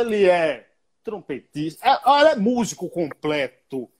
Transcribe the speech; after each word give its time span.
ele 0.00 0.28
é 0.28 0.68
trompetista, 1.02 1.86
é, 1.88 2.00
olha, 2.04 2.30
é 2.30 2.36
músico 2.36 2.88
completo. 2.88 3.90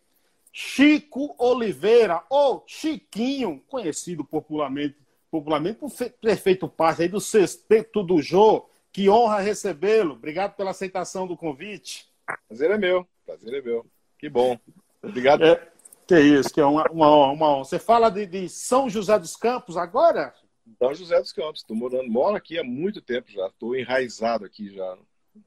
Chico 0.53 1.35
Oliveira, 1.39 2.25
ou 2.29 2.65
Chiquinho, 2.67 3.63
conhecido 3.69 4.25
popularmente, 4.25 4.97
popularmente 5.31 5.79
por 5.79 5.93
ter 5.93 6.37
feito 6.37 6.69
parte 6.69 7.03
aí 7.03 7.09
do 7.09 7.21
sexteto 7.21 8.03
do 8.03 8.21
Jô. 8.21 8.69
Que 8.93 9.09
honra 9.09 9.39
recebê-lo. 9.39 10.15
Obrigado 10.15 10.57
pela 10.57 10.71
aceitação 10.71 11.27
do 11.27 11.37
convite. 11.37 12.09
Prazer 12.49 12.73
é 12.73 12.79
meu. 12.79 13.07
Prazer 13.25 13.55
é 13.55 13.63
meu. 13.63 13.87
Que 14.19 14.29
bom. 14.29 14.59
Obrigado. 15.01 15.45
É, 15.45 15.69
que 16.07 16.19
isso, 16.19 16.53
que 16.53 16.61
é 16.61 16.65
uma, 16.65 16.85
uma, 16.91 17.09
honra, 17.09 17.33
uma 17.33 17.49
honra. 17.55 17.65
Você 17.65 17.79
fala 17.79 18.11
de, 18.11 18.27
de 18.27 18.49
São 18.49 18.91
José 18.91 19.17
dos 19.17 19.37
Campos 19.37 19.77
agora? 19.77 20.35
São 20.77 20.93
José 20.93 21.21
dos 21.21 21.33
Campos. 21.33 21.61
Estou 21.61 21.77
morando, 21.77 22.11
moro 22.11 22.35
aqui 22.35 22.59
há 22.59 22.65
muito 22.65 23.01
tempo 23.01 23.31
já. 23.31 23.47
Estou 23.47 23.77
enraizado 23.77 24.45
aqui 24.45 24.75
já. 24.75 24.99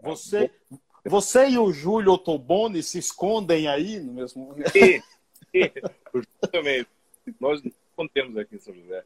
Você, 0.02 0.52
você 1.06 1.50
e 1.50 1.58
o 1.58 1.72
Júlio 1.72 2.14
Ottoboni 2.14 2.82
se 2.82 2.98
escondem 2.98 3.68
aí 3.68 4.00
no 4.00 4.14
mesmo 4.14 4.50
lugar? 4.50 4.72
E, 4.76 5.02
justamente. 6.14 6.90
Nós 7.40 7.62
não 7.64 7.72
escondemos 7.90 8.38
aqui 8.38 8.56
em 8.56 8.60
São 8.60 8.74
José. 8.74 9.04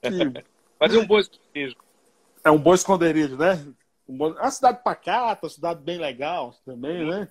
Que... 0.00 0.44
Mas 0.78 0.94
é 0.94 0.98
um 0.98 1.06
bom 1.06 1.18
esconderijo. 1.18 1.76
É 2.44 2.50
um 2.50 2.58
bom 2.58 2.74
esconderijo, 2.74 3.36
né? 3.36 3.66
Uma 4.06 4.50
cidade 4.50 4.82
pacata, 4.82 5.46
uma 5.46 5.50
cidade 5.50 5.82
bem 5.82 5.98
legal 5.98 6.54
também, 6.64 7.04
né? 7.06 7.28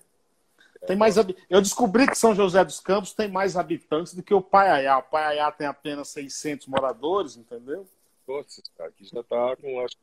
Tem 0.86 0.96
mais 0.96 1.16
Eu 1.50 1.62
descobri 1.62 2.06
que 2.08 2.18
São 2.18 2.36
José 2.36 2.64
dos 2.64 2.80
Campos 2.80 3.14
tem 3.14 3.28
mais 3.28 3.58
habitantes 3.58 4.14
do 4.14 4.22
que 4.22 4.34
o 4.34 4.42
Paiaiá. 4.42 5.00
O 5.00 5.04
Paiaiá 5.04 5.52
tem 5.52 5.66
apenas 5.66 6.10
600 6.10 6.68
moradores, 6.68 7.36
entendeu? 7.36 7.88
Nossa, 8.28 8.62
aqui 8.80 9.06
já 9.06 9.22
está 9.22 9.56
com 9.56 9.80
acho, 9.80 9.96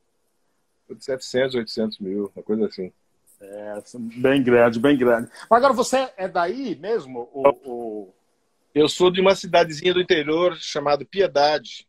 700, 0.98 1.54
800 1.54 1.98
mil, 1.98 2.30
uma 2.34 2.42
coisa 2.42 2.66
assim. 2.66 2.92
É, 3.40 3.82
bem 4.16 4.42
grande, 4.42 4.80
bem 4.80 4.96
grande. 4.96 5.30
Agora, 5.50 5.72
você 5.72 6.10
é 6.16 6.28
daí 6.28 6.76
mesmo? 6.76 7.28
O, 7.32 8.12
Eu 8.74 8.88
sou 8.88 9.10
de 9.10 9.20
uma 9.20 9.34
cidadezinha 9.34 9.92
do 9.92 10.00
interior 10.00 10.56
chamada 10.56 11.04
Piedade, 11.04 11.86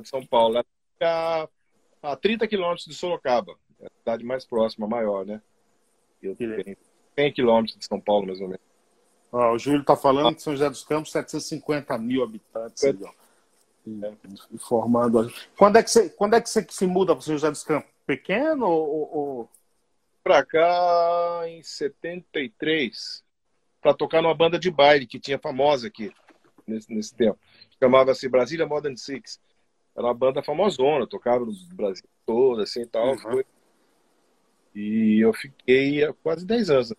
de 0.00 0.08
São 0.08 0.24
Paulo. 0.24 0.62
A, 1.00 1.48
a 2.02 2.16
30 2.16 2.46
quilômetros 2.46 2.86
de 2.86 2.94
Sorocaba. 2.94 3.54
É 3.80 3.86
a 3.86 3.90
cidade 3.98 4.24
mais 4.24 4.44
próxima, 4.44 4.86
maior, 4.86 5.24
né? 5.24 5.40
Eu 6.22 6.34
tenho 6.34 6.76
100 7.16 7.32
quilômetros 7.32 7.78
de 7.78 7.84
São 7.84 8.00
Paulo, 8.00 8.26
mais 8.26 8.40
ou 8.40 8.48
menos. 8.48 8.68
Ah, 9.32 9.52
o 9.52 9.58
Júlio 9.58 9.80
está 9.80 9.94
falando 9.94 10.34
que 10.34 10.42
São 10.42 10.54
José 10.54 10.68
dos 10.68 10.84
Campos, 10.84 11.12
750 11.12 11.98
mil 11.98 12.22
habitantes. 12.22 12.82
É. 12.84 12.94
E, 13.86 14.58
formando. 14.58 15.32
Quando 15.56 15.76
é 15.76 15.82
que 15.82 15.90
você, 15.90 16.10
quando 16.10 16.34
é 16.34 16.40
que 16.40 16.48
você 16.48 16.66
se 16.68 16.86
muda 16.86 17.14
para 17.14 17.22
São 17.22 17.34
José 17.34 17.50
dos 17.50 17.62
Campos? 17.62 17.90
Pequeno 18.08 18.66
ou, 18.66 19.14
ou 19.14 19.50
pra 20.24 20.42
cá 20.42 21.42
em 21.46 21.62
73 21.62 23.22
para 23.82 23.92
tocar 23.92 24.22
numa 24.22 24.34
banda 24.34 24.58
de 24.58 24.70
baile 24.70 25.06
que 25.06 25.20
tinha 25.20 25.38
famosa 25.38 25.88
aqui 25.88 26.10
nesse, 26.66 26.90
nesse 26.90 27.14
tempo. 27.14 27.38
Chamava-se 27.78 28.26
Brasília 28.26 28.66
Modern 28.66 28.96
Six. 28.96 29.38
Era 29.94 30.06
uma 30.06 30.14
banda 30.14 30.42
famosona, 30.42 31.06
tocava 31.06 31.44
no 31.44 31.52
Brasil 31.74 32.08
todo, 32.24 32.62
assim 32.62 32.80
e 32.80 32.86
tal. 32.86 33.10
Uhum. 33.10 33.42
E 34.74 35.22
eu 35.22 35.34
fiquei 35.34 36.02
há 36.02 36.14
quase 36.14 36.46
10 36.46 36.70
anos. 36.70 36.94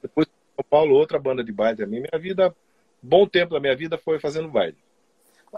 Depois 0.00 0.26
São 0.56 0.64
Paulo, 0.70 0.94
outra 0.94 1.18
banda 1.18 1.44
de 1.44 1.52
baile 1.52 1.76
também. 1.76 2.00
Minha 2.00 2.18
vida, 2.18 2.56
bom 3.02 3.26
tempo 3.26 3.52
da 3.52 3.60
minha 3.60 3.76
vida 3.76 3.98
foi 3.98 4.18
fazendo 4.18 4.48
baile. 4.48 4.78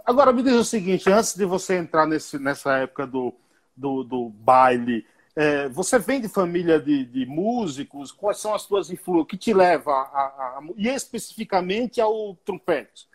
Agora 0.04 0.32
me 0.32 0.42
diz 0.42 0.54
o 0.54 0.64
seguinte, 0.64 1.08
antes 1.08 1.36
de 1.36 1.44
você 1.44 1.76
entrar 1.76 2.04
nesse, 2.04 2.36
nessa 2.36 2.78
época 2.78 3.06
do, 3.06 3.32
do, 3.76 4.02
do 4.02 4.28
baile, 4.28 5.06
é, 5.36 5.68
você 5.68 5.98
vem 5.98 6.20
de 6.20 6.28
família 6.28 6.80
de, 6.80 7.04
de, 7.04 7.24
músicos? 7.24 8.12
Quais 8.12 8.38
são 8.38 8.54
as 8.54 8.62
suas 8.62 8.90
influências? 8.90 9.22
O 9.22 9.26
que 9.26 9.36
te 9.36 9.54
leva 9.54 9.90
a, 9.90 10.02
a, 10.02 10.58
a, 10.58 10.62
e 10.76 10.88
especificamente 10.88 12.00
ao 12.00 12.34
trompete? 12.44 13.08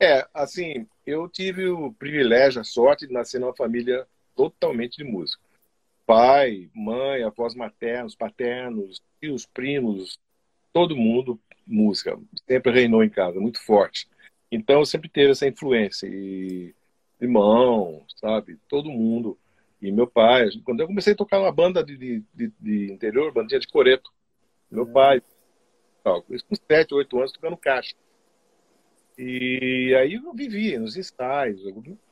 É, 0.00 0.26
assim, 0.32 0.86
eu 1.04 1.28
tive 1.28 1.68
o 1.68 1.92
privilégio, 1.92 2.60
a 2.60 2.64
sorte 2.64 3.06
de 3.06 3.12
nascer 3.12 3.40
numa 3.40 3.56
família 3.56 4.06
totalmente 4.36 4.98
de 4.98 5.04
música. 5.04 5.42
Pai, 6.06 6.70
mãe, 6.72 7.24
avós 7.24 7.54
maternos, 7.54 8.14
paternos, 8.14 9.02
tios, 9.20 9.44
primos, 9.44 10.18
todo 10.72 10.96
mundo 10.96 11.40
música. 11.66 12.18
Sempre 12.46 12.72
reinou 12.72 13.02
em 13.02 13.10
casa, 13.10 13.40
muito 13.40 13.60
forte. 13.64 14.08
Então, 14.50 14.84
sempre 14.84 15.08
teve 15.08 15.32
essa 15.32 15.46
influência. 15.46 16.06
E 16.06 16.74
irmão, 17.20 18.04
sabe? 18.16 18.58
Todo 18.68 18.90
mundo 18.90 19.36
e 19.80 19.92
meu 19.92 20.06
pai, 20.06 20.48
quando 20.64 20.80
eu 20.80 20.86
comecei 20.86 21.12
a 21.12 21.16
tocar 21.16 21.38
uma 21.38 21.52
banda 21.52 21.84
de, 21.84 21.96
de, 21.96 22.24
de, 22.34 22.52
de 22.58 22.92
interior, 22.92 23.32
bandinha 23.32 23.60
de 23.60 23.68
coreto, 23.68 24.10
meu 24.70 24.88
é. 24.88 24.92
pai, 24.92 25.22
tal, 26.02 26.22
com 26.22 26.56
7, 26.68 26.94
8 26.94 27.18
anos 27.18 27.32
tocando 27.32 27.56
caixa. 27.56 27.94
E 29.16 29.94
aí 29.98 30.14
eu 30.14 30.32
vivi 30.32 30.76
nos 30.78 30.96
ensaios, 30.96 31.62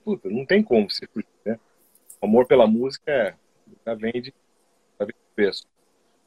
puta, 0.04 0.28
não 0.28 0.44
tem 0.44 0.62
como 0.62 0.90
se 0.90 1.06
fugir, 1.06 1.28
né? 1.44 1.58
O 2.20 2.26
amor 2.26 2.46
pela 2.46 2.66
música 2.66 3.12
é, 3.12 3.34
já 3.84 3.94
vem 3.94 4.12
de, 4.12 4.34
já 4.98 5.06
vem 5.06 5.14
de 5.14 5.34
peso. 5.34 5.66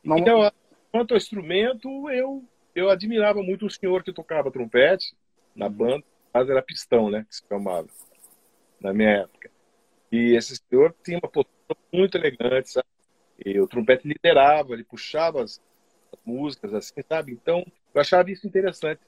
Então, 0.04 0.50
quanto 0.92 1.12
ao 1.14 1.18
instrumento, 1.18 2.10
eu, 2.10 2.44
eu 2.74 2.90
admirava 2.90 3.42
muito 3.44 3.66
o 3.66 3.70
senhor 3.70 4.04
que 4.04 4.14
tocava 4.14 4.52
trompete 4.52 5.16
na 5.56 5.68
uhum. 5.68 5.72
banda, 5.74 6.04
mas 6.34 6.50
era 6.50 6.62
pistão, 6.62 7.10
né, 7.10 7.26
que 7.28 7.36
se 7.36 7.44
chamava, 7.48 7.88
na 8.80 8.94
minha 8.94 9.10
época. 9.10 9.52
E 10.12 10.36
esse 10.36 10.56
senhor 10.56 10.96
tinha 11.04 11.20
uma 11.20 11.30
postura 11.30 11.80
muito 11.94 12.18
elegante, 12.18 12.72
sabe? 12.72 12.88
E 13.46 13.60
o 13.60 13.68
trompete 13.68 14.08
liderava, 14.08 14.74
ele 14.74 14.84
puxava 14.84 15.44
as, 15.44 15.62
as 16.12 16.20
músicas, 16.26 16.74
assim, 16.74 17.02
sabe? 17.08 17.32
Então, 17.32 17.66
eu 17.94 18.02
achava 18.02 18.30
isso 18.32 18.46
interessante, 18.46 19.02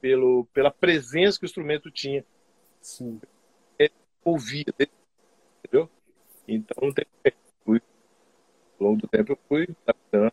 pelo, 0.00 0.46
pela 0.52 0.70
presença 0.70 1.38
que 1.38 1.44
o 1.44 1.46
instrumento 1.46 1.90
tinha. 1.90 2.24
Sim. 2.80 3.20
Ele 3.78 3.92
ouvia, 4.24 4.64
entendeu? 5.64 5.90
Então, 6.48 6.88
não 6.88 6.92
tem 6.92 7.06
fui, 7.64 7.80
ao 8.80 8.86
longo 8.86 9.00
do 9.00 9.08
tempo, 9.08 9.32
eu 9.32 9.38
fui 9.48 9.68
adaptando, 9.86 10.32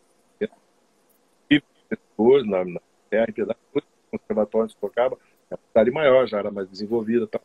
depois, 1.90 2.46
na, 2.46 2.64
na 2.66 2.82
terra, 3.10 3.28
no 3.74 3.84
conservatório 4.12 4.68
de 4.68 4.74
Sorocaba, 4.74 5.18
a 5.50 5.58
cidade 5.58 5.90
maior, 5.90 6.28
já 6.28 6.38
era 6.38 6.52
mais 6.52 6.70
desenvolvida, 6.70 7.26
tal. 7.28 7.42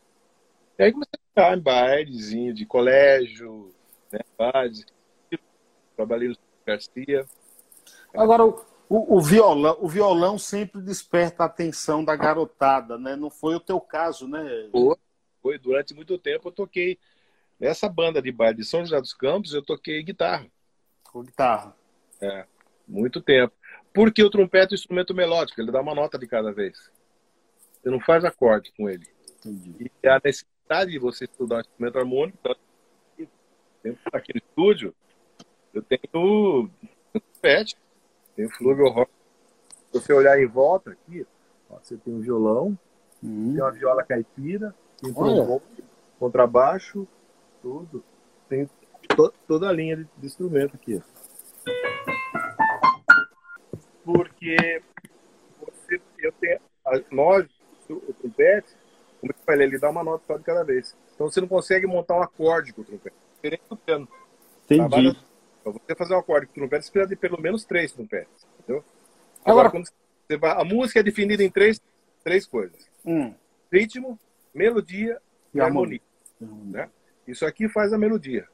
E 0.78 0.82
aí 0.82 0.92
comecei 0.92 1.12
a 1.14 1.34
tocar 1.34 1.56
em 1.56 1.60
bailezinho 1.60 2.52
de 2.52 2.66
colégio, 2.66 3.72
né, 4.12 4.20
base. 4.36 4.84
Trabalhei 5.96 6.28
no 6.28 6.36
Garcia. 6.66 7.24
Agora, 8.14 8.44
o, 8.44 8.56
o, 8.88 9.20
violão, 9.20 9.76
o 9.80 9.88
violão 9.88 10.38
sempre 10.38 10.80
desperta 10.80 11.42
a 11.44 11.46
atenção 11.46 12.04
da 12.04 12.16
garotada, 12.16 12.98
né? 12.98 13.14
Não 13.16 13.30
foi 13.30 13.54
o 13.54 13.60
teu 13.60 13.80
caso, 13.80 14.26
né? 14.26 14.68
Foi, 14.70 14.96
foi. 15.40 15.58
Durante 15.58 15.94
muito 15.94 16.18
tempo 16.18 16.48
eu 16.48 16.52
toquei 16.52 16.98
nessa 17.58 17.88
banda 17.88 18.20
de 18.20 18.32
baile 18.32 18.58
de 18.58 18.64
São 18.64 18.80
José 18.80 19.00
dos 19.00 19.14
Campos, 19.14 19.54
eu 19.54 19.64
toquei 19.64 20.02
guitarra. 20.02 20.46
Com 21.04 21.22
guitarra. 21.22 21.76
É, 22.20 22.46
muito 22.86 23.20
tempo. 23.20 23.54
Porque 23.92 24.22
o 24.22 24.30
trompete 24.30 24.72
é 24.72 24.74
um 24.74 24.78
instrumento 24.78 25.14
melódico, 25.14 25.60
ele 25.60 25.70
dá 25.70 25.80
uma 25.80 25.94
nota 25.94 26.18
de 26.18 26.26
cada 26.26 26.52
vez. 26.52 26.90
Você 27.80 27.90
não 27.90 28.00
faz 28.00 28.24
acorde 28.24 28.72
com 28.76 28.88
ele. 28.88 29.06
Entendi. 29.38 29.90
E 30.02 30.08
a 30.08 30.20
necessidade 30.74 30.90
de 30.90 30.98
você 30.98 31.24
estudar 31.24 31.56
um 31.56 31.60
instrumento 31.60 31.98
harmônico. 31.98 32.38
Então, 33.84 33.96
aqui 34.12 34.32
no 34.34 34.38
estúdio, 34.38 34.94
eu 35.72 35.82
tenho 35.82 36.70
pet, 37.40 37.76
tenho 38.34 38.50
flugelhorn. 38.50 39.06
Se 39.92 40.00
você 40.00 40.12
olhar 40.12 40.40
em 40.40 40.46
volta 40.46 40.90
aqui, 40.90 41.26
ó, 41.70 41.78
você 41.78 41.96
tem 41.96 42.14
um 42.14 42.20
violão, 42.20 42.78
uhum. 43.22 43.52
tem 43.52 43.62
uma 43.62 43.70
viola 43.70 44.02
caipira, 44.02 44.74
tem 45.00 45.10
um 45.12 45.60
contrabaixo, 46.18 47.06
tudo. 47.62 48.02
Tem 48.48 48.68
to 49.14 49.32
toda 49.46 49.68
a 49.68 49.72
linha 49.72 49.96
de, 49.96 50.08
de 50.16 50.26
instrumento 50.26 50.74
aqui. 50.74 51.00
Porque 54.04 54.82
você, 55.60 56.00
eu 56.18 56.32
tenho, 56.32 56.60
nós, 57.10 57.46
o 57.88 58.12
trompete, 58.14 58.74
como 59.24 59.32
eu 59.32 59.44
falei, 59.46 59.66
ele 59.66 59.78
dá 59.78 59.88
uma 59.88 60.04
nota 60.04 60.22
só 60.26 60.36
de 60.36 60.44
cada 60.44 60.62
vez. 60.62 60.94
Então 61.14 61.30
você 61.30 61.40
não 61.40 61.48
consegue 61.48 61.86
montar 61.86 62.14
um 62.16 62.22
acorde 62.22 62.74
com 62.74 62.82
o 62.82 62.84
trompete. 62.84 63.16
Diferente 63.36 63.62
do 63.70 63.76
piano. 63.76 64.08
Entendi. 64.64 65.18
Para 65.62 65.72
você 65.72 65.94
fazer 65.96 66.14
um 66.14 66.18
acorde 66.18 66.46
com 66.46 66.52
o 66.52 66.54
trompete, 66.56 66.84
você 66.84 66.92
precisa 66.92 67.08
de 67.08 67.16
pelo 67.16 67.40
menos 67.40 67.64
três 67.64 67.90
trompetes. 67.90 68.46
Entendeu? 68.58 68.84
Agora, 69.42 69.68
Agora 69.68 69.70
quando 69.70 69.86
você 69.86 70.36
vai, 70.36 70.50
a 70.60 70.64
música 70.64 71.00
é 71.00 71.02
definida 71.02 71.42
em 71.42 71.50
três, 71.50 71.80
três 72.22 72.46
coisas: 72.46 72.86
hum. 73.04 73.32
ritmo, 73.72 74.18
melodia 74.52 75.18
e, 75.54 75.58
e 75.58 75.60
harmonia. 75.60 76.00
harmonia. 76.40 76.82
Né? 76.82 76.90
Isso 77.26 77.46
aqui 77.46 77.66
faz 77.66 77.94
a 77.94 77.98
melodia. 77.98 78.46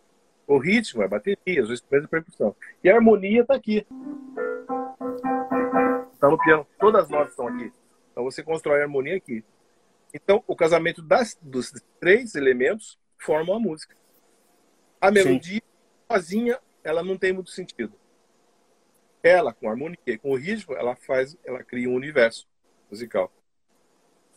O 0.46 0.56
ritmo 0.58 1.02
é 1.02 1.08
bateria, 1.08 1.62
os 1.62 1.70
instrumentos 1.70 2.06
de 2.06 2.10
percussão. 2.10 2.54
E 2.82 2.90
a 2.90 2.94
harmonia 2.94 3.42
está 3.42 3.54
aqui. 3.54 3.84
Está 6.12 6.28
no 6.28 6.38
piano. 6.38 6.64
Todas 6.78 7.04
as 7.04 7.10
notas 7.10 7.30
estão 7.30 7.48
aqui. 7.48 7.72
Então 8.12 8.22
você 8.22 8.42
constrói 8.42 8.80
a 8.80 8.84
harmonia 8.84 9.16
aqui. 9.16 9.44
Então, 10.12 10.42
o 10.46 10.56
casamento 10.56 11.02
das, 11.02 11.38
dos 11.40 11.72
três 12.00 12.34
elementos 12.34 12.98
forma 13.18 13.52
uma 13.52 13.60
música. 13.60 13.96
A 15.00 15.10
melodia, 15.10 15.60
Sim. 15.60 16.12
sozinha, 16.12 16.58
ela 16.82 17.02
não 17.02 17.16
tem 17.16 17.32
muito 17.32 17.50
sentido. 17.50 17.94
ela, 19.22 19.52
com 19.52 19.68
harmonia 19.68 19.98
e 20.06 20.18
com 20.18 20.30
o 20.30 20.36
ritmo, 20.36 20.74
ela 20.74 20.96
faz, 20.96 21.36
ela 21.44 21.62
cria 21.62 21.88
um 21.88 21.94
universo 21.94 22.48
musical. 22.90 23.30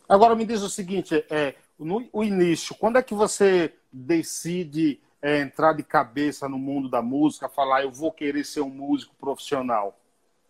Agora 0.07 0.35
me 0.35 0.45
diz 0.45 0.61
o 0.61 0.69
seguinte, 0.69 1.25
é, 1.29 1.55
no 1.79 2.07
o 2.11 2.23
início, 2.23 2.75
quando 2.75 2.97
é 2.97 3.03
que 3.03 3.13
você 3.13 3.73
decide 3.91 4.99
é, 5.21 5.39
entrar 5.39 5.73
de 5.73 5.83
cabeça 5.83 6.49
no 6.49 6.57
mundo 6.57 6.89
da 6.89 7.01
música, 7.01 7.47
falar 7.47 7.83
eu 7.83 7.91
vou 7.91 8.11
querer 8.11 8.43
ser 8.43 8.61
um 8.61 8.69
músico 8.69 9.15
profissional? 9.15 9.97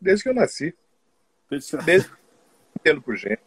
Desde 0.02 0.24
que 0.24 0.30
eu 0.30 0.34
nasci. 0.34 0.76
Desde, 1.50 1.78
Desde 1.78 2.10
que 2.10 2.16
eu 2.16 2.20
entendo 2.80 3.02
por 3.02 3.16
gente. 3.16 3.42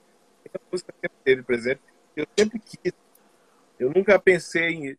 A 0.54 0.60
música 0.70 0.94
sempre 1.00 1.18
teve 1.24 1.42
presente. 1.42 1.80
Eu 2.16 2.26
sempre 2.38 2.58
quis. 2.58 2.92
Eu 3.78 3.90
nunca 3.90 4.18
pensei 4.18 4.68
em 4.68 4.96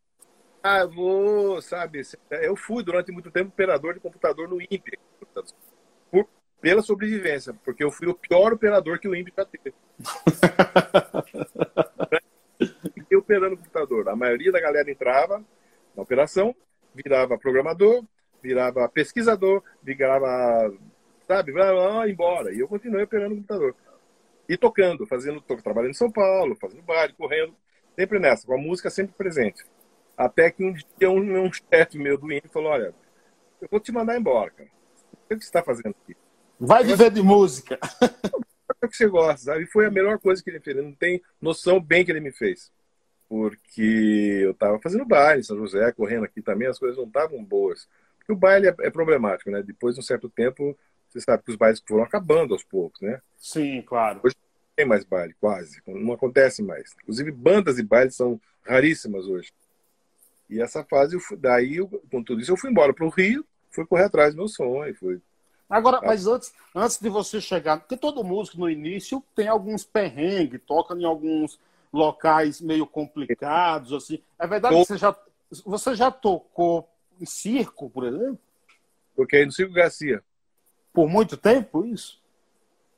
ah, 0.69 0.85
vou, 0.85 1.61
sabe? 1.61 2.01
Eu 2.29 2.55
fui 2.55 2.83
durante 2.83 3.11
muito 3.11 3.31
tempo 3.31 3.49
operador 3.49 3.93
de 3.93 4.01
computador 4.01 4.49
no 4.49 4.61
INPE, 4.61 4.99
por, 6.11 6.27
pela 6.59 6.81
sobrevivência, 6.81 7.53
porque 7.63 7.83
eu 7.83 7.89
fui 7.89 8.07
o 8.07 8.13
pior 8.13 8.51
operador 8.51 8.99
que 8.99 9.07
o 9.07 9.15
INPE 9.15 9.33
já 9.37 9.45
teve. 9.45 9.73
Fiquei 12.93 13.17
operando 13.17 13.53
o 13.53 13.57
computador. 13.57 14.09
A 14.09 14.15
maioria 14.15 14.51
da 14.51 14.59
galera 14.59 14.91
entrava 14.91 15.43
na 15.95 16.03
operação, 16.03 16.53
virava 16.93 17.37
programador, 17.37 18.03
virava 18.41 18.89
pesquisador, 18.89 19.63
virava, 19.81 20.73
sabe, 21.27 21.53
blá, 21.53 22.09
embora. 22.09 22.53
E 22.53 22.59
eu 22.59 22.67
continuei 22.67 23.03
operando 23.03 23.35
o 23.35 23.37
computador. 23.37 23.73
E 24.47 24.57
tocando, 24.57 25.05
fazendo, 25.05 25.41
trabalhando 25.41 25.91
em 25.91 25.95
São 25.95 26.11
Paulo, 26.11 26.55
fazendo 26.55 26.81
baile, 26.83 27.13
correndo, 27.13 27.55
sempre 27.95 28.19
nessa, 28.19 28.45
com 28.45 28.53
a 28.53 28.57
música 28.57 28.89
sempre 28.89 29.13
presente. 29.15 29.63
Até 30.15 30.49
que 30.49 30.63
um 30.63 30.73
dia 30.73 31.11
um, 31.11 31.45
um 31.45 31.51
chefe 31.51 31.97
meu 31.97 32.17
do 32.17 32.31
INPE 32.31 32.47
falou, 32.47 32.71
olha, 32.71 32.93
eu 33.61 33.67
vou 33.69 33.79
te 33.79 33.91
mandar 33.91 34.17
embora, 34.17 34.51
cara. 34.51 34.69
O 35.13 35.27
que 35.27 35.35
você 35.35 35.43
está 35.43 35.61
fazendo 35.61 35.95
aqui? 36.03 36.15
Vai 36.59 36.83
viver 36.83 37.11
de 37.11 37.21
música. 37.21 37.77
O 38.79 38.87
que 38.87 38.95
você 38.95 39.07
gosta, 39.07 39.37
sabe? 39.37 39.63
E 39.63 39.67
foi 39.67 39.87
a 39.87 39.91
melhor 39.91 40.19
coisa 40.19 40.43
que 40.43 40.49
ele 40.49 40.59
fez. 40.59 40.77
Ele 40.77 40.85
não 40.85 40.93
tem 40.93 41.21
noção 41.41 41.79
bem 41.79 42.05
que 42.05 42.11
ele 42.11 42.19
me 42.19 42.31
fez. 42.31 42.71
Porque 43.27 44.41
eu 44.43 44.51
estava 44.51 44.79
fazendo 44.79 45.05
baile 45.05 45.41
em 45.41 45.43
São 45.43 45.57
José, 45.57 45.91
correndo 45.91 46.25
aqui 46.25 46.41
também, 46.41 46.67
as 46.67 46.77
coisas 46.77 46.97
não 46.97 47.05
estavam 47.05 47.43
boas. 47.43 47.87
Porque 48.17 48.31
o 48.31 48.35
baile 48.35 48.67
é, 48.67 48.75
é, 48.81 48.89
problemático, 48.89 49.49
né? 49.49 49.63
Depois 49.63 49.95
de 49.95 50.01
um 50.01 50.03
certo 50.03 50.29
tempo, 50.29 50.77
você 51.19 51.25
sabe 51.25 51.43
que 51.43 51.51
os 51.51 51.57
bailes 51.57 51.81
foram 51.85 52.03
acabando 52.03 52.53
aos 52.53 52.63
poucos, 52.63 53.01
né? 53.01 53.21
Sim, 53.37 53.81
claro. 53.81 54.21
Hoje 54.23 54.35
não 54.35 54.75
tem 54.75 54.85
mais 54.85 55.03
baile, 55.03 55.35
quase. 55.39 55.81
Não 55.87 56.13
acontece 56.13 56.61
mais. 56.61 56.95
Inclusive, 57.01 57.31
bandas 57.31 57.79
e 57.79 57.83
bailes 57.83 58.15
são 58.15 58.39
raríssimas 58.65 59.25
hoje. 59.25 59.51
E 60.49 60.61
essa 60.61 60.83
fase, 60.83 61.15
eu 61.15 61.19
fui, 61.19 61.37
daí, 61.37 61.77
eu, 61.77 61.87
com 62.11 62.23
tudo 62.23 62.41
isso, 62.41 62.51
eu 62.51 62.57
fui 62.57 62.69
embora 62.69 62.93
para 62.93 63.05
o 63.05 63.09
Rio, 63.09 63.45
fui 63.71 63.85
correr 63.85 64.05
atrás 64.05 64.33
do 64.33 64.37
meu 64.37 64.47
sonho. 64.47 64.95
Fui... 64.95 65.21
Agora, 65.69 65.99
mas 66.01 66.25
antes, 66.25 66.53
antes 66.73 66.99
de 66.99 67.09
você 67.09 67.41
chegar, 67.41 67.79
porque 67.79 67.97
todo 67.97 68.23
músico 68.23 68.59
no 68.59 68.69
início 68.69 69.23
tem 69.35 69.47
alguns 69.47 69.83
perrengues, 69.83 70.61
toca 70.65 70.95
em 70.95 71.03
alguns 71.03 71.59
locais 71.91 72.61
meio 72.61 72.85
complicados, 72.85 73.91
assim. 73.91 74.21
É 74.39 74.47
verdade 74.47 74.75
que 74.75 74.85
você 74.85 74.97
já, 74.97 75.15
você 75.65 75.95
já 75.95 76.11
tocou 76.11 76.87
em 77.19 77.25
circo, 77.25 77.89
por 77.89 78.05
exemplo? 78.05 78.39
Toquei 79.15 79.45
no 79.45 79.51
Circo 79.51 79.73
Garcia. 79.73 80.23
Por 80.97 81.07
muito 81.07 81.37
tempo, 81.37 81.85
isso? 81.85 82.19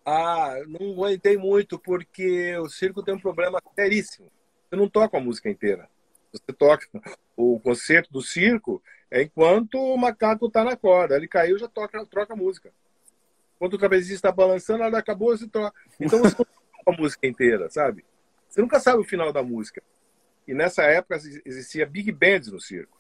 Ah, 0.06 0.56
não 0.70 0.94
aguentei 0.94 1.38
muito, 1.38 1.78
porque 1.78 2.56
o 2.60 2.70
circo 2.70 3.04
tem 3.04 3.14
um 3.14 3.20
problema 3.20 3.62
seríssimo. 3.76 4.32
Eu 4.72 4.78
não 4.78 4.88
toco 4.88 5.18
a 5.18 5.20
música 5.20 5.50
inteira. 5.50 5.90
Você 6.32 6.54
toca 6.58 6.88
o 7.36 7.60
concerto 7.60 8.10
do 8.10 8.22
circo 8.22 8.82
é 9.12 9.24
enquanto 9.24 9.76
o 9.76 9.98
macaco 9.98 10.48
está 10.48 10.64
na 10.64 10.78
corda. 10.78 11.18
Ele 11.18 11.28
caiu, 11.28 11.60
já 11.60 11.68
toca, 11.68 12.06
troca 12.06 12.32
a 12.32 12.38
música. 12.38 12.72
Enquanto 13.58 13.74
o 13.74 13.78
trapezista 13.78 14.16
está 14.16 14.32
balançando, 14.32 14.84
ela 14.84 15.00
acabou, 15.00 15.38
você 15.38 15.46
troca. 15.46 15.78
Então 16.00 16.20
você 16.20 16.38
não 16.40 16.46
toca 16.46 16.52
a 16.86 16.92
música 16.94 17.28
inteira, 17.28 17.70
sabe? 17.70 18.06
Você 18.48 18.62
nunca 18.62 18.80
sabe 18.80 19.02
o 19.02 19.04
final 19.04 19.34
da 19.34 19.44
música. 19.44 19.84
E 20.48 20.54
nessa 20.54 20.84
época 20.84 21.20
existia 21.44 21.86
big 21.86 22.14
bands 22.14 22.50
no 22.50 22.62
circo. 22.62 22.98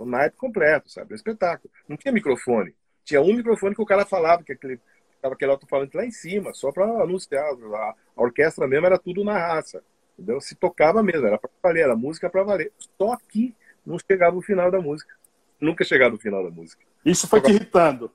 Um 0.00 0.06
naipe 0.06 0.38
completo, 0.38 0.90
sabe? 0.90 1.12
Um 1.12 1.16
espetáculo. 1.16 1.70
Não 1.86 1.98
tinha 1.98 2.14
microfone. 2.14 2.74
Tinha 3.06 3.22
um 3.22 3.32
microfone 3.32 3.72
que 3.72 3.80
o 3.80 3.86
cara 3.86 4.04
falava, 4.04 4.42
que 4.42 4.52
aquele, 4.52 4.80
estava 5.14 5.34
aquele 5.34 5.52
alto-falante 5.52 5.96
lá 5.96 6.04
em 6.04 6.10
cima, 6.10 6.52
só 6.52 6.72
para 6.72 6.84
anunciar. 6.84 7.44
A, 7.44 7.94
a 8.16 8.22
orquestra 8.22 8.66
mesmo 8.66 8.84
era 8.84 8.98
tudo 8.98 9.22
na 9.22 9.38
raça. 9.38 9.80
Entendeu? 10.18 10.40
Se 10.40 10.56
tocava 10.56 11.04
mesmo, 11.04 11.24
era 11.24 11.38
para 11.38 11.50
valer, 11.62 11.84
era 11.84 11.94
música 11.94 12.28
para 12.28 12.42
valer. 12.42 12.72
Só 12.98 13.16
que 13.28 13.54
não 13.86 13.96
chegava 13.96 14.36
o 14.36 14.42
final 14.42 14.72
da 14.72 14.80
música. 14.80 15.14
Nunca 15.60 15.84
chegava 15.84 16.16
o 16.16 16.18
final 16.18 16.42
da 16.42 16.50
música. 16.50 16.84
Isso 17.04 17.28
foi 17.28 17.40
te 17.40 17.52
irritando? 17.52 18.10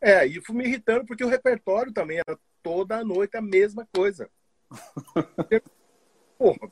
É, 0.00 0.24
e 0.24 0.40
foi 0.40 0.54
me 0.54 0.64
irritando 0.64 1.04
porque 1.04 1.24
o 1.24 1.28
repertório 1.28 1.92
também 1.92 2.18
era 2.18 2.38
toda 2.62 3.04
noite 3.04 3.36
a 3.36 3.42
mesma 3.42 3.84
coisa. 3.92 4.30
Porra, 6.38 6.70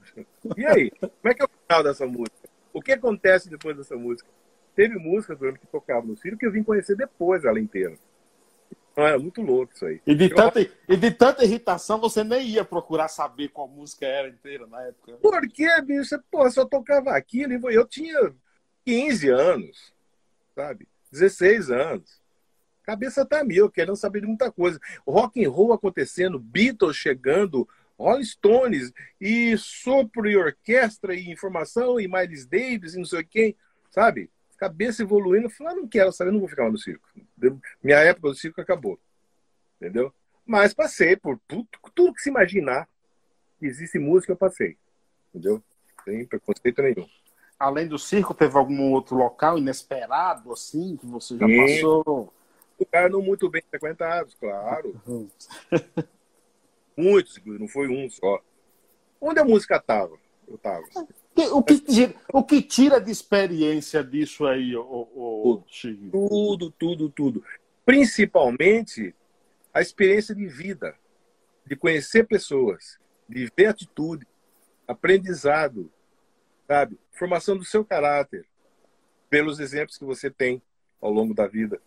e 0.56 0.64
aí? 0.64 0.92
Como 1.00 1.10
é 1.24 1.34
que 1.34 1.42
é 1.42 1.44
o 1.44 1.48
final 1.48 1.82
dessa 1.82 2.06
música? 2.06 2.48
O 2.72 2.80
que 2.80 2.92
acontece 2.92 3.50
depois 3.50 3.76
dessa 3.76 3.96
música? 3.96 4.28
Teve 4.74 4.96
música 4.96 5.34
durante 5.36 5.60
que 5.60 5.66
tocava 5.66 6.06
no 6.06 6.16
Ciro 6.16 6.36
que 6.36 6.46
eu 6.46 6.52
vim 6.52 6.62
conhecer 6.62 6.96
depois 6.96 7.44
ela 7.44 7.60
inteira. 7.60 7.96
Ah, 8.96 9.10
é 9.10 9.18
muito 9.18 9.42
louco 9.42 9.72
isso 9.74 9.84
aí. 9.86 10.00
E 10.06 10.14
de, 10.14 10.28
tanta, 10.28 10.60
e 10.60 10.96
de 10.96 11.10
tanta 11.10 11.44
irritação, 11.44 12.00
você 12.00 12.22
nem 12.22 12.46
ia 12.46 12.64
procurar 12.64 13.08
saber 13.08 13.48
qual 13.48 13.66
música 13.66 14.06
era 14.06 14.28
inteira 14.28 14.66
na 14.68 14.82
época. 14.82 15.14
Por 15.14 15.48
que, 15.48 15.82
bicho? 15.82 16.16
Pô, 16.30 16.48
só 16.48 16.64
tocava 16.64 17.10
aquilo. 17.10 17.70
Eu 17.70 17.86
tinha 17.86 18.32
15 18.84 19.28
anos, 19.30 19.92
sabe? 20.54 20.86
16 21.10 21.70
anos. 21.70 22.22
Cabeça 22.84 23.24
tá 23.24 23.42
mil, 23.42 23.70
querendo 23.70 23.96
saber 23.96 24.20
de 24.20 24.26
muita 24.26 24.52
coisa. 24.52 24.78
Rock 25.06 25.44
and 25.44 25.50
roll 25.50 25.72
acontecendo, 25.72 26.38
Beatles 26.38 26.96
chegando, 26.96 27.66
Rolling 27.98 28.24
Stones, 28.24 28.92
e 29.20 29.56
sopro 29.56 30.28
e 30.28 30.36
orquestra, 30.36 31.14
e 31.14 31.30
informação, 31.30 31.98
e 31.98 32.06
Miles 32.06 32.46
Davis, 32.46 32.94
e 32.94 32.98
não 32.98 33.04
sei 33.04 33.24
quem, 33.24 33.56
sabe? 33.90 34.30
Cabeça 34.56 35.02
evoluindo, 35.02 35.46
eu 35.46 35.50
falei, 35.50 35.72
ah, 35.72 35.76
não 35.76 35.88
quero 35.88 36.12
saber, 36.12 36.32
não 36.32 36.40
vou 36.40 36.48
ficar 36.48 36.70
no 36.70 36.78
circo. 36.78 37.08
Minha 37.82 37.98
época 37.98 38.28
do 38.28 38.34
circo 38.34 38.60
acabou. 38.60 38.98
Entendeu? 39.80 40.12
Mas 40.46 40.74
passei 40.74 41.16
por 41.16 41.38
tudo, 41.48 42.14
que 42.14 42.22
se 42.22 42.28
imaginar 42.28 42.88
que 43.58 43.66
existe 43.66 43.98
música, 43.98 44.32
eu 44.32 44.36
passei. 44.36 44.76
Entendeu? 45.30 45.62
Sem 46.04 46.26
preconceito 46.26 46.82
nenhum. 46.82 47.08
Além 47.58 47.88
do 47.88 47.98
circo, 47.98 48.34
teve 48.34 48.56
algum 48.58 48.92
outro 48.92 49.16
local 49.16 49.58
inesperado, 49.58 50.52
assim, 50.52 50.96
que 50.96 51.06
você 51.06 51.36
já 51.36 51.46
Sim. 51.46 51.56
passou? 51.56 52.32
Lugares 52.78 53.12
não 53.12 53.22
muito 53.22 53.48
bem 53.48 53.62
frequentados, 53.70 54.34
claro. 54.34 55.00
Uhum. 55.06 55.28
Muitos, 56.96 57.40
não 57.44 57.68
foi 57.68 57.88
um 57.88 58.08
só. 58.10 58.40
Onde 59.20 59.40
a 59.40 59.44
música 59.44 59.76
estava? 59.76 60.16
Eu 60.46 60.56
estava. 60.56 60.84
O 61.36 61.62
que, 61.62 61.80
tira, 61.80 62.14
o 62.32 62.44
que 62.44 62.62
tira 62.62 63.00
de 63.00 63.10
experiência 63.10 64.04
disso 64.04 64.46
aí, 64.46 64.76
o, 64.76 64.82
o, 64.82 65.64
Tudo, 66.10 66.70
tudo, 66.70 67.08
tudo. 67.08 67.44
Principalmente 67.84 69.14
a 69.72 69.80
experiência 69.80 70.32
de 70.32 70.46
vida, 70.46 70.94
de 71.66 71.74
conhecer 71.74 72.24
pessoas, 72.26 72.98
de 73.28 73.50
ver 73.56 73.66
atitude, 73.66 74.26
aprendizado, 74.86 75.90
sabe? 76.68 76.98
Formação 77.10 77.56
do 77.56 77.64
seu 77.64 77.84
caráter, 77.84 78.46
pelos 79.28 79.58
exemplos 79.58 79.98
que 79.98 80.04
você 80.04 80.30
tem 80.30 80.62
ao 81.00 81.10
longo 81.10 81.34
da 81.34 81.48
vida. 81.48 81.80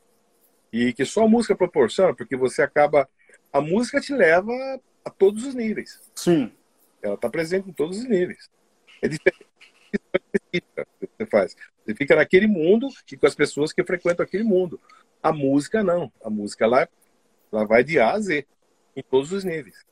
E 0.73 0.91
que 0.91 1.05
só 1.05 1.23
a 1.23 1.29
música 1.29 1.55
proporciona, 1.55 2.13
porque 2.13 2.35
você 2.35 2.61
acaba. 2.61 3.09
A 3.53 3.61
música 3.61 4.01
te 4.01 4.13
leva 4.13 4.51
a 5.05 5.09
todos 5.09 5.45
os 5.45 5.55
níveis. 5.55 6.01
Sim. 6.13 6.51
Ela 7.01 7.15
está 7.15 7.29
presente 7.29 7.69
em 7.69 7.73
todos 7.73 7.97
os 7.97 8.03
níveis. 8.03 8.49
É 9.01 9.07
diferente 9.07 9.47
que 10.51 10.63
você 11.17 11.25
faz. 11.25 11.55
Você 11.85 11.95
fica 11.95 12.15
naquele 12.15 12.47
mundo 12.47 12.87
e 13.11 13.17
com 13.17 13.25
as 13.25 13.35
pessoas 13.35 13.71
que 13.71 13.83
frequentam 13.83 14.23
aquele 14.23 14.43
mundo. 14.43 14.79
A 15.21 15.31
música 15.31 15.83
não. 15.83 16.11
A 16.23 16.29
música 16.29 16.65
ela, 16.65 16.87
ela 17.51 17.65
vai 17.65 17.83
de 17.83 17.99
A 17.99 18.11
a 18.11 18.19
Z, 18.19 18.45
em 18.95 19.03
todos 19.03 19.31
os 19.31 19.43
níveis. 19.43 19.85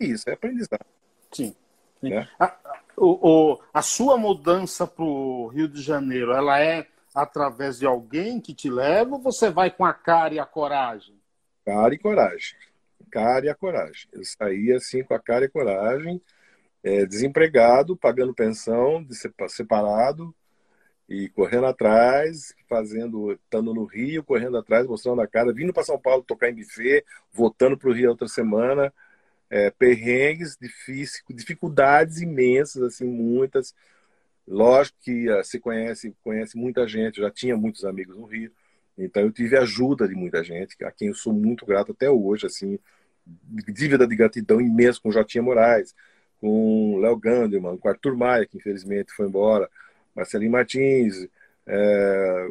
E 0.00 0.06
isso 0.06 0.28
é 0.28 0.32
aprendizado. 0.32 0.86
Sim. 1.32 1.54
Sim. 2.00 2.10
Né? 2.10 2.28
A, 2.38 2.56
o, 2.96 3.52
o, 3.52 3.60
a 3.72 3.82
sua 3.82 4.16
mudança 4.16 4.86
para 4.86 5.04
o 5.04 5.48
Rio 5.48 5.68
de 5.68 5.82
Janeiro, 5.82 6.32
ela 6.32 6.60
é 6.60 6.86
através 7.14 7.78
de 7.78 7.86
alguém 7.86 8.40
que 8.40 8.54
te 8.54 8.70
leva 8.70 9.14
ou 9.14 9.20
você 9.20 9.50
vai 9.50 9.70
com 9.70 9.84
a 9.84 9.94
cara 9.94 10.34
e 10.34 10.38
a 10.38 10.44
coragem? 10.44 11.18
Cara 11.64 11.94
e 11.94 11.98
coragem. 11.98 12.58
Cara 13.10 13.46
e 13.46 13.48
a 13.48 13.54
coragem. 13.54 14.08
Eu 14.12 14.22
saí 14.24 14.72
assim 14.72 15.02
com 15.02 15.14
a 15.14 15.18
cara 15.18 15.46
e 15.46 15.48
coragem 15.48 16.20
é, 16.86 17.04
desempregado, 17.04 17.96
pagando 17.96 18.32
pensão, 18.32 19.02
de 19.02 19.12
separado 19.48 20.32
e 21.08 21.28
correndo 21.30 21.66
atrás, 21.66 22.54
fazendo, 22.68 23.32
estando 23.32 23.74
no 23.74 23.84
Rio, 23.84 24.22
correndo 24.22 24.56
atrás, 24.56 24.86
mostrando 24.86 25.20
a 25.20 25.26
cara, 25.26 25.52
vindo 25.52 25.72
para 25.72 25.82
São 25.82 25.98
Paulo 25.98 26.22
tocar 26.22 26.48
em 26.48 26.54
buffet, 26.54 27.04
voltando 27.32 27.76
para 27.76 27.88
o 27.90 27.92
Rio 27.92 28.10
outra 28.10 28.28
semana, 28.28 28.94
é, 29.50 29.68
perrengues, 29.68 30.56
difícil, 30.60 31.24
dificuldades 31.30 32.20
imensas, 32.20 32.80
assim, 32.84 33.06
muitas. 33.06 33.74
Lógico 34.46 34.96
que 35.00 35.28
uh, 35.28 35.44
se 35.44 35.58
conhece, 35.58 36.14
conhece 36.22 36.56
muita 36.56 36.86
gente, 36.86 37.20
já 37.20 37.32
tinha 37.32 37.56
muitos 37.56 37.84
amigos 37.84 38.16
no 38.16 38.26
Rio, 38.26 38.52
Então 38.96 39.22
eu 39.22 39.32
tive 39.32 39.56
ajuda 39.58 40.06
de 40.06 40.14
muita 40.14 40.44
gente, 40.44 40.76
a 40.84 40.92
quem 40.92 41.08
eu 41.08 41.14
sou 41.14 41.32
muito 41.32 41.66
grato 41.66 41.90
até 41.90 42.08
hoje, 42.08 42.46
assim, 42.46 42.78
dívida 43.72 44.06
de 44.06 44.14
gratidão 44.14 44.60
imensa 44.60 45.00
com 45.00 45.10
Jotinha 45.10 45.42
Moraes, 45.42 45.92
com 46.40 46.98
Léo 47.00 47.16
Gandelman, 47.16 47.76
com 47.76 47.88
Arthur 47.88 48.16
Maia, 48.16 48.46
que 48.46 48.56
infelizmente 48.58 49.12
foi 49.12 49.26
embora, 49.26 49.70
Marcelinho 50.14 50.52
Martins, 50.52 51.28
é, 51.66 52.48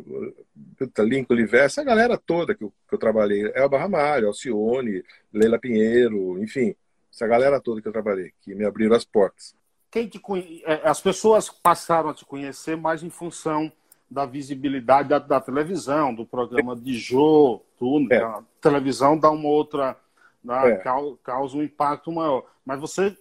Lincoln 1.00 1.34
Oliveira, 1.34 1.66
essa 1.66 1.84
galera 1.84 2.18
toda 2.18 2.54
que 2.54 2.64
eu, 2.64 2.74
que 2.88 2.96
eu 2.96 3.00
trabalhei, 3.00 3.52
Elba 3.56 3.78
Ramalho, 3.78 4.28
Alcione, 4.28 5.04
Leila 5.32 5.58
Pinheiro, 5.58 6.42
enfim, 6.44 6.76
essa 7.12 7.26
galera 7.26 7.62
toda 7.62 7.82
que 7.82 7.88
eu 7.88 7.94
trabalhei, 7.94 8.34
que 8.42 8.54
me 8.54 8.66
abriram 8.66 8.96
as 8.96 9.06
portas. 9.06 9.56
Quem 9.90 10.08
te 10.08 10.20
conhe... 10.20 10.62
É, 10.66 10.82
as 10.84 11.00
pessoas 11.00 11.50
passaram 11.50 12.10
a 12.10 12.14
te 12.14 12.26
conhecer 12.26 12.76
mais 12.76 13.02
em 13.02 13.10
função 13.10 13.72
da 14.10 14.26
visibilidade 14.26 15.10
da, 15.10 15.20
da 15.20 15.40
televisão, 15.40 16.14
do 16.14 16.26
programa 16.26 16.76
de 16.76 16.94
Jô, 16.98 17.62
tudo. 17.80 18.12
É. 18.14 18.18
A 18.18 18.44
televisão 18.62 19.18
dá 19.18 19.32
uma 19.32 19.48
outra, 19.48 19.98
dá, 20.44 20.68
é. 20.68 20.84
causa 21.24 21.58
um 21.58 21.64
impacto 21.64 22.12
maior. 22.12 22.46
Mas 22.66 22.80
você 22.80 23.16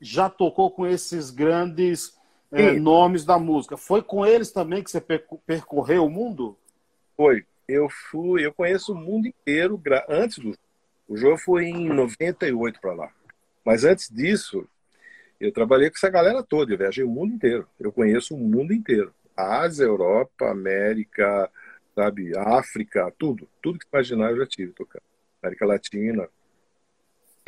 já 0.00 0.28
tocou 0.28 0.70
com 0.70 0.86
esses 0.86 1.30
grandes 1.30 2.16
é, 2.52 2.72
nomes 2.72 3.24
da 3.24 3.38
música. 3.38 3.76
Foi 3.76 4.02
com 4.02 4.24
eles 4.24 4.50
também 4.52 4.82
que 4.82 4.90
você 4.90 5.00
percorreu 5.00 6.06
o 6.06 6.10
mundo? 6.10 6.56
Foi. 7.16 7.44
Eu 7.68 7.88
fui, 7.88 8.46
eu 8.46 8.52
conheço 8.52 8.92
o 8.92 8.96
mundo 8.96 9.26
inteiro 9.26 9.80
antes 10.08 10.38
do 10.38 10.56
o 11.08 11.16
jogo 11.16 11.38
foi 11.38 11.66
em 11.66 11.88
98 11.88 12.80
para 12.80 12.92
lá. 12.92 13.12
Mas 13.64 13.84
antes 13.84 14.08
disso, 14.10 14.68
eu 15.40 15.52
trabalhei 15.52 15.88
com 15.88 15.96
essa 15.96 16.10
galera 16.10 16.42
toda, 16.42 16.72
eu 16.72 16.78
viajei 16.78 17.04
o 17.04 17.10
mundo 17.10 17.34
inteiro. 17.34 17.68
Eu 17.78 17.92
conheço 17.92 18.34
o 18.34 18.38
mundo 18.38 18.72
inteiro. 18.72 19.14
Ásia, 19.36 19.84
Europa, 19.84 20.50
América, 20.50 21.50
sabe, 21.94 22.36
África, 22.36 23.12
tudo. 23.16 23.48
Tudo 23.62 23.78
que 23.78 23.86
imaginar 23.92 24.30
eu 24.30 24.38
já 24.38 24.46
tive 24.46 24.72
tocando. 24.72 25.02
América 25.40 25.66
Latina, 25.66 26.28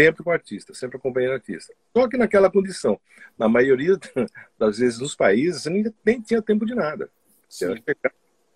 sempre 0.00 0.22
com 0.22 0.30
artista, 0.30 0.72
sempre 0.72 0.96
acompanhando 0.96 1.32
artista. 1.32 1.74
Só 1.96 2.08
que 2.08 2.16
naquela 2.16 2.50
condição, 2.50 3.00
na 3.36 3.48
maioria 3.48 3.98
das 4.56 4.78
vezes 4.78 5.00
nos 5.00 5.16
países, 5.16 5.62
você 5.62 5.92
nem, 6.04 6.20
tinha 6.22 6.40
tempo 6.40 6.64
de 6.64 6.74
nada. 6.74 7.10
Você 7.48 7.82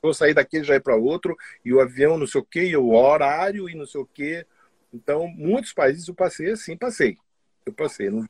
vou 0.00 0.14
sair 0.14 0.34
daqui 0.34 0.62
já 0.62 0.76
ir 0.76 0.80
para 0.80 0.96
outro, 0.96 1.36
e 1.64 1.72
o 1.72 1.80
avião 1.80 2.16
não 2.16 2.26
sei 2.26 2.40
o 2.40 2.44
quê, 2.44 2.66
e 2.66 2.76
o 2.76 2.92
horário 2.92 3.68
e 3.68 3.74
não 3.74 3.86
sei 3.86 4.00
o 4.00 4.06
quê. 4.06 4.46
Então, 4.92 5.26
muitos 5.26 5.72
países 5.72 6.06
eu 6.06 6.14
passei 6.14 6.50
assim, 6.50 6.76
passei. 6.76 7.18
Eu 7.66 7.72
passei, 7.72 8.10
não, 8.10 8.28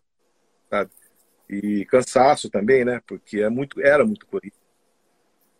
sabe? 0.70 0.90
E 1.48 1.84
cansaço 1.86 2.48
também, 2.48 2.84
né? 2.84 3.02
Porque 3.06 3.40
é 3.40 3.48
muito, 3.50 3.80
era 3.80 4.06
muito 4.06 4.26
corrido. 4.26 4.56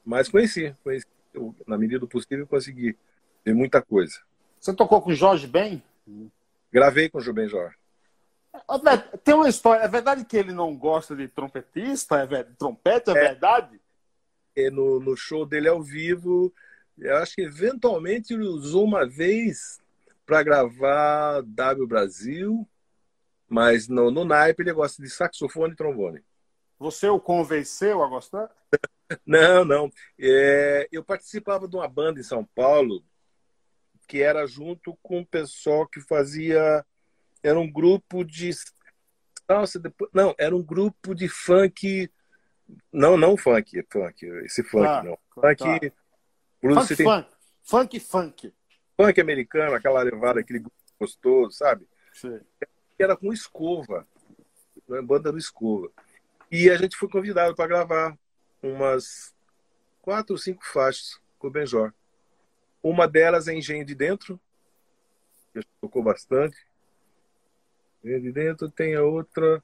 Mas 0.05 0.29
conheci, 0.29 0.75
conheci. 0.83 1.07
Eu, 1.35 1.55
na 1.67 1.79
medida 1.79 1.99
do 1.99 2.09
possível, 2.09 2.47
consegui 2.47 2.97
ver 3.45 3.55
muita 3.55 3.81
coisa. 3.81 4.21
Você 4.61 4.75
tocou 4.75 5.01
com 5.01 5.15
Jorge 5.15 5.47
Ben? 5.47 5.83
Gravei 6.73 7.09
com 7.09 7.19
o 7.19 7.21
Jubem 7.21 7.49
Jorge. 7.49 7.77
Tem 9.23 9.35
uma 9.35 9.49
história. 9.49 9.83
É 9.83 9.89
verdade 9.89 10.25
que 10.25 10.37
ele 10.37 10.53
não 10.53 10.77
gosta 10.77 11.15
de 11.15 11.29
trompetista? 11.29 12.17
É 12.17 12.27
verdade, 12.27 12.57
trompete, 12.57 13.11
é, 13.11 13.13
é 13.13 13.15
verdade? 13.15 13.81
É 14.57 14.71
no, 14.71 15.01
no 15.01 15.17
show 15.17 15.47
dele 15.47 15.69
ao 15.69 15.83
vivo, 15.83 16.53
eu 16.99 17.17
acho 17.17 17.35
que 17.35 17.43
eventualmente 17.43 18.35
ele 18.35 18.45
usou 18.45 18.85
uma 18.85 19.07
vez 19.07 19.81
para 20.27 20.43
gravar 20.43 21.43
W 21.43 21.87
Brasil, 21.87 22.69
mas 23.49 23.89
no, 23.89 24.11
no 24.11 24.25
naipe 24.25 24.63
ele 24.63 24.73
gosta 24.73 25.03
de 25.03 25.09
saxofone 25.09 25.73
e 25.73 25.77
trombone. 25.77 26.23
Você 26.79 27.09
o 27.09 27.21
convenceu 27.21 28.03
a 28.03 28.09
gostar? 28.09 28.51
não, 29.27 29.65
não. 29.65 29.91
É, 30.19 30.89
eu 30.93 31.03
participava 31.03 31.67
de 31.67 31.77
uma 31.77 31.89
banda 31.89 32.21
em 32.21 32.25
São 32.25 32.45
Paulo 32.45 33.03
que 34.13 34.21
era 34.21 34.47
junto 34.47 34.95
com 35.03 35.21
o 35.21 35.27
pessoal 35.27 35.89
que 35.89 35.99
fazia. 35.99 36.85
Era 37.43 37.59
um 37.59 37.73
grupo 37.73 38.23
de. 38.23 38.51
Nossa, 39.49 39.81
depois, 39.81 40.11
não, 40.13 40.35
era 40.37 40.55
um 40.55 40.63
grupo 40.63 41.15
de 41.15 41.31
funk. 41.31 42.13
Não, 42.93 43.17
não 43.17 43.39
funk, 43.39 43.83
funk, 43.91 44.27
esse 44.45 44.63
funk, 44.63 44.87
ah, 44.87 45.03
não. 45.03 45.19
Funk. 45.35 45.57
Tá. 45.57 45.97
Funk, 46.61 46.95
tem... 46.95 47.07
funk, 47.07 47.29
funk, 47.63 48.01
funk. 48.01 48.55
Funk 48.99 49.19
americano, 49.19 49.75
aquela 49.75 50.03
levada, 50.03 50.41
aquele 50.41 50.59
grupo 50.59 50.77
gostoso, 51.01 51.57
sabe? 51.57 51.89
Sim. 52.13 52.39
Era 52.99 53.17
com 53.17 53.33
escova, 53.33 54.07
né, 54.87 55.01
banda 55.01 55.33
do 55.33 55.39
escova. 55.39 55.91
E 56.51 56.69
a 56.69 56.77
gente 56.77 56.99
foi 56.99 57.09
convidado 57.09 57.57
para 57.57 57.67
gravar 57.67 58.19
umas 58.63 59.35
quatro 60.03 60.35
ou 60.35 60.39
cinco 60.39 60.63
faixas 60.67 61.19
com 61.39 61.47
o 61.49 61.51
Benjor. 61.51 61.95
Uma 62.83 63.07
delas 63.07 63.49
é 63.49 63.55
Engenho 63.55 63.85
de 63.85 63.95
Dentro, 63.95 64.41
que 65.53 65.61
tocou 65.81 66.03
bastante. 66.03 66.57
Engenho 68.03 68.23
de 68.23 68.33
Dentro 68.33 68.71
tem 68.71 68.95
a 68.95 69.03
outra. 69.03 69.63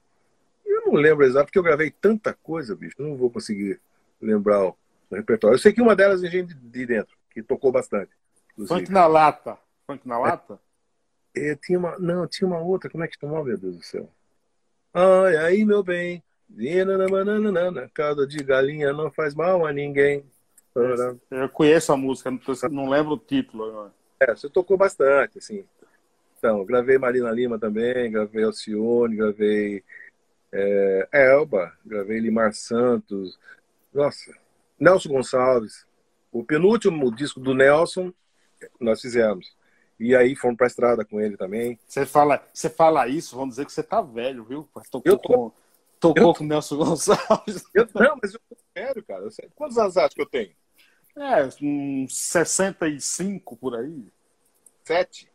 Eu 0.65 0.85
não 0.85 0.93
lembro 0.93 1.25
exato, 1.25 1.45
porque 1.45 1.59
eu 1.59 1.63
gravei 1.63 1.91
tanta 1.91 2.33
coisa, 2.33 2.75
bicho, 2.75 2.95
não 2.99 3.17
vou 3.17 3.29
conseguir 3.29 3.79
lembrar 4.21 4.65
o 4.65 4.77
repertório. 5.11 5.55
Eu 5.55 5.59
sei 5.59 5.73
que 5.73 5.81
uma 5.81 5.95
delas 5.95 6.23
é 6.23 6.27
Engenho 6.27 6.47
de 6.47 6.85
Dentro, 6.85 7.17
que 7.31 7.43
tocou 7.43 7.71
bastante. 7.71 8.11
Inclusive. 8.53 8.79
Funk 8.79 8.91
na 8.91 9.07
lata. 9.07 9.57
Funk 9.85 10.07
na 10.07 10.19
lata? 10.19 10.59
É, 11.35 11.55
tinha 11.55 11.77
uma, 11.77 11.97
não, 11.99 12.27
tinha 12.27 12.47
uma 12.47 12.59
outra, 12.59 12.89
como 12.89 13.03
é 13.03 13.07
que 13.07 13.17
chamava, 13.19 13.43
meu 13.43 13.57
Deus 13.57 13.77
do 13.77 13.83
céu? 13.83 14.09
Ai, 14.93 15.37
aí, 15.37 15.65
meu 15.65 15.83
bem, 15.83 16.23
cada 17.93 18.25
de 18.25 18.43
galinha 18.43 18.91
não 18.91 19.11
faz 19.11 19.35
mal 19.35 19.65
a 19.65 19.71
ninguém. 19.71 20.25
Eu 21.31 21.49
conheço 21.49 21.91
a 21.91 21.97
música, 21.97 22.31
não 22.69 22.89
lembro 22.89 23.13
o 23.13 23.17
título. 23.17 23.91
É, 24.19 24.35
você 24.35 24.49
tocou 24.49 24.77
bastante, 24.77 25.37
assim. 25.37 25.63
Então, 26.37 26.63
gravei 26.65 26.97
Marina 26.97 27.31
Lima 27.31 27.59
também, 27.59 28.11
gravei 28.11 28.43
Alcione, 28.43 29.15
gravei 29.15 29.83
é, 30.51 31.07
Elba, 31.11 31.73
gravei 31.85 32.19
Limar 32.19 32.53
Santos. 32.53 33.37
Nossa, 33.93 34.33
Nelson 34.79 35.09
Gonçalves. 35.09 35.85
O 36.31 36.43
penúltimo 36.43 37.13
disco 37.13 37.39
do 37.39 37.53
Nelson 37.53 38.13
nós 38.79 39.01
fizemos. 39.01 39.55
E 39.99 40.15
aí 40.15 40.35
fomos 40.35 40.57
pra 40.57 40.67
estrada 40.67 41.03
com 41.03 41.19
ele 41.19 41.35
também. 41.35 41.77
Você 41.85 42.05
fala, 42.05 42.41
você 42.53 42.69
fala 42.69 43.07
isso, 43.07 43.35
vamos 43.35 43.55
dizer 43.55 43.65
que 43.65 43.73
você 43.73 43.83
tá 43.83 44.01
velho, 44.01 44.45
viu? 44.45 44.67
Tocou, 44.89 45.01
eu 45.03 45.17
tô, 45.17 45.27
com, 45.27 45.51
tocou 45.99 46.23
eu, 46.29 46.33
com 46.33 46.43
o 46.43 46.47
Nelson 46.47 46.77
Gonçalves. 46.77 47.65
Eu, 47.73 47.87
não, 47.93 48.17
mas 48.21 48.33
eu 48.33 48.39
tô 48.49 48.55
sério, 48.73 49.03
cara. 49.03 49.27
Quantos 49.55 49.77
anos 49.77 49.97
acho 49.97 50.15
que 50.15 50.21
eu 50.21 50.29
tenho? 50.29 50.51
É, 51.19 51.45
uns 51.61 52.17
65 52.17 53.57
por 53.57 53.75
aí. 53.75 54.05
Sete? 54.85 55.29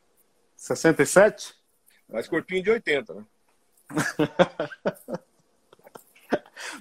67? 0.57 1.55
Mais 2.09 2.27
corpinho 2.27 2.63
de 2.63 2.71
80, 2.71 3.13
né? 3.15 3.25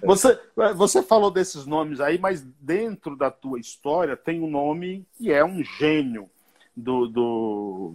você, 0.01 0.39
você 0.75 1.03
falou 1.03 1.29
desses 1.29 1.65
nomes 1.65 1.99
aí, 1.99 2.17
mas 2.17 2.41
dentro 2.61 3.17
da 3.17 3.29
tua 3.29 3.59
história 3.59 4.15
tem 4.15 4.41
um 4.41 4.49
nome 4.49 5.05
que 5.17 5.33
é 5.33 5.43
um 5.43 5.61
gênio 5.61 6.29
do, 6.73 7.07
do 7.07 7.93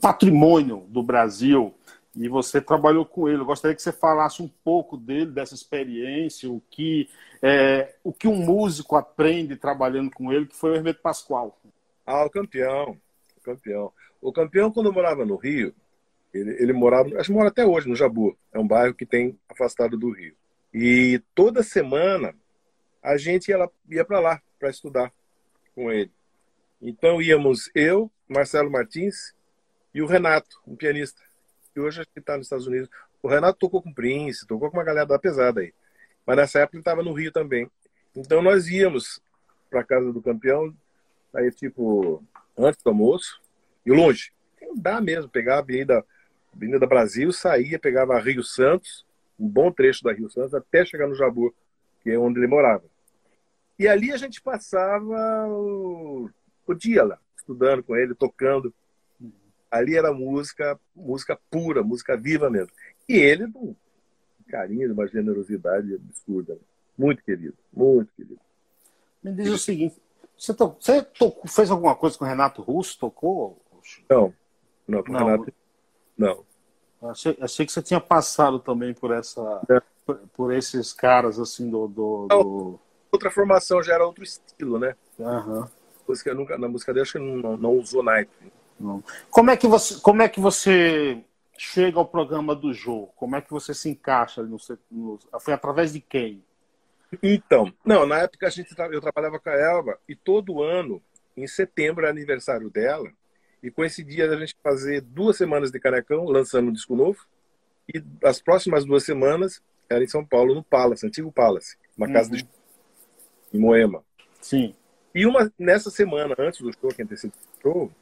patrimônio 0.00 0.84
do 0.88 1.00
Brasil 1.00 1.72
e 2.16 2.28
você 2.28 2.60
trabalhou 2.60 3.04
com 3.04 3.28
ele. 3.28 3.40
Eu 3.40 3.46
gostaria 3.46 3.74
que 3.74 3.82
você 3.82 3.92
falasse 3.92 4.42
um 4.42 4.48
pouco 4.48 4.96
dele, 4.96 5.32
dessa 5.32 5.54
experiência, 5.54 6.50
o 6.50 6.60
que, 6.70 7.08
é, 7.42 7.94
o 8.04 8.12
que 8.12 8.28
um 8.28 8.36
músico 8.36 8.96
aprende 8.96 9.56
trabalhando 9.56 10.10
com 10.10 10.32
ele, 10.32 10.46
que 10.46 10.56
foi 10.56 10.70
o 10.70 10.74
Hermeto 10.74 11.00
Pascoal. 11.00 11.58
Ah, 12.06 12.24
o 12.24 12.30
campeão. 12.30 12.96
O 13.36 13.40
campeão. 13.42 13.92
O 14.20 14.32
campeão, 14.32 14.70
quando 14.70 14.92
morava 14.92 15.24
no 15.24 15.36
Rio, 15.36 15.74
ele, 16.32 16.50
ele 16.62 16.72
morava, 16.72 17.08
acho 17.18 17.28
que 17.28 17.32
mora 17.34 17.48
até 17.48 17.66
hoje, 17.66 17.88
no 17.88 17.96
Jabu. 17.96 18.36
É 18.52 18.58
um 18.58 18.66
bairro 18.66 18.94
que 18.94 19.06
tem 19.06 19.38
afastado 19.48 19.96
do 19.96 20.10
Rio. 20.10 20.34
E 20.72 21.20
toda 21.34 21.62
semana 21.62 22.34
a 23.02 23.16
gente 23.16 23.48
ia, 23.48 23.70
ia 23.90 24.04
para 24.04 24.20
lá 24.20 24.42
para 24.58 24.70
estudar 24.70 25.12
com 25.74 25.90
ele. 25.90 26.12
Então 26.80 27.20
íamos 27.20 27.70
eu, 27.74 28.10
Marcelo 28.28 28.70
Martins 28.70 29.34
e 29.92 30.02
o 30.02 30.06
Renato, 30.06 30.60
um 30.66 30.74
pianista 30.74 31.20
que 31.74 31.80
hoje 31.80 32.00
acho 32.00 32.10
que 32.12 32.20
está 32.20 32.36
nos 32.36 32.46
Estados 32.46 32.68
Unidos. 32.68 32.88
O 33.20 33.28
Renato 33.28 33.58
tocou 33.58 33.82
com 33.82 33.90
o 33.90 33.94
Prince, 33.94 34.46
tocou 34.46 34.70
com 34.70 34.76
uma 34.76 34.84
galera 34.84 35.06
da 35.06 35.18
pesada 35.18 35.60
aí. 35.60 35.74
Mas 36.24 36.36
nessa 36.36 36.60
época 36.60 36.76
ele 36.76 36.82
estava 36.82 37.02
no 37.02 37.12
Rio 37.12 37.32
também. 37.32 37.68
Então 38.14 38.40
nós 38.40 38.68
íamos 38.68 39.20
para 39.68 39.82
casa 39.82 40.12
do 40.12 40.22
campeão, 40.22 40.72
aí 41.34 41.50
tipo, 41.50 42.22
antes 42.56 42.80
do 42.82 42.88
almoço, 42.88 43.40
e 43.84 43.90
longe. 43.90 44.32
Dá 44.76 45.00
mesmo, 45.00 45.28
pegar 45.28 45.56
a 45.56 45.58
Avenida, 45.58 46.04
Avenida 46.54 46.86
Brasil, 46.86 47.32
saía, 47.32 47.78
pegava 47.78 48.14
a 48.14 48.20
Rio 48.20 48.42
Santos, 48.42 49.04
um 49.38 49.48
bom 49.48 49.70
trecho 49.72 50.04
da 50.04 50.12
Rio 50.12 50.30
Santos, 50.30 50.54
até 50.54 50.84
chegar 50.84 51.08
no 51.08 51.14
Jabu, 51.14 51.52
que 52.02 52.10
é 52.10 52.18
onde 52.18 52.38
ele 52.38 52.46
morava. 52.46 52.84
E 53.76 53.88
ali 53.88 54.12
a 54.12 54.16
gente 54.16 54.40
passava 54.40 55.48
o, 55.48 56.30
o 56.66 56.74
dia 56.74 57.02
lá, 57.02 57.18
estudando 57.36 57.82
com 57.82 57.96
ele, 57.96 58.14
tocando 58.14 58.72
ali 59.74 59.96
era 59.96 60.12
música, 60.12 60.78
música 60.94 61.38
pura, 61.50 61.82
música 61.82 62.16
viva 62.16 62.48
mesmo. 62.48 62.70
E 63.08 63.16
ele, 63.16 63.44
um 63.54 63.74
carinho, 64.48 64.92
uma 64.92 65.06
generosidade 65.06 65.94
absurda. 65.94 66.56
Muito 66.96 67.22
querido, 67.24 67.56
muito 67.72 68.12
querido. 68.14 68.40
Me 69.22 69.32
diz 69.32 69.50
o 69.50 69.58
seguinte, 69.58 69.96
Você, 70.36 70.54
to... 70.54 70.76
você 70.78 71.02
tocou... 71.02 71.48
fez 71.48 71.70
alguma 71.70 71.94
coisa 71.96 72.16
com 72.16 72.24
o 72.24 72.28
Renato 72.28 72.62
Russo? 72.62 72.98
Tocou? 72.98 73.60
Não, 74.08 74.32
não, 74.86 75.02
com 75.02 75.12
o 75.12 75.16
Renato. 75.16 75.52
Não. 76.16 76.44
Achei, 77.02 77.36
achei 77.40 77.66
que 77.66 77.72
você 77.72 77.82
tinha 77.82 78.00
passado 78.00 78.58
também 78.58 78.94
por 78.94 79.12
essa. 79.12 79.60
Por, 80.06 80.16
por, 80.34 80.52
esses 80.54 80.92
caras 80.92 81.38
assim 81.38 81.68
do. 81.68 81.88
do, 81.88 82.26
do... 82.28 82.80
Outra 83.10 83.30
formação 83.30 83.82
já 83.82 83.94
era 83.94 84.06
outro 84.06 84.22
estilo, 84.22 84.78
né? 84.78 84.94
Uhum. 85.18 85.66
Música, 86.06 86.34
nunca, 86.34 86.58
na 86.58 86.68
música 86.68 86.92
dele 86.92 87.02
acho 87.02 87.12
que 87.12 87.18
não, 87.18 87.56
não 87.56 87.72
usou 87.78 88.02
naipe. 88.02 88.52
Não. 88.78 89.02
Como 89.30 89.50
é 89.50 89.56
que 89.56 89.66
você, 89.66 90.00
como 90.00 90.22
é 90.22 90.28
que 90.28 90.40
você 90.40 91.22
chega 91.56 91.98
ao 91.98 92.06
programa 92.06 92.54
do 92.54 92.72
jogo? 92.72 93.12
Como 93.16 93.36
é 93.36 93.40
que 93.40 93.50
você 93.50 93.72
se 93.72 93.88
encaixa 93.88 94.42
no, 94.42 94.56
no, 94.90 95.18
foi 95.40 95.54
através 95.54 95.92
de 95.92 96.00
quem? 96.00 96.42
Então, 97.22 97.72
não, 97.84 98.06
na 98.06 98.18
época 98.18 98.46
a 98.46 98.50
gente 98.50 98.74
eu 98.90 99.00
trabalhava 99.00 99.38
com 99.38 99.48
a 99.48 99.54
Elba 99.54 99.98
e 100.08 100.16
todo 100.16 100.62
ano, 100.62 101.00
em 101.36 101.46
setembro, 101.46 102.06
é 102.06 102.10
aniversário 102.10 102.68
dela, 102.68 103.10
e 103.62 103.70
coincidia 103.70 104.30
a 104.30 104.36
gente 104.36 104.56
fazer 104.62 105.00
duas 105.00 105.36
semanas 105.36 105.70
de 105.70 105.80
Canecão, 105.80 106.24
lançando 106.24 106.68
um 106.68 106.72
disco 106.72 106.96
novo, 106.96 107.24
e 107.92 108.02
as 108.22 108.40
próximas 108.40 108.84
duas 108.84 109.04
semanas 109.04 109.62
era 109.88 110.02
em 110.02 110.08
São 110.08 110.24
Paulo, 110.24 110.54
no 110.54 110.62
Palace, 110.62 111.06
antigo 111.06 111.30
Palace, 111.30 111.76
uma 111.96 112.10
casa 112.10 112.30
uhum. 112.30 112.36
de 112.36 112.48
em 113.52 113.58
Moema. 113.58 114.02
Sim. 114.40 114.74
E 115.14 115.24
uma 115.26 115.50
nessa 115.56 115.90
semana 115.90 116.34
antes 116.38 116.60
do 116.60 116.72
show, 116.72 116.90
que 116.90 117.02
antecedeu 117.02 117.38
o 117.38 117.62
show, 117.62 117.92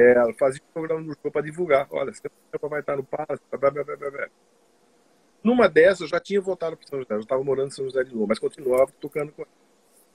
é, 0.00 0.12
ela 0.12 0.32
fazia 0.34 0.62
um 0.62 0.72
programa 0.72 1.00
no 1.02 1.14
show 1.20 1.30
para 1.30 1.42
divulgar. 1.42 1.86
Olha, 1.90 2.12
você 2.12 2.22
vai 2.62 2.80
estar 2.80 2.96
no 2.96 3.04
Palace, 3.04 3.42
blá, 3.50 3.70
blá, 3.70 3.84
blá, 3.84 3.96
blá. 3.96 4.28
Numa 5.42 5.68
dessas, 5.68 6.02
eu 6.02 6.08
já 6.08 6.20
tinha 6.20 6.40
voltado 6.40 6.76
para 6.76 6.86
São 6.86 6.98
José, 6.98 7.14
eu 7.14 7.20
estava 7.20 7.42
morando 7.42 7.68
em 7.68 7.70
São 7.70 7.84
José 7.84 8.04
de 8.04 8.14
novo, 8.14 8.26
mas 8.26 8.38
continuava 8.38 8.92
tocando 9.00 9.32
com 9.32 9.44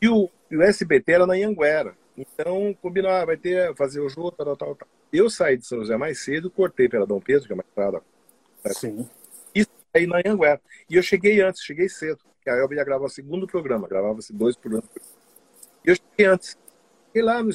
E 0.01 0.07
o, 0.07 0.29
o 0.51 0.61
SBT 0.61 1.11
era 1.11 1.27
na 1.27 1.33
Anhanguera. 1.33 1.95
Então, 2.17 2.75
combinava, 2.81 3.21
ah, 3.21 3.25
vai 3.25 3.37
ter, 3.37 3.75
fazer 3.75 3.99
o 3.99 4.09
jogo, 4.09 4.31
tal, 4.31 4.55
tal, 4.55 4.75
tal. 4.75 4.87
Eu 5.11 5.29
saí 5.29 5.57
de 5.57 5.65
São 5.65 5.79
José 5.79 5.97
mais 5.97 6.23
cedo, 6.23 6.49
cortei 6.49 6.87
pela 6.87 7.05
Dom 7.05 7.19
Pedro, 7.19 7.45
que 7.45 7.53
é 7.53 7.55
uma 7.55 7.63
estrada. 7.67 8.01
Sim. 8.71 9.07
E 9.53 9.65
saí 9.93 10.07
na 10.07 10.17
Anhanguera. 10.17 10.61
E 10.89 10.95
eu 10.95 11.03
cheguei 11.03 11.41
antes, 11.41 11.63
cheguei 11.63 11.89
cedo, 11.89 12.19
que 12.41 12.49
a 12.49 12.55
Elba 12.55 12.75
ia 12.75 12.83
gravar 12.83 13.05
o 13.05 13.09
segundo 13.09 13.47
programa, 13.47 13.87
gravava-se 13.87 14.31
dois 14.31 14.55
programas. 14.55 14.89
E 15.83 15.89
eu 15.89 15.95
cheguei 15.95 16.25
antes. 16.25 16.57
Cheguei 17.07 17.23
lá, 17.23 17.43
no, 17.43 17.51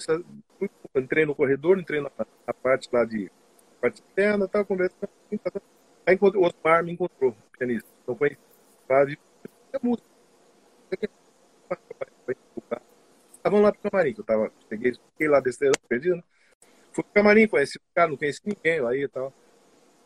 entrei 0.97 1.25
no 1.25 1.35
corredor, 1.35 1.79
entrei 1.79 2.01
na, 2.01 2.11
na 2.47 2.55
parte 2.55 2.89
lá 2.93 3.05
de 3.05 3.31
parte 3.81 4.03
externa, 4.03 4.45
estava 4.47 4.65
conversando. 4.65 5.09
Aí 6.07 6.19
o 6.21 6.45
Osmar 6.45 6.85
me 6.85 6.93
encontrou, 6.93 7.35
pianista. 7.57 7.89
Então 8.03 8.17
foi 8.17 8.37
a 8.89 9.79
música. 9.83 10.09
Estavam 13.37 13.63
lá 13.63 13.73
pro 13.73 13.91
camarim, 13.91 14.13
que 14.13 14.21
eu 14.21 14.25
tava, 14.25 14.53
cheguei, 14.69 14.93
fiquei 14.93 15.29
lá 15.29 15.41
besteira, 15.41 15.73
perdido, 15.89 16.17
né? 16.17 16.23
Fui 16.93 17.05
pro 17.05 17.13
camarim, 17.13 17.47
conheci 17.47 17.79
o 17.79 17.81
cara, 17.95 18.09
não 18.11 18.17
conheci 18.17 18.41
ninguém 18.45 18.81
lá 18.81 18.95
e 18.95 19.07
tal. 19.09 19.33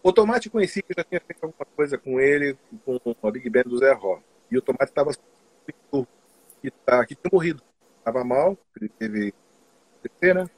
O 0.03 0.13
Tomate 0.13 0.51
conheci 0.51 0.83
que 0.83 0.93
eu 0.93 0.97
já 0.99 1.05
tinha 1.05 1.21
feito 1.21 1.43
alguma 1.43 1.65
coisa 1.75 1.97
com 1.97 2.21
ele, 2.21 2.57
com 2.85 3.27
a 3.27 3.31
Big 3.31 3.49
Band 3.49 3.63
do 3.63 3.79
Zé 3.79 3.93
Ró. 3.93 4.21
E 4.51 4.59
o 4.59 4.63
Tomate 4.63 4.91
estava 4.91 5.11
que, 6.61 6.71
tá, 6.71 7.05
que 7.07 7.15
tinha 7.15 7.31
morrido. 7.33 7.63
Estava 7.99 8.23
mal, 8.23 8.59
ele 8.79 8.91
teve 8.91 9.35
né? 10.35 10.49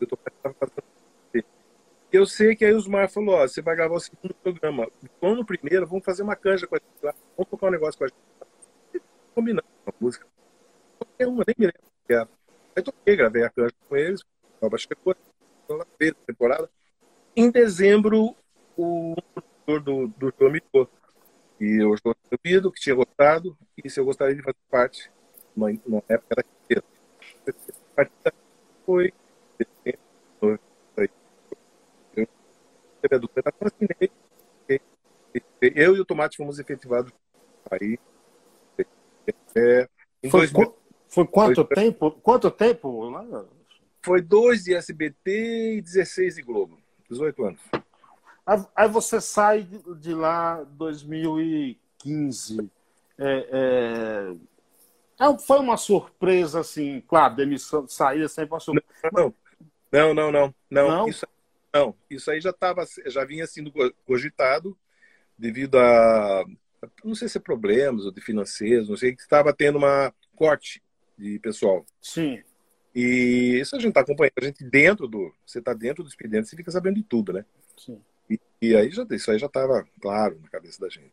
E 0.00 0.06
Tomate 0.06 0.36
estava 0.36 0.54
fazendo 0.54 0.90
eu 2.12 2.26
sei 2.26 2.56
que 2.56 2.64
aí 2.64 2.72
o 2.72 2.76
Osmar 2.76 3.08
falou, 3.08 3.36
ó, 3.36 3.46
você 3.46 3.62
vai 3.62 3.76
gravar 3.76 3.94
o 3.94 4.00
segundo 4.00 4.34
programa. 4.34 4.88
Vamos 5.20 5.38
no 5.38 5.44
primeiro, 5.44 5.86
vamos 5.86 6.04
fazer 6.04 6.24
uma 6.24 6.34
canja 6.34 6.66
com 6.66 6.74
a 6.74 6.78
gente 6.78 7.04
lá. 7.04 7.14
Vamos 7.36 7.50
tocar 7.50 7.68
um 7.68 7.70
negócio 7.70 7.96
com 7.96 8.04
a 8.04 8.08
gente. 8.08 9.04
Combinando 9.32 9.66
a 9.86 9.92
música. 10.00 10.26
Toquei 10.98 11.26
uma, 11.26 11.44
nem 11.46 11.54
me 11.56 11.66
lembro 11.66 11.80
que 12.06 12.12
era. 12.12 12.28
Aí 12.74 12.82
toquei, 12.82 13.14
gravei 13.14 13.44
a 13.44 13.50
canja 13.50 13.72
com 13.88 13.96
eles. 13.96 14.24
Nova 14.60 14.76
chegou, 14.76 15.14
na 15.68 15.84
temporada. 16.26 16.68
Em 17.36 17.48
dezembro, 17.48 18.34
o 18.76 19.14
produtor 19.32 19.80
do, 19.80 20.08
do 20.08 20.34
show 20.36 20.50
me 20.50 20.60
ligou. 20.60 20.90
E 21.60 21.80
eu 21.80 21.94
estou 21.94 22.16
ouvido, 22.32 22.72
que 22.72 22.80
tinha 22.80 22.94
gostado, 22.94 23.56
e 23.76 23.88
se 23.88 24.00
eu 24.00 24.04
gostaria 24.04 24.34
de 24.34 24.42
fazer 24.42 24.56
parte, 24.68 25.12
numa, 25.54 25.70
numa 25.86 26.02
época 26.08 26.36
da 26.36 26.42
inteira. 26.64 26.84
A 27.46 27.94
partida 27.94 28.34
foi 28.84 29.12
eu 35.60 35.96
e 35.96 36.00
o 36.00 36.04
Tomate 36.04 36.36
fomos 36.36 36.58
efetivados 36.58 37.12
aí. 37.70 37.98
É, 39.56 39.88
foi, 40.30 40.48
2000, 40.48 40.76
foi 41.08 41.26
quanto 41.26 41.66
foi, 41.66 41.76
tempo? 41.76 42.10
Quanto 42.22 42.50
tempo? 42.50 43.10
Foi 44.02 44.20
dois 44.22 44.64
de 44.64 44.74
SBT 44.74 45.76
e 45.76 45.82
16 45.82 46.36
de 46.36 46.42
Globo. 46.42 46.78
18 47.08 47.44
anos. 47.44 47.60
Aí 48.74 48.88
você 48.88 49.20
sai 49.20 49.68
de 49.98 50.14
lá 50.14 50.62
em 50.62 50.76
2015. 50.76 52.70
É, 53.18 53.48
é, 53.52 55.24
é, 55.24 55.38
foi 55.38 55.58
uma 55.58 55.76
surpresa, 55.76 56.60
assim, 56.60 57.02
claro, 57.06 57.36
demissão, 57.36 57.86
saída 57.86 58.28
sempre 58.28 58.54
uma 58.54 58.60
surpresa. 58.60 58.88
Não, 59.12 59.24
não, 59.24 59.34
não, 59.92 60.14
não. 60.14 60.54
não, 60.70 60.88
não. 60.88 61.08
Isso, 61.08 61.26
não, 61.72 61.94
isso 62.08 62.30
aí 62.30 62.40
já 62.40 62.52
tava, 62.52 62.84
já 63.06 63.24
vinha 63.24 63.46
sendo 63.46 63.72
cogitado 64.04 64.76
devido 65.38 65.78
a 65.78 66.44
não 67.04 67.14
sei 67.14 67.28
se 67.28 67.38
é 67.38 67.40
problemas 67.40 68.04
ou 68.04 68.12
de 68.12 68.20
financeiros, 68.20 68.88
não 68.88 68.96
sei 68.96 69.14
que 69.14 69.20
estava 69.20 69.52
tendo 69.52 69.78
uma 69.78 70.12
corte 70.34 70.82
de 71.18 71.38
pessoal. 71.38 71.84
Sim. 72.00 72.42
E 72.94 73.58
isso 73.60 73.76
a 73.76 73.78
gente 73.78 73.90
está 73.90 74.00
acompanhando, 74.00 74.32
a 74.36 74.44
gente 74.44 74.64
dentro 74.64 75.06
do, 75.06 75.32
você 75.46 75.58
está 75.58 75.74
dentro 75.74 76.02
do 76.02 76.08
expediente, 76.08 76.48
você 76.48 76.56
fica 76.56 76.70
sabendo 76.70 76.96
de 76.96 77.02
tudo, 77.02 77.32
né? 77.32 77.44
Sim. 77.76 78.00
E, 78.28 78.40
e 78.62 78.74
aí 78.74 78.90
já 78.90 79.06
isso 79.10 79.30
aí 79.30 79.38
já 79.38 79.46
estava 79.46 79.86
claro 80.00 80.40
na 80.42 80.48
cabeça 80.48 80.80
da 80.80 80.88
gente. 80.88 81.12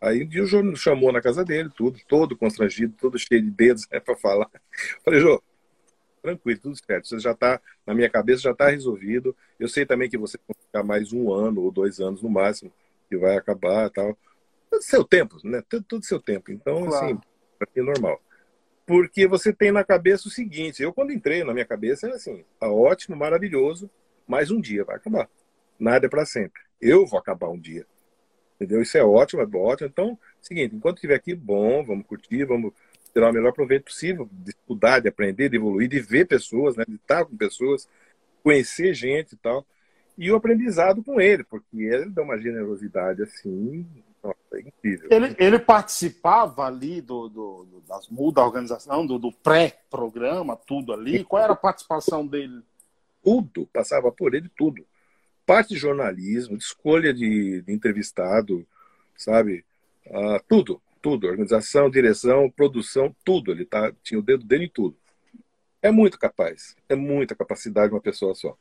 Aí 0.00 0.22
um 0.22 0.28
dia 0.28 0.44
o 0.44 0.46
Jô 0.46 0.62
nos 0.62 0.80
chamou 0.80 1.12
na 1.12 1.20
casa 1.20 1.44
dele, 1.44 1.70
tudo, 1.74 1.98
todo 2.06 2.36
constrangido, 2.36 2.94
todo 3.00 3.18
cheio 3.18 3.42
de 3.42 3.50
dedos 3.50 3.86
é 3.90 3.98
para 3.98 4.16
falar. 4.16 4.50
Falei, 5.04 5.20
Jô, 5.20 5.42
tranquilo, 6.18 6.60
tudo 6.60 6.76
certo. 6.76 7.08
Você 7.08 7.18
já 7.18 7.32
está, 7.32 7.60
na 7.86 7.94
minha 7.94 8.08
cabeça, 8.10 8.42
já 8.42 8.52
está 8.52 8.68
resolvido. 8.68 9.34
Eu 9.58 9.68
sei 9.68 9.86
também 9.86 10.08
que 10.08 10.18
você 10.18 10.38
vai 10.46 10.56
ficar 10.60 10.82
mais 10.82 11.12
um 11.12 11.32
ano 11.32 11.62
ou 11.62 11.70
dois 11.70 12.00
anos 12.00 12.22
no 12.22 12.28
máximo, 12.28 12.72
que 13.08 13.16
vai 13.16 13.36
acabar 13.36 13.90
tal. 13.90 14.16
Tudo 14.70 14.82
seu 14.82 15.04
tempo, 15.04 15.36
né? 15.44 15.62
Tudo, 15.68 15.84
tudo 15.84 16.04
seu 16.04 16.20
tempo. 16.20 16.52
Então, 16.52 16.84
claro. 16.84 17.06
assim, 17.06 17.20
para 17.58 17.68
mim 17.74 17.82
é 17.82 17.84
normal. 17.84 18.20
Porque 18.86 19.26
você 19.26 19.52
tem 19.52 19.70
na 19.70 19.84
cabeça 19.84 20.28
o 20.28 20.30
seguinte: 20.30 20.82
eu, 20.82 20.92
quando 20.92 21.12
entrei 21.12 21.44
na 21.44 21.52
minha 21.52 21.66
cabeça, 21.66 22.06
era 22.06 22.16
assim, 22.16 22.44
tá 22.58 22.70
ótimo, 22.70 23.16
maravilhoso, 23.16 23.90
mais 24.26 24.50
um 24.50 24.60
dia 24.60 24.84
vai 24.84 24.96
acabar. 24.96 25.28
Nada 25.78 26.06
é 26.06 26.08
para 26.08 26.24
sempre. 26.24 26.60
Eu 26.80 27.06
vou 27.06 27.18
acabar 27.18 27.48
um 27.48 27.58
dia. 27.58 27.86
Entendeu? 28.56 28.82
Isso 28.82 28.98
é 28.98 29.04
ótimo, 29.04 29.42
é 29.42 29.56
ótimo. 29.56 29.88
Então, 29.88 30.18
seguinte, 30.40 30.74
enquanto 30.74 30.96
estiver 30.96 31.14
aqui, 31.14 31.34
bom, 31.34 31.84
vamos 31.84 32.06
curtir, 32.06 32.44
vamos 32.44 32.72
tirar 33.18 33.30
o 33.30 33.32
melhor 33.32 33.52
proveito 33.52 33.86
possível, 33.86 34.28
de 34.30 34.50
estudar, 34.50 35.00
de 35.00 35.08
aprender, 35.08 35.48
de 35.48 35.56
evoluir, 35.56 35.88
de 35.88 35.98
ver 35.98 36.26
pessoas, 36.26 36.76
né, 36.76 36.84
de 36.86 36.94
estar 36.94 37.24
com 37.24 37.36
pessoas, 37.36 37.88
conhecer 38.44 38.94
gente 38.94 39.32
e 39.32 39.36
tal. 39.36 39.66
E 40.16 40.30
o 40.30 40.36
aprendizado 40.36 41.02
com 41.02 41.20
ele, 41.20 41.42
porque 41.42 41.76
ele 41.76 42.10
dá 42.10 42.22
uma 42.22 42.38
generosidade 42.38 43.22
assim, 43.22 43.84
nossa, 44.22 44.38
é 44.54 44.60
incrível. 44.60 45.08
Ele, 45.10 45.34
ele 45.36 45.58
participava 45.58 46.64
ali 46.64 47.00
do, 47.00 47.28
do, 47.28 47.64
do 47.64 47.80
das 47.88 48.06
da 48.32 48.44
organização, 48.44 49.04
do, 49.04 49.18
do 49.18 49.32
pré-programa, 49.32 50.56
tudo 50.56 50.92
ali. 50.92 51.24
Qual 51.24 51.42
era 51.42 51.52
a 51.52 51.56
participação 51.56 52.24
dele? 52.24 52.62
Tudo, 53.22 53.68
passava 53.72 54.12
por 54.12 54.34
ele 54.34 54.48
tudo. 54.56 54.84
Parte 55.44 55.70
de 55.70 55.76
jornalismo, 55.76 56.56
de 56.56 56.62
escolha 56.62 57.12
de, 57.12 57.62
de 57.62 57.72
entrevistado, 57.72 58.64
sabe? 59.16 59.64
Uh, 60.06 60.40
tudo 60.48 60.80
tudo, 61.00 61.26
organização, 61.26 61.90
direção, 61.90 62.50
produção, 62.50 63.14
tudo. 63.24 63.52
Ele 63.52 63.64
tá, 63.64 63.92
tinha 64.02 64.18
o 64.18 64.22
dedo 64.22 64.44
dele 64.44 64.64
em 64.64 64.70
tudo. 64.70 64.96
É 65.80 65.90
muito 65.90 66.18
capaz, 66.18 66.74
é 66.88 66.94
muita 66.94 67.34
capacidade 67.34 67.88
de 67.88 67.94
uma 67.94 68.00
pessoa 68.00 68.34
só. 68.34 68.56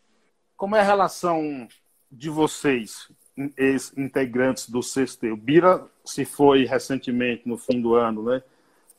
Como 0.55 0.75
é 0.75 0.79
a 0.79 0.83
relação 0.83 1.67
de 2.11 2.29
vocês, 2.29 3.11
ex-integrantes 3.57 4.69
do 4.69 4.81
Sexteio? 4.81 5.35
Bira 5.35 5.85
se 6.05 6.25
foi 6.25 6.65
recentemente, 6.65 7.47
no 7.47 7.57
fim 7.57 7.81
do 7.81 7.95
ano, 7.95 8.23
né? 8.23 8.43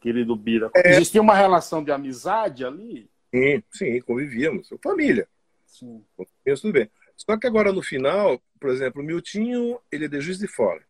Querido 0.01 0.37
Bira. 0.37 0.71
É... 0.75 0.91
Existia 0.91 1.21
uma 1.21 1.35
relação 1.35 1.83
de 1.83 1.91
amizade 1.91 2.65
ali? 2.65 3.09
Sim, 3.35 3.63
sim, 3.71 4.01
convivíamos. 4.01 4.69
Família. 4.83 5.29
Sim. 5.67 6.05
Convivíamos 6.17 6.61
tudo 6.61 6.73
bem. 6.73 6.91
Só 7.17 7.37
que 7.37 7.47
agora 7.47 7.73
no 7.73 7.83
final, 7.83 8.41
por 8.61 8.71
exemplo, 8.71 9.03
o 9.03 9.05
Miltinho, 9.05 9.79
ele 9.91 10.05
é 10.05 10.09
de 10.09 10.21
Juiz 10.21 10.39
de 10.39 10.47
Fora. 10.47 10.83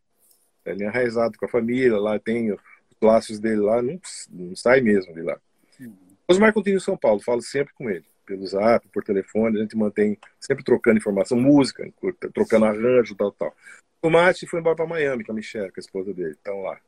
Ele 0.70 0.84
é 0.84 0.86
enraizado 0.86 1.38
com 1.38 1.44
a 1.44 1.48
família, 1.48 1.98
lá 1.98 2.18
tem 2.18 2.52
os 2.52 2.60
laços 3.00 3.38
dele 3.38 3.60
lá, 3.60 3.80
não, 3.82 4.00
não 4.30 4.56
sai 4.56 4.80
mesmo 4.80 5.14
de 5.14 5.22
lá. 5.22 5.38
Uhum. 5.80 5.94
Osmar 6.26 6.52
continua 6.52 6.76
em 6.76 6.80
São 6.80 6.96
Paulo, 6.96 7.20
falo 7.20 7.40
sempre 7.40 7.72
com 7.74 7.88
ele, 7.88 8.04
pelo 8.26 8.46
zap, 8.46 8.86
por 8.88 9.02
telefone, 9.02 9.58
a 9.58 9.62
gente 9.62 9.76
mantém 9.76 10.18
sempre 10.38 10.62
trocando 10.64 10.98
informação, 10.98 11.38
música, 11.38 11.90
trocando 12.34 12.66
arranjo, 12.66 13.14
tal, 13.14 13.32
tal. 13.32 13.54
O 14.02 14.10
Mate 14.10 14.46
foi 14.46 14.60
embora 14.60 14.76
para 14.76 14.86
Miami 14.86 15.24
com 15.24 15.32
a 15.32 15.34
Michelle, 15.34 15.72
com 15.72 15.80
a 15.80 15.82
esposa 15.82 16.12
dele, 16.12 16.32
estão 16.32 16.60
lá. 16.60 16.78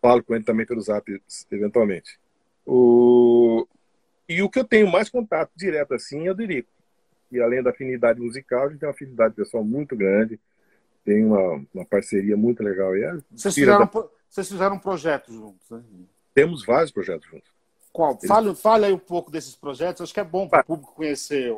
Falo 0.00 0.22
com 0.22 0.34
ele 0.34 0.44
também 0.44 0.66
pelo 0.66 0.80
zap, 0.80 1.22
eventualmente. 1.50 2.18
O... 2.64 3.66
E 4.28 4.42
o 4.42 4.48
que 4.48 4.60
eu 4.60 4.64
tenho 4.64 4.86
mais 4.86 5.08
contato 5.08 5.50
direto 5.56 5.94
assim 5.94 6.28
é 6.28 6.30
o 6.30 6.34
Derico. 6.34 6.70
E 7.32 7.40
além 7.40 7.62
da 7.62 7.70
afinidade 7.70 8.20
musical, 8.20 8.66
a 8.66 8.68
gente 8.68 8.80
tem 8.80 8.88
uma 8.88 8.94
afinidade 8.94 9.34
pessoal 9.34 9.64
muito 9.64 9.96
grande, 9.96 10.38
tem 11.04 11.24
uma, 11.24 11.64
uma 11.74 11.84
parceria 11.84 12.36
muito 12.36 12.62
legal. 12.62 12.96
E 12.96 13.02
é 13.02 13.16
vocês, 13.30 13.54
fizeram, 13.54 13.86
da... 13.86 14.08
vocês 14.28 14.48
fizeram 14.48 14.76
um 14.76 14.78
projeto 14.78 15.32
juntos, 15.32 15.70
né? 15.70 15.82
Temos 16.34 16.64
vários 16.64 16.90
projetos 16.90 17.28
juntos. 17.28 17.50
Qual? 17.92 18.12
Eles... 18.12 18.26
Fale, 18.26 18.54
fale 18.54 18.86
aí 18.86 18.92
um 18.92 18.98
pouco 18.98 19.30
desses 19.30 19.54
projetos, 19.54 20.02
acho 20.02 20.14
que 20.14 20.20
é 20.20 20.24
bom 20.24 20.48
para 20.48 20.62
o 20.62 20.64
público 20.64 20.94
conhecer. 20.94 21.52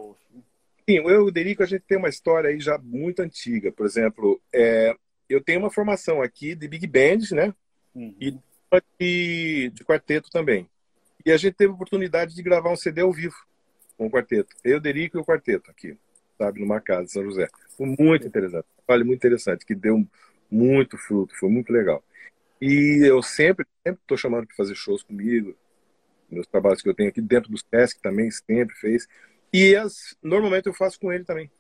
Sim, 0.88 0.96
eu 0.96 1.10
e 1.10 1.18
o 1.18 1.30
Derico, 1.30 1.62
a 1.62 1.66
gente 1.66 1.84
tem 1.86 1.98
uma 1.98 2.08
história 2.08 2.50
aí 2.50 2.58
já 2.58 2.78
muito 2.78 3.20
antiga. 3.20 3.70
Por 3.70 3.86
exemplo, 3.86 4.40
é, 4.52 4.94
eu 5.28 5.42
tenho 5.42 5.60
uma 5.60 5.70
formação 5.70 6.20
aqui 6.20 6.54
de 6.54 6.66
Big 6.66 6.86
Band, 6.86 7.34
né? 7.34 7.54
Uhum. 7.94 8.14
E 8.20 8.36
de, 8.98 9.70
de 9.70 9.84
quarteto 9.84 10.30
também. 10.30 10.68
E 11.24 11.30
a 11.30 11.36
gente 11.36 11.54
teve 11.54 11.70
a 11.70 11.74
oportunidade 11.74 12.34
de 12.34 12.42
gravar 12.42 12.70
um 12.70 12.76
CD 12.76 13.02
ao 13.02 13.12
vivo 13.12 13.36
com 13.96 14.06
o 14.06 14.10
quarteto. 14.10 14.56
Eu, 14.64 14.80
Derico 14.80 15.18
e 15.18 15.20
o 15.20 15.24
quarteto 15.24 15.70
aqui, 15.70 15.96
sabe, 16.38 16.60
numa 16.60 16.80
casa 16.80 17.08
São 17.08 17.24
José. 17.24 17.48
Foi 17.76 17.86
muito 17.98 18.26
interessante. 18.26 18.66
Olha, 18.86 19.04
muito 19.04 19.18
interessante, 19.18 19.64
que 19.64 19.74
deu 19.74 20.06
muito 20.50 20.98
fruto, 20.98 21.34
foi 21.38 21.48
muito 21.48 21.72
legal. 21.72 22.02
E 22.60 23.00
eu 23.04 23.22
sempre, 23.22 23.66
sempre 23.84 24.00
estou 24.02 24.16
chamando 24.16 24.46
para 24.46 24.56
fazer 24.56 24.74
shows 24.74 25.02
comigo. 25.02 25.56
Meus 26.30 26.46
trabalhos 26.46 26.80
que 26.80 26.88
eu 26.88 26.94
tenho 26.94 27.08
aqui 27.08 27.20
dentro 27.20 27.50
do 27.50 27.58
Sesc 27.58 28.00
também 28.00 28.30
sempre 28.30 28.74
fez. 28.76 29.08
E 29.52 29.74
as, 29.74 30.16
normalmente 30.22 30.66
eu 30.66 30.74
faço 30.74 30.98
com 31.00 31.12
ele 31.12 31.24
também. 31.24 31.50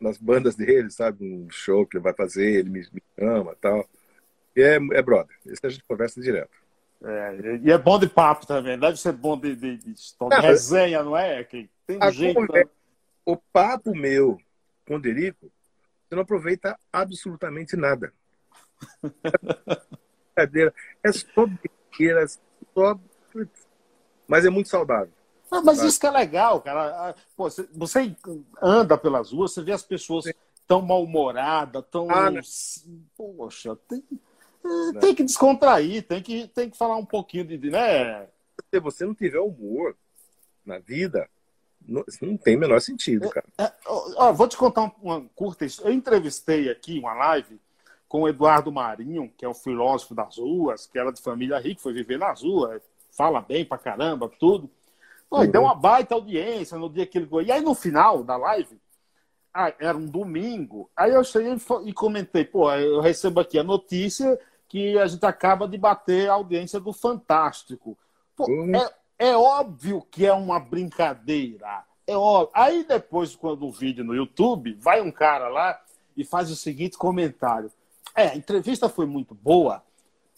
Nas 0.00 0.18
bandas 0.18 0.56
dele, 0.56 0.90
sabe? 0.90 1.24
Um 1.24 1.48
show 1.50 1.86
que 1.86 1.96
ele 1.96 2.04
vai 2.04 2.14
fazer, 2.14 2.50
ele 2.54 2.70
me, 2.70 2.80
me 2.92 3.02
chama 3.18 3.56
tal. 3.60 3.88
E 4.56 4.62
é, 4.62 4.76
é 4.76 5.02
brother. 5.02 5.36
Esse 5.46 5.66
a 5.66 5.68
gente 5.68 5.84
conversa 5.84 6.20
direto. 6.20 6.64
É, 7.04 7.60
e 7.62 7.70
é 7.70 7.76
bom 7.76 7.98
de 7.98 8.08
papo 8.08 8.46
também, 8.46 8.78
deve 8.78 8.96
ser 8.96 9.12
bom 9.12 9.38
de, 9.38 9.54
de, 9.54 9.76
de, 9.76 9.92
de 9.92 10.40
resenha, 10.40 11.02
não 11.02 11.14
é? 11.14 11.44
Que 11.44 11.68
tem 11.86 11.98
um 12.02 12.10
jeito. 12.10 12.34
Conversa, 12.34 12.70
o 13.24 13.36
papo 13.36 13.94
meu 13.94 14.38
com 14.86 14.96
o 14.96 15.00
Derico, 15.00 15.50
você 16.02 16.14
não 16.14 16.22
aproveita 16.22 16.78
absolutamente 16.92 17.76
nada. 17.76 18.12
é 21.02 21.12
só 21.12 21.46
brincadeira, 21.46 22.24
é 22.24 22.26
só. 22.26 22.98
Mas 24.28 24.44
é 24.44 24.50
muito 24.50 24.68
saudável. 24.68 25.12
Ah, 25.50 25.62
mas 25.62 25.82
isso 25.82 26.00
que 26.00 26.06
é 26.06 26.10
legal, 26.10 26.60
cara. 26.60 27.10
Ah, 27.10 27.14
pô, 27.36 27.48
você 27.72 28.14
anda 28.60 28.98
pelas 28.98 29.30
ruas, 29.30 29.52
você 29.52 29.62
vê 29.62 29.72
as 29.72 29.82
pessoas 29.82 30.24
tão 30.66 30.82
mal-humoradas, 30.82 31.84
tão. 31.90 32.10
Ah, 32.10 32.30
né? 32.30 32.40
Poxa, 33.16 33.76
tem 33.88 34.02
é, 34.64 34.98
tem 34.98 35.14
que 35.14 35.22
descontrair, 35.22 36.02
tem 36.06 36.22
que, 36.22 36.48
tem 36.48 36.70
que 36.70 36.76
falar 36.76 36.96
um 36.96 37.04
pouquinho 37.04 37.44
de, 37.44 37.70
né? 37.70 38.26
Se 38.72 38.80
você 38.80 39.04
não 39.04 39.14
tiver 39.14 39.40
humor 39.40 39.94
na 40.64 40.78
vida, 40.78 41.28
não, 41.86 42.04
não 42.22 42.36
tem 42.36 42.56
o 42.56 42.60
menor 42.60 42.80
sentido, 42.80 43.28
cara. 43.28 43.46
É, 43.58 43.64
é, 43.64 43.72
ó, 43.86 44.32
vou 44.32 44.48
te 44.48 44.56
contar 44.56 44.82
uma, 44.82 44.94
uma 45.02 45.30
curta 45.34 45.66
Eu 45.82 45.92
entrevistei 45.92 46.70
aqui 46.70 46.98
uma 46.98 47.14
live 47.14 47.60
com 48.08 48.22
o 48.22 48.28
Eduardo 48.28 48.70
Marinho, 48.70 49.32
que 49.36 49.44
é 49.44 49.48
um 49.48 49.54
filósofo 49.54 50.14
das 50.14 50.38
ruas, 50.38 50.86
que 50.86 50.98
era 50.98 51.12
de 51.12 51.20
família 51.20 51.58
rica, 51.58 51.82
foi 51.82 51.92
viver 51.92 52.18
nas 52.18 52.42
ruas, 52.42 52.82
fala 53.10 53.40
bem 53.40 53.64
pra 53.64 53.78
caramba, 53.78 54.30
tudo. 54.38 54.70
Pô, 55.28 55.40
uhum. 55.40 55.50
Deu 55.50 55.62
uma 55.62 55.74
baita 55.74 56.14
audiência 56.14 56.78
no 56.78 56.88
dia 56.88 57.06
que 57.06 57.18
ele. 57.18 57.28
E 57.44 57.50
aí, 57.50 57.60
no 57.60 57.74
final 57.74 58.22
da 58.22 58.36
live, 58.36 58.78
ah, 59.52 59.72
era 59.78 59.96
um 59.96 60.06
domingo, 60.06 60.90
aí 60.96 61.12
eu 61.12 61.22
cheguei 61.22 61.56
e 61.84 61.92
comentei, 61.92 62.44
pô, 62.44 62.72
eu 62.72 63.00
recebo 63.00 63.40
aqui 63.40 63.58
a 63.58 63.62
notícia 63.62 64.38
que 64.68 64.98
a 64.98 65.06
gente 65.06 65.24
acaba 65.24 65.68
de 65.68 65.78
bater 65.78 66.28
a 66.28 66.34
audiência 66.34 66.80
do 66.80 66.92
Fantástico. 66.92 67.96
Pô, 68.36 68.46
uhum. 68.48 68.74
é, 68.74 68.90
é 69.18 69.36
óbvio 69.36 70.02
que 70.10 70.26
é 70.26 70.32
uma 70.32 70.58
brincadeira. 70.58 71.84
É 72.06 72.16
óbvio. 72.16 72.50
Aí 72.54 72.84
depois, 72.84 73.34
quando 73.34 73.66
o 73.66 73.72
vídeo 73.72 74.04
no 74.04 74.14
YouTube, 74.14 74.74
vai 74.74 75.00
um 75.00 75.10
cara 75.10 75.48
lá 75.48 75.80
e 76.16 76.24
faz 76.24 76.50
o 76.50 76.56
seguinte 76.56 76.96
comentário. 76.96 77.70
É, 78.14 78.28
a 78.28 78.36
entrevista 78.36 78.88
foi 78.88 79.06
muito 79.06 79.34
boa. 79.34 79.82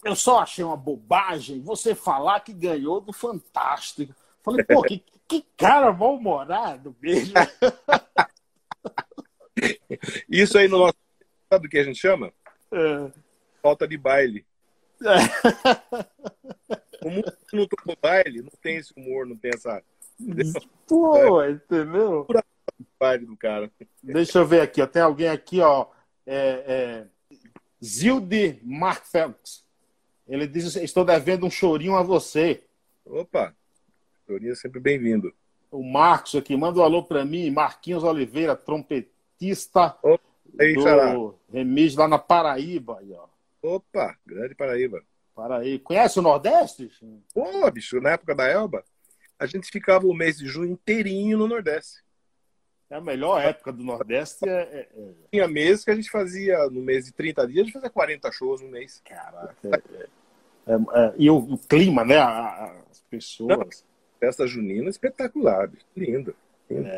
Eu 0.03 0.15
só 0.15 0.39
achei 0.39 0.63
uma 0.63 0.77
bobagem 0.77 1.61
você 1.61 1.93
falar 1.93 2.39
que 2.39 2.53
ganhou 2.53 3.01
do 3.01 3.11
Fantástico. 3.11 4.15
Falei, 4.43 4.63
pô, 4.63 4.81
que, 4.81 5.03
que 5.27 5.45
cara 5.57 5.91
mal-humorado 5.91 6.95
mesmo. 7.01 7.33
Isso 10.29 10.57
aí 10.57 10.67
no 10.67 10.79
nosso. 10.79 10.95
Sabe 11.49 11.67
o 11.67 11.69
que 11.69 11.77
a 11.77 11.83
gente 11.83 11.99
chama? 11.99 12.31
É 12.71 13.11
falta 13.67 13.85
de 13.85 13.97
baile. 13.97 14.45
Como 17.07 17.23
não 17.53 17.67
tocou 17.67 17.97
baile, 18.01 18.41
não 18.41 18.51
tem 18.61 18.75
esse 18.75 18.93
humor, 18.97 19.25
não 19.25 19.37
tem 19.37 19.51
essa. 19.53 19.81
Pô, 20.85 21.41
entendeu? 21.45 22.27
Baile 22.99 23.25
do 23.25 23.37
cara. 23.37 23.71
Deixa 24.03 24.39
eu 24.39 24.45
ver 24.45 24.59
aqui, 24.59 24.81
ó. 24.81 24.87
tem 24.87 25.01
alguém 25.01 25.29
aqui, 25.29 25.61
ó. 25.61 25.87
É, 26.25 27.07
é... 27.31 27.35
Zilde 27.83 28.59
Mark 28.61 29.05
Phelps. 29.05 29.63
Ele 30.27 30.45
diz: 30.45 30.75
Estou 30.75 31.05
devendo 31.05 31.45
um 31.45 31.49
chorinho 31.49 31.95
a 31.95 32.03
você. 32.03 32.61
Opa, 33.05 33.55
chorinho 34.27 34.51
é 34.51 34.55
sempre 34.55 34.81
bem-vindo. 34.81 35.33
O 35.71 35.81
Marcos 35.81 36.35
aqui, 36.35 36.57
manda 36.57 36.79
um 36.79 36.83
alô 36.83 37.03
para 37.03 37.23
mim. 37.23 37.49
Marquinhos 37.49 38.03
Oliveira, 38.03 38.55
trompetista 38.55 39.97
Opa, 40.03 40.21
aí, 40.59 40.73
do 40.73 41.39
Remis 41.51 41.95
lá 41.95 42.07
na 42.07 42.19
Paraíba. 42.19 42.99
Aí, 42.99 43.13
ó. 43.13 43.27
Opa, 43.61 44.17
grande 44.25 44.55
Paraíba. 44.55 45.01
Paraíba. 45.37 45.83
Conhece 45.83 46.17
o 46.17 46.23
Nordeste? 46.23 46.91
Pô, 47.31 47.69
bicho, 47.69 48.01
na 48.01 48.13
época 48.13 48.33
da 48.33 48.47
Elba, 48.47 48.83
a 49.37 49.45
gente 49.45 49.69
ficava 49.69 50.07
o 50.07 50.13
mês 50.13 50.39
de 50.39 50.47
junho 50.47 50.71
inteirinho 50.71 51.37
no 51.37 51.47
Nordeste. 51.47 52.03
É 52.89 52.95
a 52.95 53.01
melhor 53.01 53.39
época 53.39 53.71
do 53.71 53.83
Nordeste. 53.83 54.49
É, 54.49 54.51
é... 54.51 54.89
é. 54.91 55.09
Tinha 55.31 55.47
meses 55.47 55.85
que 55.85 55.91
a 55.91 55.95
gente 55.95 56.09
fazia, 56.09 56.67
no 56.71 56.81
mês 56.81 57.05
de 57.05 57.11
30 57.11 57.47
dias, 57.47 57.61
a 57.61 57.63
gente 57.65 57.73
fazia 57.73 57.89
40 57.89 58.31
shows 58.31 58.61
no 58.61 58.69
mês. 58.69 58.99
Caraca. 59.05 59.55
É, 59.63 60.71
é, 60.71 60.73
é, 60.73 61.13
e 61.17 61.29
o, 61.29 61.37
o, 61.37 61.57
clima, 61.59 62.03
né? 62.03 62.17
As 62.17 62.99
pessoas. 63.07 63.49
Não, 63.49 63.67
festa 64.19 64.47
junina 64.47 64.89
espetacular, 64.89 65.67
bicho. 65.67 65.85
lindo. 65.95 66.35
lindo. 66.67 66.89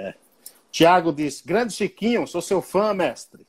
Tiago 0.72 1.12
disse: 1.12 1.46
Grande 1.46 1.74
Chiquinho, 1.74 2.26
sou 2.26 2.42
seu 2.42 2.62
fã, 2.62 2.94
mestre. 2.94 3.46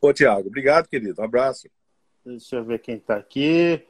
Ô, 0.00 0.12
Tiago, 0.12 0.46
obrigado, 0.46 0.86
querido. 0.86 1.20
Um 1.20 1.24
abraço. 1.24 1.68
Deixa 2.24 2.56
eu 2.56 2.64
ver 2.64 2.80
quem 2.80 2.96
está 2.96 3.16
aqui. 3.16 3.84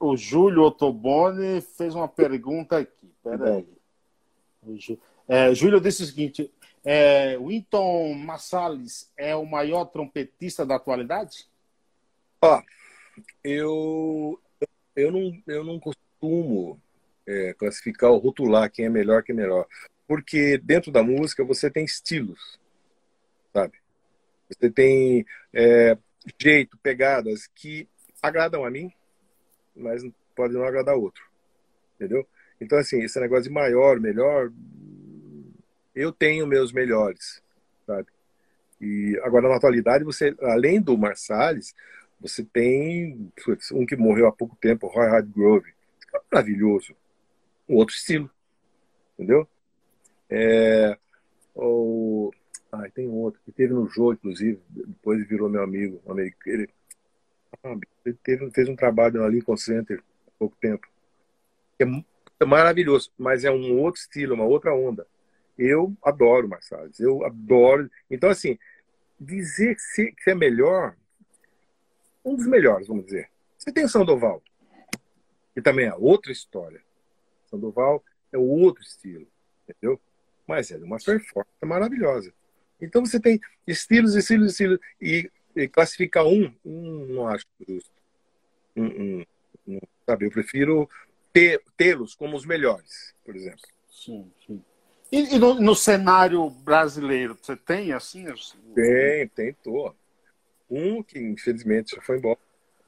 O 0.00 0.16
Júlio 0.16 0.62
Ottoboni 0.62 1.60
fez 1.60 1.94
uma 1.94 2.08
pergunta 2.08 2.78
aqui. 2.78 3.12
Peraí. 3.22 3.66
É, 5.28 5.54
Júlio 5.54 5.80
disse 5.80 6.02
o 6.02 6.06
seguinte: 6.06 6.50
é, 6.84 7.38
Winton 7.38 8.14
Massales 8.14 9.12
é 9.16 9.34
o 9.36 9.44
maior 9.44 9.84
trompetista 9.86 10.64
da 10.64 10.76
atualidade? 10.76 11.46
Ó, 12.42 12.62
eu, 13.42 14.40
eu, 14.96 15.12
não, 15.12 15.42
eu 15.46 15.64
não 15.64 15.78
costumo 15.78 16.80
é, 17.26 17.54
classificar 17.54 18.10
ou 18.10 18.18
rotular 18.18 18.70
quem 18.70 18.86
é 18.86 18.90
melhor, 18.90 19.22
quem 19.22 19.34
é 19.34 19.36
melhor. 19.36 19.66
Porque 20.06 20.58
dentro 20.58 20.92
da 20.92 21.02
música 21.02 21.44
você 21.44 21.70
tem 21.70 21.84
estilos, 21.84 22.58
sabe? 23.52 23.78
Você 24.48 24.70
tem 24.70 25.24
é, 25.52 25.96
jeito, 26.38 26.78
pegadas 26.78 27.46
que 27.54 27.88
agradam 28.22 28.64
a 28.64 28.70
mim, 28.70 28.92
mas 29.76 30.02
podem 30.34 30.56
não 30.56 30.64
agradar 30.64 30.94
outro. 30.96 31.22
Entendeu? 31.96 32.26
Então, 32.60 32.78
assim, 32.78 33.02
esse 33.02 33.20
negócio 33.20 33.44
de 33.44 33.50
maior, 33.50 34.00
melhor, 34.00 34.50
eu 35.94 36.12
tenho 36.12 36.46
meus 36.46 36.72
melhores, 36.72 37.42
sabe? 37.86 38.08
E 38.80 39.18
agora, 39.22 39.48
na 39.48 39.56
atualidade, 39.56 40.04
você, 40.04 40.34
além 40.40 40.80
do 40.80 40.96
Marsalis, 40.96 41.74
você 42.20 42.44
tem 42.44 43.30
um 43.72 43.86
que 43.86 43.96
morreu 43.96 44.26
há 44.26 44.32
pouco 44.32 44.56
tempo, 44.56 44.86
Roy 44.86 45.06
Hardgrove. 45.06 45.72
É 46.14 46.20
maravilhoso. 46.32 46.94
Um 47.68 47.76
outro 47.76 47.94
estilo. 47.94 48.30
Entendeu? 49.14 49.46
É, 50.28 50.98
o, 51.54 52.30
ah, 52.74 52.90
tem 52.92 53.08
outro 53.08 53.40
que 53.44 53.52
teve 53.52 53.72
no 53.72 53.86
jogo, 53.88 54.14
inclusive, 54.14 54.60
depois 54.68 55.26
virou 55.26 55.48
meu 55.48 55.62
amigo. 55.62 56.00
Ele, 56.46 56.68
ah, 57.62 57.76
ele 58.04 58.18
teve, 58.22 58.50
fez 58.50 58.68
um 58.68 58.76
trabalho 58.76 59.20
na 59.20 59.28
Lincoln 59.28 59.56
Center 59.56 60.02
há 60.26 60.30
pouco 60.38 60.56
tempo. 60.60 60.86
É, 61.78 61.84
é 62.40 62.44
maravilhoso, 62.44 63.12
mas 63.16 63.44
é 63.44 63.50
um 63.50 63.78
outro 63.80 64.00
estilo, 64.00 64.34
uma 64.34 64.44
outra 64.44 64.74
onda. 64.74 65.06
Eu 65.56 65.94
adoro 66.02 66.48
massagens, 66.48 66.98
eu 66.98 67.24
adoro. 67.24 67.88
Então, 68.10 68.28
assim, 68.28 68.58
dizer 69.20 69.76
que 69.94 70.30
é 70.30 70.34
melhor, 70.34 70.96
um 72.24 72.34
dos 72.34 72.46
melhores, 72.46 72.88
vamos 72.88 73.04
dizer. 73.04 73.30
Você 73.56 73.72
tem 73.72 73.84
o 73.84 73.88
Sandoval, 73.88 74.42
que 75.54 75.62
também 75.62 75.86
é 75.86 75.94
outra 75.94 76.32
história. 76.32 76.82
Sandoval 77.46 78.02
é 78.32 78.38
outro 78.38 78.82
estilo, 78.82 79.26
entendeu? 79.68 80.00
Mas 80.46 80.70
é 80.70 80.76
uma 80.76 80.98
performance 80.98 81.64
maravilhosa. 81.64 82.32
Então 82.84 83.04
você 83.04 83.18
tem 83.20 83.40
estilos, 83.66 84.14
estilos, 84.14 84.52
estilos. 84.52 84.78
E, 85.00 85.30
e 85.56 85.68
classificar 85.68 86.26
um, 86.26 86.52
um 86.64 87.06
não 87.06 87.28
acho 87.28 87.46
justo. 87.66 87.90
Um, 88.76 89.24
um, 89.68 89.80
sabe, 90.06 90.26
eu 90.26 90.30
prefiro 90.30 90.88
ter, 91.32 91.62
tê-los 91.76 92.14
como 92.14 92.36
os 92.36 92.44
melhores, 92.44 93.14
por 93.24 93.34
exemplo. 93.36 93.60
Sim, 93.90 94.30
sim. 94.46 94.62
E, 95.10 95.34
e 95.34 95.38
no, 95.38 95.54
no, 95.54 95.74
cenário 95.74 96.48
brasileiro, 96.50 97.38
você 97.40 97.56
tem 97.56 97.92
assim? 97.92 98.26
Tem, 98.74 99.28
tem, 99.28 99.52
tô. 99.62 99.94
Um 100.68 101.02
que 101.02 101.18
infelizmente 101.18 101.94
já 101.94 102.02
foi 102.02 102.18
embora, 102.18 102.38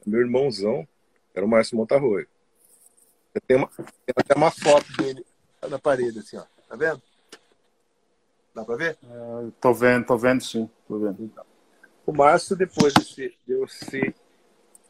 meu 0.05 0.19
irmãozão, 0.19 0.87
era 1.33 1.45
o 1.45 1.49
Márcio 1.49 1.77
Montarroio. 1.77 2.27
Tem, 3.47 3.55
uma, 3.55 3.67
tem 3.67 3.85
até 4.15 4.35
uma 4.35 4.51
foto 4.51 4.91
dele 4.97 5.25
na 5.69 5.77
parede, 5.77 6.19
assim, 6.19 6.37
ó. 6.37 6.45
Tá 6.67 6.75
vendo? 6.75 7.01
Dá 8.57 8.65
pra 8.65 8.75
ver? 8.75 8.97
É, 9.03 9.51
tô 9.61 9.71
vendo, 9.71 10.05
tô 10.07 10.17
vendo 10.17 10.41
sim. 10.41 10.67
Tô 10.87 10.97
vendo. 10.97 11.23
Então, 11.23 11.45
o 12.07 12.11
Márcio, 12.11 12.55
depois 12.55 12.91
de, 12.91 13.03
ser, 13.05 13.35
de 13.45 13.53
eu 13.53 13.67
ser 13.67 14.15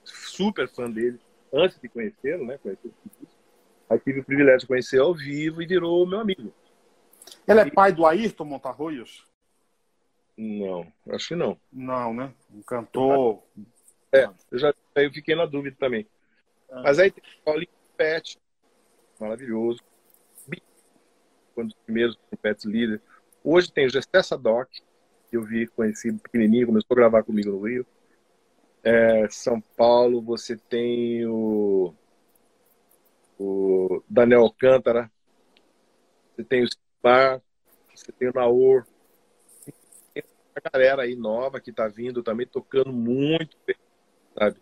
super 0.05 0.69
fã 0.69 0.89
dele, 0.89 1.19
antes 1.51 1.77
de 1.77 1.89
conhecê-lo, 1.89 2.45
né? 2.45 2.57
Conhecer 2.59 2.89
aí 3.89 3.99
tive 3.99 4.21
o 4.21 4.23
privilégio 4.23 4.59
de 4.59 4.67
conhecer 4.67 5.01
ao 5.01 5.13
vivo 5.13 5.61
e 5.61 5.65
virou 5.65 6.07
meu 6.07 6.21
amigo. 6.21 6.53
Ele 7.45 7.59
é 7.59 7.69
pai 7.69 7.91
do 7.91 8.05
Ayrton 8.05 8.45
Montarroios? 8.45 9.27
Não, 10.37 10.87
acho 11.09 11.27
que 11.27 11.35
não. 11.35 11.59
Não, 11.69 12.13
né? 12.13 12.33
Um 12.49 12.61
cantor. 12.61 13.43
É, 14.13 14.29
eu 14.49 14.57
já 14.57 14.73
eu 14.95 15.11
fiquei 15.11 15.35
na 15.35 15.45
dúvida 15.45 15.75
também. 15.77 16.07
Ah. 16.71 16.83
Mas 16.83 16.99
aí 16.99 17.11
tem 17.11 17.21
o 17.21 17.43
Paulinho 17.43 17.69
Pet, 17.97 18.39
maravilhoso. 19.19 19.81
Um 21.57 21.65
dos 21.65 21.75
primeiros 21.85 22.17
Pets 22.41 22.63
líder. 22.63 23.01
Hoje 23.49 23.71
tem 23.71 23.87
Gessé 23.87 24.21
Sadoc, 24.21 24.67
que 25.29 25.37
eu 25.37 25.41
vi, 25.41 25.67
conheci 25.67 26.11
pequenininho, 26.11 26.67
começou 26.67 26.91
a 26.91 26.95
gravar 26.95 27.23
comigo 27.23 27.49
no 27.49 27.65
Rio. 27.65 27.87
É, 28.83 29.25
São 29.29 29.61
Paulo, 29.61 30.21
você 30.21 30.57
tem 30.57 31.25
o, 31.25 31.93
o 33.39 34.03
Daniel 34.09 34.41
Alcântara, 34.41 35.09
você 36.35 36.43
tem 36.43 36.65
o 36.65 36.67
Bar, 37.01 37.41
você 37.95 38.11
tem 38.11 38.27
o 38.27 38.33
Naor, 38.33 38.85
tem 40.13 40.23
uma 40.53 40.69
galera 40.69 41.03
aí 41.03 41.15
nova 41.15 41.61
que 41.61 41.69
está 41.69 41.87
vindo 41.87 42.21
também 42.21 42.45
tocando 42.45 42.91
muito 42.91 43.55
bem, 43.65 43.77
sabe? 44.37 44.57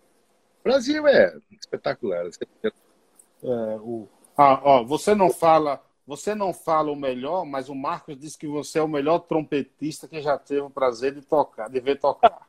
O 0.59 0.63
Brasil 0.63 1.07
é 1.07 1.35
espetacular. 1.59 2.27
É, 2.27 3.47
o... 3.79 4.07
ah, 4.37 4.61
ó, 4.63 4.83
você 4.83 5.15
não 5.15 5.31
fala 5.31 5.83
você 6.05 6.35
não 6.35 6.53
fala 6.53 6.91
o 6.91 6.95
melhor, 6.95 7.45
mas 7.45 7.67
o 7.67 7.75
Marcos 7.75 8.17
disse 8.17 8.37
que 8.37 8.47
você 8.47 8.79
é 8.79 8.81
o 8.81 8.87
melhor 8.87 9.19
trompetista 9.19 10.07
que 10.07 10.21
já 10.21 10.37
teve 10.37 10.61
o 10.61 10.69
prazer 10.69 11.13
de 11.13 11.21
tocar, 11.21 11.69
de 11.69 11.79
ver 11.79 11.99
tocar. 11.99 12.47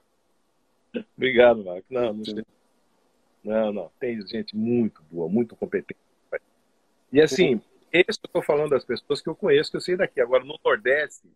Obrigado, 1.16 1.64
Marcos. 1.64 1.90
Não, 1.90 2.12
não, 2.12 2.44
não, 3.42 3.72
não, 3.72 3.90
tem 3.98 4.20
gente 4.26 4.56
muito 4.56 5.02
boa, 5.10 5.28
muito 5.28 5.56
competente. 5.56 6.00
E 7.12 7.20
assim, 7.20 7.60
esse 7.92 8.18
eu 8.22 8.26
estou 8.26 8.42
falando 8.42 8.70
das 8.70 8.84
pessoas 8.84 9.22
que 9.22 9.28
eu 9.28 9.34
conheço, 9.34 9.70
que 9.70 9.76
eu 9.76 9.80
sei 9.80 9.96
daqui. 9.96 10.20
Agora, 10.20 10.44
no 10.44 10.58
Nordeste, 10.62 11.26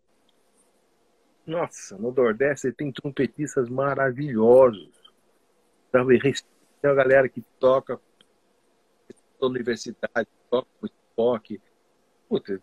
nossa, 1.47 1.97
no 1.97 2.13
Nordeste 2.13 2.73
tem 2.73 2.93
trompetistas 2.93 3.69
maravilhosos. 3.69 4.91
Tem 5.91 6.01
uma 6.85 6.95
galera 6.95 7.29
que 7.29 7.43
toca 7.59 8.01
na 9.41 9.47
universidade, 9.47 10.29
toca 10.51 10.69
com 10.79 10.87
Spock. 10.87 11.61
Puta, 12.31 12.63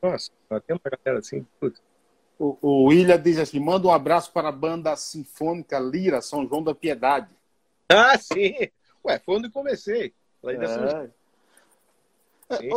nossa, 0.00 0.30
tem 0.64 0.76
uma 0.76 0.96
galera 0.96 1.18
assim, 1.18 1.44
putz. 1.58 1.82
O, 2.38 2.56
o 2.62 2.84
William 2.84 3.20
diz 3.20 3.36
assim: 3.38 3.58
manda 3.58 3.88
um 3.88 3.92
abraço 3.92 4.32
para 4.32 4.48
a 4.48 4.52
banda 4.52 4.94
sinfônica 4.94 5.76
Lira, 5.80 6.22
São 6.22 6.46
João 6.46 6.62
da 6.62 6.72
Piedade. 6.72 7.34
Ah, 7.88 8.16
sim! 8.16 8.70
Ué, 9.04 9.18
foi 9.18 9.36
onde 9.36 9.50
comecei. 9.50 10.14
Lá 10.40 10.52
ainda 10.52 11.10
é. 12.50 12.54
É, 12.54 12.68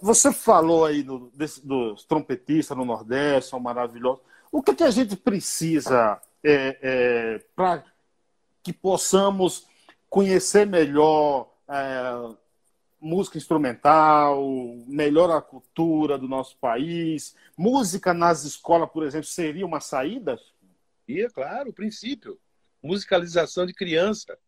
você 0.00 0.32
falou 0.32 0.84
aí 0.84 1.02
do, 1.02 1.30
desse, 1.34 1.66
dos 1.66 2.04
trompetistas 2.04 2.76
no 2.76 2.84
Nordeste, 2.84 3.50
são 3.50 3.58
maravilhosos. 3.58 4.22
O 4.52 4.62
que, 4.62 4.72
que 4.72 4.84
a 4.84 4.90
gente 4.90 5.16
precisa 5.16 6.20
é, 6.44 6.78
é, 6.80 7.44
para 7.56 7.84
que 8.62 8.72
possamos 8.72 9.66
conhecer 10.08 10.64
melhor 10.64 11.50
é, 11.68 12.34
música 13.04 13.38
instrumental, 13.38 14.42
melhor 14.86 15.30
a 15.30 15.40
cultura 15.40 16.18
do 16.18 16.26
nosso 16.26 16.56
país? 16.58 17.36
Música 17.56 18.14
nas 18.14 18.44
escolas, 18.44 18.90
por 18.90 19.04
exemplo, 19.04 19.26
seria 19.26 19.66
uma 19.66 19.80
saída? 19.80 20.38
Ia, 21.06 21.28
claro, 21.30 21.70
o 21.70 21.74
princípio. 21.74 22.38
Musicalização 22.82 23.66
de 23.66 23.72
criança. 23.72 24.38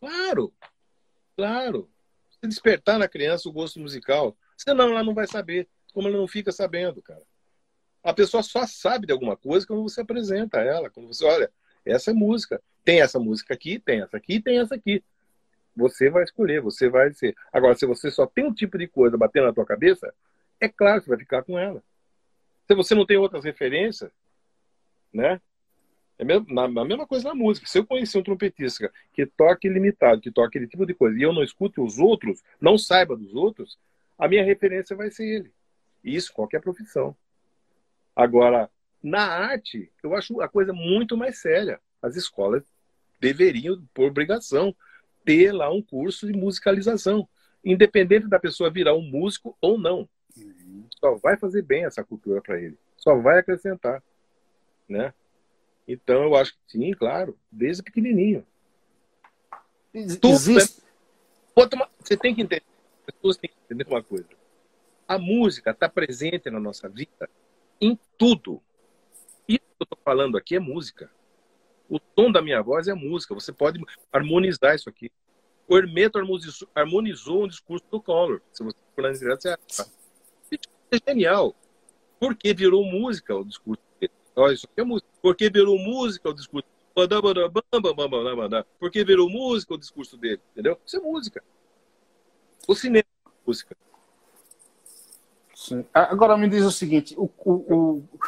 Claro, 0.00 0.52
claro 1.36 1.88
despertar 2.46 2.98
na 2.98 3.08
criança 3.08 3.48
o 3.48 3.52
gosto 3.52 3.80
musical. 3.80 4.36
Senão 4.56 4.90
ela 4.90 5.02
não 5.02 5.14
vai 5.14 5.26
saber, 5.26 5.66
como 5.92 6.06
ela 6.06 6.18
não 6.18 6.28
fica 6.28 6.52
sabendo, 6.52 7.02
cara. 7.02 7.22
A 8.04 8.12
pessoa 8.12 8.42
só 8.42 8.66
sabe 8.66 9.06
de 9.06 9.12
alguma 9.12 9.36
coisa 9.36 9.66
quando 9.66 9.82
você 9.82 10.02
apresenta 10.02 10.60
ela, 10.60 10.90
quando 10.90 11.08
você 11.08 11.24
olha, 11.24 11.50
essa 11.84 12.10
é 12.10 12.14
música. 12.14 12.62
Tem 12.84 13.00
essa 13.00 13.18
música 13.18 13.54
aqui, 13.54 13.78
tem 13.78 14.02
essa 14.02 14.16
aqui, 14.16 14.40
tem 14.40 14.58
essa 14.58 14.74
aqui. 14.74 15.02
Você 15.78 16.10
vai 16.10 16.24
escolher, 16.24 16.60
você 16.60 16.88
vai 16.88 17.12
ser. 17.14 17.36
Agora, 17.52 17.76
se 17.76 17.86
você 17.86 18.10
só 18.10 18.26
tem 18.26 18.44
um 18.44 18.52
tipo 18.52 18.76
de 18.76 18.88
coisa 18.88 19.16
batendo 19.16 19.46
na 19.46 19.52
tua 19.52 19.64
cabeça, 19.64 20.12
é 20.60 20.68
claro 20.68 21.00
que 21.00 21.04
você 21.04 21.10
vai 21.10 21.18
ficar 21.20 21.44
com 21.44 21.56
ela. 21.56 21.80
Se 22.66 22.74
você 22.74 22.96
não 22.96 23.06
tem 23.06 23.16
outras 23.16 23.44
referências, 23.44 24.10
né? 25.14 25.40
É 26.18 26.24
a 26.24 26.84
mesma 26.84 27.06
coisa 27.06 27.28
na 27.28 27.34
música. 27.34 27.68
Se 27.68 27.78
eu 27.78 27.86
conhecer 27.86 28.18
um 28.18 28.24
trompetista 28.24 28.92
que 29.12 29.24
toque 29.24 29.68
limitado, 29.68 30.20
que 30.20 30.32
toque 30.32 30.58
aquele 30.58 30.66
tipo 30.66 30.84
de 30.84 30.92
coisa, 30.92 31.16
e 31.16 31.22
eu 31.22 31.32
não 31.32 31.44
escuto 31.44 31.84
os 31.84 31.96
outros, 31.96 32.42
não 32.60 32.76
saiba 32.76 33.16
dos 33.16 33.32
outros, 33.32 33.78
a 34.18 34.26
minha 34.26 34.44
referência 34.44 34.96
vai 34.96 35.12
ser 35.12 35.24
ele. 35.24 35.52
Isso, 36.02 36.32
qualquer 36.32 36.60
profissão. 36.60 37.16
Agora, 38.16 38.68
na 39.00 39.28
arte, 39.28 39.92
eu 40.02 40.16
acho 40.16 40.40
a 40.40 40.48
coisa 40.48 40.72
muito 40.72 41.16
mais 41.16 41.38
séria. 41.38 41.80
As 42.02 42.16
escolas 42.16 42.64
deveriam, 43.20 43.80
por 43.94 44.08
obrigação, 44.08 44.74
ter 45.24 45.52
lá 45.52 45.70
um 45.70 45.82
curso 45.82 46.26
de 46.26 46.32
musicalização, 46.32 47.28
independente 47.64 48.28
da 48.28 48.38
pessoa 48.38 48.70
virar 48.70 48.94
um 48.94 49.02
músico 49.02 49.56
ou 49.60 49.78
não. 49.78 50.08
Uhum. 50.36 50.84
Só 50.98 51.16
vai 51.16 51.36
fazer 51.36 51.62
bem 51.62 51.84
essa 51.84 52.02
cultura 52.04 52.40
para 52.40 52.60
ele. 52.60 52.78
Só 52.96 53.16
vai 53.16 53.38
acrescentar, 53.38 54.02
né? 54.88 55.12
Então, 55.86 56.22
eu 56.22 56.36
acho 56.36 56.52
que 56.52 56.58
sim, 56.66 56.92
claro, 56.92 57.38
desde 57.50 57.82
pequenininho. 57.82 58.46
Existe... 59.94 60.82
Você 62.00 62.16
tem 62.16 62.34
que 62.34 62.42
entender, 62.42 62.62
as 63.06 63.14
pessoas 63.14 63.36
têm 63.36 63.50
que 63.50 63.56
entender 63.64 63.86
uma 63.88 64.02
coisa. 64.02 64.28
A 65.08 65.18
música 65.18 65.70
está 65.70 65.88
presente 65.88 66.50
na 66.50 66.60
nossa 66.60 66.88
vida 66.88 67.28
em 67.80 67.98
tudo. 68.16 68.62
Isso 69.48 69.58
que 69.58 69.80
eu 69.80 69.84
estou 69.84 69.98
falando 70.04 70.36
aqui 70.36 70.54
é 70.54 70.60
música. 70.60 71.10
O 71.88 71.98
tom 71.98 72.30
da 72.30 72.42
minha 72.42 72.62
voz 72.62 72.86
é 72.88 72.94
música. 72.94 73.34
Você 73.34 73.52
pode 73.52 73.80
harmonizar 74.12 74.74
isso 74.74 74.88
aqui. 74.88 75.10
O 75.66 75.76
Hermeto 75.76 76.18
harmonizou, 76.18 76.68
harmonizou 76.74 77.44
um 77.44 77.48
discurso 77.48 77.84
do 77.90 78.00
Collor. 78.00 78.40
Se 78.52 78.62
você 78.62 78.76
for 78.94 79.02
lá 79.02 79.12
direto, 79.12 79.42
você 79.42 79.48
acha. 79.48 79.90
É 80.90 80.98
genial. 81.06 81.54
Porque 82.18 82.54
virou 82.54 82.84
música 82.84 83.36
o 83.36 83.44
discurso 83.44 83.82
dele. 84.00 84.12
Olha, 84.34 84.54
isso 84.54 84.66
aqui 84.70 84.80
é 84.80 84.84
música. 84.84 85.08
Porque 85.20 85.50
virou 85.50 85.78
música 85.78 86.30
o 86.30 86.34
discurso. 86.34 86.68
Porque 88.78 89.04
virou 89.04 89.30
música 89.30 89.74
o 89.74 89.78
discurso 89.78 90.16
dele, 90.16 90.40
entendeu? 90.52 90.80
Isso 90.84 90.96
é 90.96 91.00
música. 91.00 91.44
O 92.66 92.74
cinema 92.74 93.04
é 93.26 93.30
música. 93.46 93.76
Sim. 95.54 95.84
Agora 95.92 96.36
me 96.36 96.48
diz 96.48 96.64
o 96.64 96.70
seguinte: 96.70 97.14
o, 97.16 97.30
o, 97.44 97.52
o, 97.52 97.96
o 97.98 98.18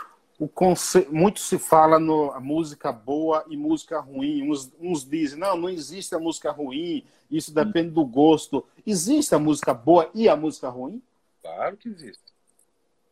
conce... 0.49 1.07
muito 1.11 1.41
se 1.41 1.59
fala 1.59 1.99
no 1.99 2.39
música 2.41 2.91
boa 2.91 3.45
e 3.49 3.57
música 3.57 4.01
ruim. 4.01 4.51
Uns, 4.51 4.73
uns 4.81 5.05
dizem, 5.05 5.39
não, 5.39 5.57
não 5.57 5.69
existe 5.69 6.15
a 6.15 6.19
música 6.19 6.51
ruim, 6.51 7.05
isso 7.31 7.55
depende 7.55 7.91
do 7.91 8.05
gosto. 8.05 8.67
Existe 8.87 9.35
a 9.35 9.39
música 9.39 9.75
boa 9.75 10.11
e 10.15 10.29
a 10.29 10.37
música 10.37 10.69
ruim? 10.69 11.03
Claro 11.43 11.77
que 11.77 11.89
existe. 11.89 12.23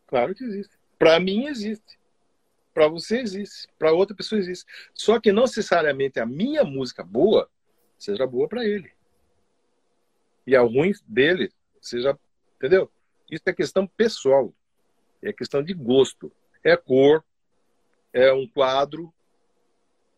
Claro 0.07 0.35
que 0.35 0.45
existe. 0.45 0.75
Para 0.99 1.21
mim 1.21 1.47
existe. 1.47 1.99
Para 2.75 2.89
você 2.89 3.19
existe, 3.21 3.69
para 3.79 3.93
outra 3.93 4.17
pessoa 4.17 4.39
existe. 4.39 4.65
Só 4.95 5.19
que 5.21 5.33
não 5.33 5.43
necessariamente 5.43 6.21
a 6.21 6.27
minha 6.27 6.65
música 6.65 7.03
boa 7.03 7.51
seja 7.99 8.27
boa 8.27 8.49
para 8.49 8.65
ele. 8.65 8.93
E 10.47 10.55
a 10.55 10.63
ruim 10.63 10.93
dele 11.07 11.53
seja, 11.81 12.19
entendeu? 12.57 12.91
Isso 13.31 13.43
é 13.47 13.53
questão 13.53 13.87
pessoal. 13.87 14.55
É 15.21 15.33
questão 15.33 15.63
de 15.63 15.75
gosto. 15.75 16.33
É 16.65 16.77
cor, 16.77 17.25
é 18.13 18.33
um 18.33 18.47
quadro, 18.47 19.13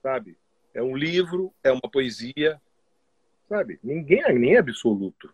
sabe? 0.03 0.37
É 0.73 0.83
um 0.83 0.97
livro, 0.97 1.53
é 1.63 1.71
uma 1.71 1.91
poesia, 1.91 2.61
sabe? 3.49 3.79
Ninguém 3.83 4.23
é 4.23 4.33
nem 4.33 4.57
absoluto, 4.57 5.33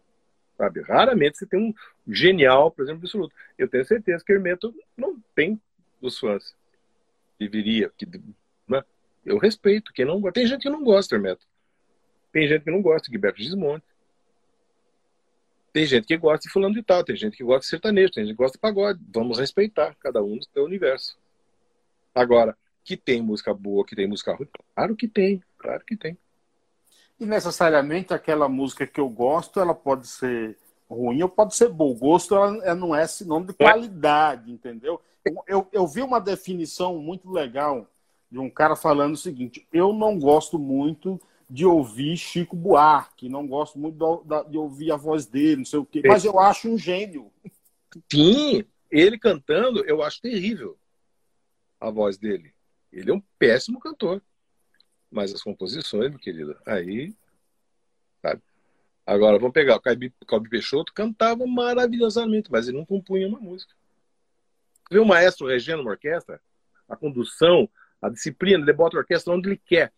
sabe? 0.57 0.81
Raramente 0.83 1.38
você 1.38 1.47
tem 1.47 1.61
um 1.61 1.75
genial, 2.12 2.71
por 2.71 2.83
exemplo, 2.83 3.03
absoluto. 3.03 3.35
Eu 3.59 3.69
tenho 3.69 3.85
certeza 3.85 4.25
que 4.25 4.33
Hermeto 4.33 4.75
não 4.97 5.21
tem 5.35 5.61
os 6.01 6.19
fãs 6.19 6.55
deveria. 7.38 7.90
Que, 7.97 8.07
né? 8.69 8.83
Eu 9.25 9.38
respeito. 9.38 9.92
Quem 9.92 10.05
não, 10.05 10.21
tem 10.33 10.47
gente 10.47 10.62
que 10.62 10.71
não 10.71 10.83
gosta, 10.83 11.14
Hermeto. 11.14 11.47
Tem 12.33 12.49
gente 12.49 12.64
que 12.64 12.71
não 12.71 12.83
gosta, 12.83 13.11
Gilberto 13.11 13.40
Gismonte. 13.40 13.85
Tem 15.77 15.85
gente 15.85 16.07
que 16.07 16.17
gosta 16.17 16.47
de 16.47 16.49
fulano 16.51 16.75
de 16.75 16.83
tal, 16.83 17.05
tem 17.05 17.15
gente 17.15 17.37
que 17.37 17.45
gosta 17.45 17.61
de 17.61 17.67
sertanejo, 17.67 18.11
tem 18.11 18.25
gente 18.25 18.35
que 18.35 18.43
gosta 18.43 18.57
de 18.57 18.62
pagode. 18.62 18.99
Vamos 19.12 19.39
respeitar 19.39 19.95
cada 20.01 20.23
um 20.23 20.37
no 20.37 20.43
seu 20.43 20.65
universo. 20.65 21.19
Agora, 22.15 22.57
que 22.83 22.97
tem 22.97 23.21
música 23.21 23.53
boa, 23.53 23.85
que 23.85 23.95
tem 23.95 24.07
música 24.09 24.35
ruim, 24.35 24.49
claro 24.75 24.97
que 24.97 25.07
tem, 25.07 25.43
claro 25.59 25.85
que 25.85 25.95
tem. 25.95 26.17
E 27.21 27.27
necessariamente 27.27 28.15
aquela 28.15 28.49
música 28.49 28.87
que 28.87 28.99
eu 28.99 29.07
gosto, 29.11 29.61
ela 29.61 29.75
pode 29.75 30.07
ser 30.07 30.57
ruim 30.89 31.23
ou 31.23 31.29
pode 31.29 31.55
ser 31.55 31.69
bom. 31.69 31.93
Gosto 31.93 32.35
ela 32.35 32.75
não 32.75 32.97
é 32.97 33.07
sinônimo 33.07 33.49
de 33.49 33.53
qualidade, 33.53 34.51
entendeu? 34.51 34.99
Eu, 35.47 35.69
eu 35.71 35.87
vi 35.87 36.01
uma 36.01 36.23
definição 36.23 36.97
muito 36.97 37.31
legal 37.31 37.87
de 38.33 38.39
um 38.39 38.49
cara 38.49 38.77
falando 38.77 39.12
o 39.12 39.19
seguinte: 39.19 39.69
eu 39.71 39.93
não 39.93 40.19
gosto 40.19 40.59
muito 40.59 41.21
de 41.49 41.65
ouvir 41.65 42.17
Chico 42.17 42.57
Buarque, 42.57 43.29
não 43.29 43.47
gosto 43.47 43.79
muito 43.79 43.97
de 44.49 44.59
ouvir 44.59 44.91
a 44.91 44.97
voz 44.97 45.27
dele, 45.27 45.57
não 45.57 45.65
sei 45.65 45.79
o 45.79 45.87
quê, 45.87 46.03
mas 46.05 46.25
eu 46.25 46.39
acho 46.39 46.69
um 46.69 46.77
gênio. 46.77 47.33
Sim, 48.11 48.65
ele 48.91 49.19
cantando, 49.19 49.85
eu 49.85 50.03
acho 50.03 50.21
terrível 50.21 50.77
a 51.81 51.91
voz 51.91 52.19
dele. 52.19 52.53
Ele 52.93 53.11
é 53.11 53.15
um 53.15 53.23
péssimo 53.39 53.79
cantor. 53.79 54.23
Mas 55.11 55.33
as 55.33 55.43
composições, 55.43 56.11
meu 56.11 56.19
querido, 56.19 56.59
aí. 56.67 57.15
Sabe? 58.21 58.43
Agora, 59.07 59.39
vamos 59.39 59.55
pegar 59.55 59.77
o 59.77 59.81
Calbi 59.81 60.13
Peixoto, 60.51 60.93
cantava 60.93 61.47
maravilhosamente, 61.47 62.51
mas 62.51 62.67
ele 62.67 62.77
não 62.77 62.85
compunha 62.85 63.29
uma 63.29 63.39
música. 63.39 63.73
Vê 64.91 64.99
o 64.99 65.05
maestro 65.05 65.47
regendo 65.47 65.83
uma 65.83 65.93
orquestra, 65.93 66.41
a 66.89 66.97
condução, 66.97 67.69
a 68.03 68.09
disciplina, 68.09 68.65
ele 68.65 68.73
bota 68.73 68.97
a 68.97 69.01
orquestra 69.01 69.33
onde 69.33 69.49
ele 69.49 69.63
quer. 69.65 69.93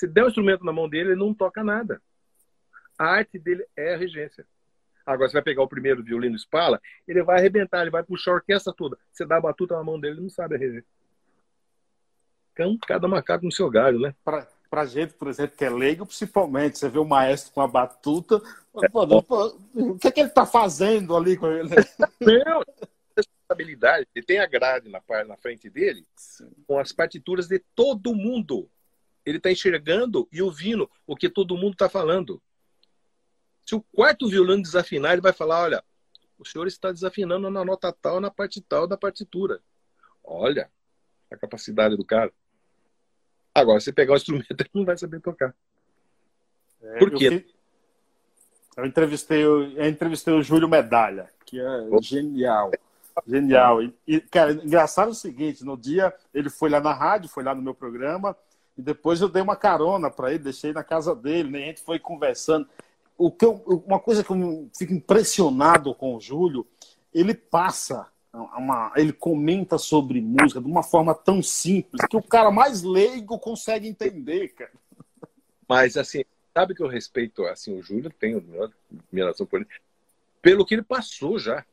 Se 0.00 0.06
der 0.06 0.24
um 0.24 0.28
instrumento 0.28 0.64
na 0.64 0.72
mão 0.72 0.88
dele, 0.88 1.10
ele 1.10 1.20
não 1.20 1.34
toca 1.34 1.62
nada. 1.62 2.00
A 2.98 3.04
arte 3.04 3.38
dele 3.38 3.66
é 3.76 3.92
a 3.92 3.98
regência. 3.98 4.46
Agora, 5.04 5.28
você 5.28 5.34
vai 5.34 5.42
pegar 5.42 5.62
o 5.62 5.68
primeiro 5.68 6.02
violino 6.02 6.34
espala, 6.34 6.80
ele 7.06 7.22
vai 7.22 7.38
arrebentar, 7.38 7.82
ele 7.82 7.90
vai 7.90 8.02
puxar 8.02 8.30
a 8.30 8.34
orquestra 8.36 8.72
toda. 8.72 8.96
Você 9.12 9.26
dá 9.26 9.36
a 9.36 9.40
batuta 9.42 9.76
na 9.76 9.84
mão 9.84 10.00
dele, 10.00 10.14
ele 10.14 10.22
não 10.22 10.30
sabe 10.30 10.54
a 10.54 10.58
regência. 10.58 10.88
Então, 12.54 12.78
cada 12.86 13.06
macaco 13.06 13.44
no 13.44 13.52
seu 13.52 13.68
galho, 13.68 14.00
né? 14.00 14.14
Pra, 14.24 14.48
pra 14.70 14.86
gente, 14.86 15.12
por 15.12 15.28
exemplo, 15.28 15.54
que 15.54 15.66
é 15.66 15.70
leigo, 15.70 16.06
principalmente, 16.06 16.78
você 16.78 16.88
vê 16.88 16.98
o 16.98 17.04
maestro 17.04 17.52
com 17.52 17.60
a 17.60 17.68
batuta, 17.68 18.40
é, 18.82 18.88
pô, 18.88 19.22
pô, 19.22 19.54
o 19.74 19.98
que 19.98 20.08
é 20.08 20.10
que 20.10 20.20
ele 20.20 20.30
tá 20.30 20.46
fazendo 20.46 21.14
ali 21.14 21.36
com 21.36 21.46
ele? 21.46 21.68
Não, 22.18 22.64
responsabilidade. 23.14 24.08
Ele 24.14 24.24
tem 24.24 24.38
a 24.38 24.46
grade 24.46 24.88
na, 24.88 25.02
na 25.26 25.36
frente 25.36 25.68
dele 25.68 26.06
Sim. 26.16 26.50
com 26.66 26.78
as 26.78 26.90
partituras 26.90 27.46
de 27.46 27.58
todo 27.74 28.14
mundo. 28.14 28.66
Ele 29.24 29.36
está 29.36 29.50
enxergando 29.50 30.28
e 30.32 30.40
ouvindo 30.40 30.90
o 31.06 31.16
que 31.16 31.28
todo 31.28 31.56
mundo 31.56 31.72
está 31.72 31.88
falando. 31.88 32.42
Se 33.66 33.74
o 33.74 33.82
quarto 33.92 34.28
violino 34.28 34.62
desafinar, 34.62 35.12
ele 35.12 35.20
vai 35.20 35.32
falar: 35.32 35.62
olha, 35.62 35.84
o 36.38 36.44
senhor 36.44 36.66
está 36.66 36.90
desafinando 36.90 37.50
na 37.50 37.64
nota 37.64 37.92
tal, 37.92 38.20
na 38.20 38.30
parte 38.30 38.60
tal 38.60 38.86
da 38.86 38.96
partitura. 38.96 39.60
Olha 40.24 40.70
a 41.30 41.36
capacidade 41.36 41.96
do 41.96 42.04
cara. 42.04 42.32
Agora, 43.54 43.80
se 43.80 43.92
pegar 43.92 44.14
o 44.14 44.16
instrumento, 44.16 44.50
ele 44.58 44.70
não 44.72 44.84
vai 44.84 44.96
saber 44.96 45.20
tocar. 45.20 45.54
É, 46.80 46.98
Por 46.98 47.10
quê? 47.12 47.44
Eu, 48.76 48.84
eu, 48.84 48.86
entrevistei, 48.86 49.44
eu 49.44 49.86
entrevistei 49.86 50.32
o 50.32 50.42
Júlio 50.42 50.68
Medalha, 50.68 51.30
que 51.44 51.60
é 51.60 51.80
Opa. 51.82 52.02
genial. 52.02 52.70
Genial. 53.26 53.82
E, 54.06 54.20
cara, 54.20 54.52
engraçado 54.52 55.08
é 55.08 55.12
o 55.12 55.14
seguinte: 55.14 55.64
no 55.64 55.76
dia 55.76 56.14
ele 56.32 56.48
foi 56.48 56.70
lá 56.70 56.80
na 56.80 56.92
rádio, 56.92 57.28
foi 57.28 57.44
lá 57.44 57.54
no 57.54 57.62
meu 57.62 57.74
programa, 57.74 58.36
e 58.80 58.82
depois 58.82 59.20
eu 59.20 59.28
dei 59.28 59.42
uma 59.42 59.56
carona 59.56 60.10
para 60.10 60.30
ele, 60.30 60.44
deixei 60.44 60.72
na 60.72 60.82
casa 60.82 61.14
dele, 61.14 61.50
né? 61.50 61.58
a 61.58 61.66
gente 61.66 61.82
foi 61.82 61.98
conversando. 61.98 62.66
O 63.16 63.30
que 63.30 63.44
eu, 63.44 63.62
uma 63.86 64.00
coisa 64.00 64.24
que 64.24 64.30
eu 64.30 64.70
fico 64.74 64.94
impressionado 64.94 65.94
com 65.94 66.16
o 66.16 66.20
Júlio, 66.20 66.66
ele 67.12 67.34
passa, 67.34 68.06
uma, 68.32 68.90
ele 68.96 69.12
comenta 69.12 69.76
sobre 69.76 70.22
música 70.22 70.62
de 70.62 70.66
uma 70.66 70.82
forma 70.82 71.14
tão 71.14 71.42
simples 71.42 72.02
que 72.08 72.16
o 72.16 72.22
cara 72.22 72.50
mais 72.50 72.82
leigo 72.82 73.38
consegue 73.38 73.86
entender, 73.86 74.48
cara. 74.54 74.72
Mas 75.68 75.98
assim, 75.98 76.24
sabe 76.54 76.74
que 76.74 76.82
eu 76.82 76.88
respeito 76.88 77.44
assim 77.44 77.78
o 77.78 77.82
Júlio, 77.82 78.10
tenho 78.18 78.42
admiração 78.88 79.44
por 79.44 79.60
ele, 79.60 79.68
pelo 80.40 80.64
que 80.64 80.74
ele 80.74 80.82
passou 80.82 81.38
já. 81.38 81.66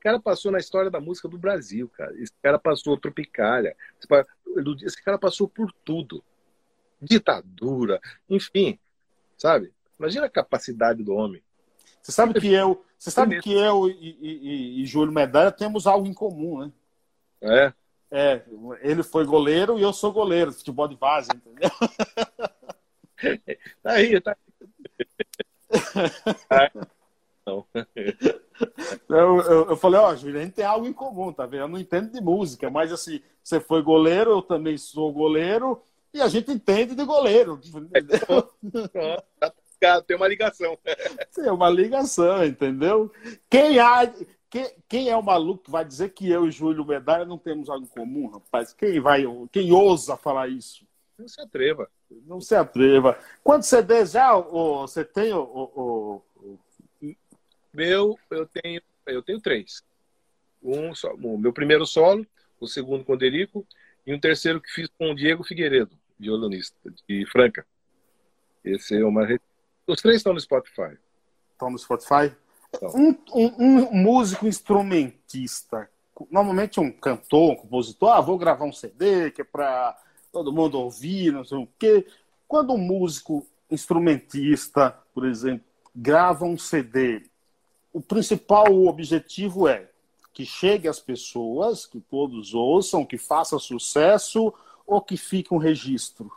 Cara 0.00 0.18
passou 0.18 0.50
na 0.50 0.58
história 0.58 0.90
da 0.90 1.00
música 1.00 1.28
do 1.28 1.38
Brasil, 1.38 1.88
cara. 1.88 2.12
Esse 2.18 2.32
cara 2.42 2.58
passou 2.58 2.96
Tropicália. 2.96 3.76
Esse 4.82 5.02
cara 5.02 5.18
passou 5.18 5.48
por 5.48 5.72
tudo. 5.84 6.24
Ditadura, 7.00 8.00
enfim, 8.28 8.78
sabe? 9.36 9.72
Imagina 9.98 10.26
a 10.26 10.30
capacidade 10.30 11.02
do 11.02 11.14
homem. 11.14 11.42
Você 12.02 12.12
sabe 12.12 12.38
que 12.38 12.52
eu, 12.52 12.84
você 12.98 13.10
sabe 13.10 13.40
que 13.40 13.52
eu 13.52 13.88
e, 13.88 14.18
e, 14.20 14.82
e 14.82 14.86
Júlio 14.86 15.12
Medalha 15.12 15.52
temos 15.52 15.86
algo 15.86 16.06
em 16.06 16.14
comum, 16.14 16.60
né? 16.60 16.72
É. 17.40 17.72
É, 18.12 18.42
ele 18.80 19.04
foi 19.04 19.24
goleiro 19.24 19.78
e 19.78 19.82
eu 19.82 19.92
sou 19.92 20.12
goleiro, 20.12 20.52
futebol 20.52 20.88
de 20.88 20.96
base, 20.96 21.28
entendeu? 21.32 21.70
tá 23.82 23.92
aí, 23.92 24.20
tá 24.20 24.32
aí. 24.32 24.50
Não. 27.46 27.66
Eu, 29.08 29.40
eu, 29.40 29.70
eu 29.70 29.76
falei, 29.76 30.00
ó, 30.00 30.10
oh, 30.10 30.16
Júlio, 30.16 30.38
a 30.38 30.44
gente 30.44 30.54
tem 30.54 30.64
algo 30.64 30.86
em 30.86 30.92
comum, 30.92 31.32
tá 31.32 31.46
vendo? 31.46 31.62
Eu 31.62 31.68
não 31.68 31.78
entendo 31.78 32.12
de 32.12 32.20
música, 32.20 32.70
mas 32.70 32.92
assim, 32.92 33.20
você 33.42 33.60
foi 33.60 33.82
goleiro, 33.82 34.30
eu 34.30 34.42
também 34.42 34.76
sou 34.78 35.12
goleiro, 35.12 35.82
e 36.12 36.20
a 36.20 36.28
gente 36.28 36.50
entende 36.50 36.94
de 36.94 37.04
goleiro. 37.04 37.60
Tem 40.06 40.16
uma 40.16 40.28
ligação. 40.28 40.78
Tem 41.34 41.50
uma 41.50 41.70
ligação, 41.70 42.44
entendeu? 42.44 43.10
Quem, 43.48 43.78
há, 43.78 44.12
quem, 44.50 44.70
quem 44.88 45.08
é 45.08 45.16
o 45.16 45.22
maluco 45.22 45.64
que 45.64 45.70
vai 45.70 45.84
dizer 45.84 46.10
que 46.10 46.28
eu 46.28 46.46
e 46.46 46.50
Júlio 46.50 46.84
Medalha 46.84 47.24
não 47.24 47.38
temos 47.38 47.70
algo 47.70 47.86
em 47.86 47.88
comum, 47.88 48.28
rapaz? 48.28 48.74
Quem 48.74 49.00
vai, 49.00 49.24
quem 49.50 49.72
ousa 49.72 50.16
falar 50.16 50.48
isso? 50.48 50.84
Não 51.18 51.28
se 51.28 51.40
atreva. 51.40 51.88
Não 52.26 52.40
se 52.40 52.54
atreva. 52.54 53.18
Quantos 53.42 53.68
CDs 53.68 54.12
já 54.12 54.34
você 54.34 55.04
tem, 55.04 55.32
o, 55.32 55.42
o, 55.42 56.22
meu, 57.72 58.18
eu 58.30 58.46
tenho, 58.46 58.82
eu 59.06 59.22
tenho 59.22 59.40
três. 59.40 59.82
Um 60.62 60.94
só, 60.94 61.14
o 61.14 61.38
meu 61.38 61.52
primeiro 61.52 61.86
solo, 61.86 62.26
o 62.60 62.66
segundo 62.66 63.04
com 63.04 63.14
o 63.14 63.16
Derico 63.16 63.66
e 64.06 64.14
um 64.14 64.20
terceiro 64.20 64.60
que 64.60 64.70
fiz 64.70 64.88
com 64.98 65.10
o 65.10 65.14
Diego 65.14 65.44
Figueiredo, 65.44 65.96
violonista 66.18 66.76
de 67.08 67.24
Franca. 67.26 67.66
Esse 68.64 68.96
é 68.96 69.04
uma 69.04 69.26
Os 69.86 70.02
três 70.02 70.18
estão 70.18 70.34
no 70.34 70.40
Spotify. 70.40 70.98
Estão 71.52 71.70
no 71.70 71.78
Spotify? 71.78 72.34
Um, 72.94 73.16
um, 73.34 73.54
um, 73.58 73.94
músico 73.94 74.46
instrumentista, 74.46 75.90
normalmente 76.30 76.78
um 76.78 76.92
cantor, 76.92 77.52
um 77.52 77.56
compositor, 77.56 78.10
ah, 78.10 78.20
vou 78.20 78.38
gravar 78.38 78.64
um 78.64 78.72
CD 78.72 79.30
que 79.30 79.42
é 79.42 79.44
para 79.44 79.98
todo 80.30 80.52
mundo 80.52 80.78
ouvir, 80.78 81.32
não 81.32 81.44
sei 81.44 81.58
o 81.58 81.68
quê. 81.78 82.06
Quando 82.46 82.72
um 82.72 82.78
músico 82.78 83.46
instrumentista, 83.70 84.96
por 85.12 85.26
exemplo, 85.26 85.64
grava 85.94 86.44
um 86.44 86.56
CD, 86.56 87.29
o 87.92 88.00
principal 88.00 88.72
objetivo 88.86 89.68
é 89.68 89.90
que 90.32 90.44
chegue 90.44 90.88
às 90.88 91.00
pessoas, 91.00 91.86
que 91.86 92.00
todos 92.00 92.54
ouçam, 92.54 93.04
que 93.04 93.18
faça 93.18 93.58
sucesso 93.58 94.52
ou 94.86 95.00
que 95.00 95.16
fique 95.16 95.52
um 95.52 95.58
registro? 95.58 96.30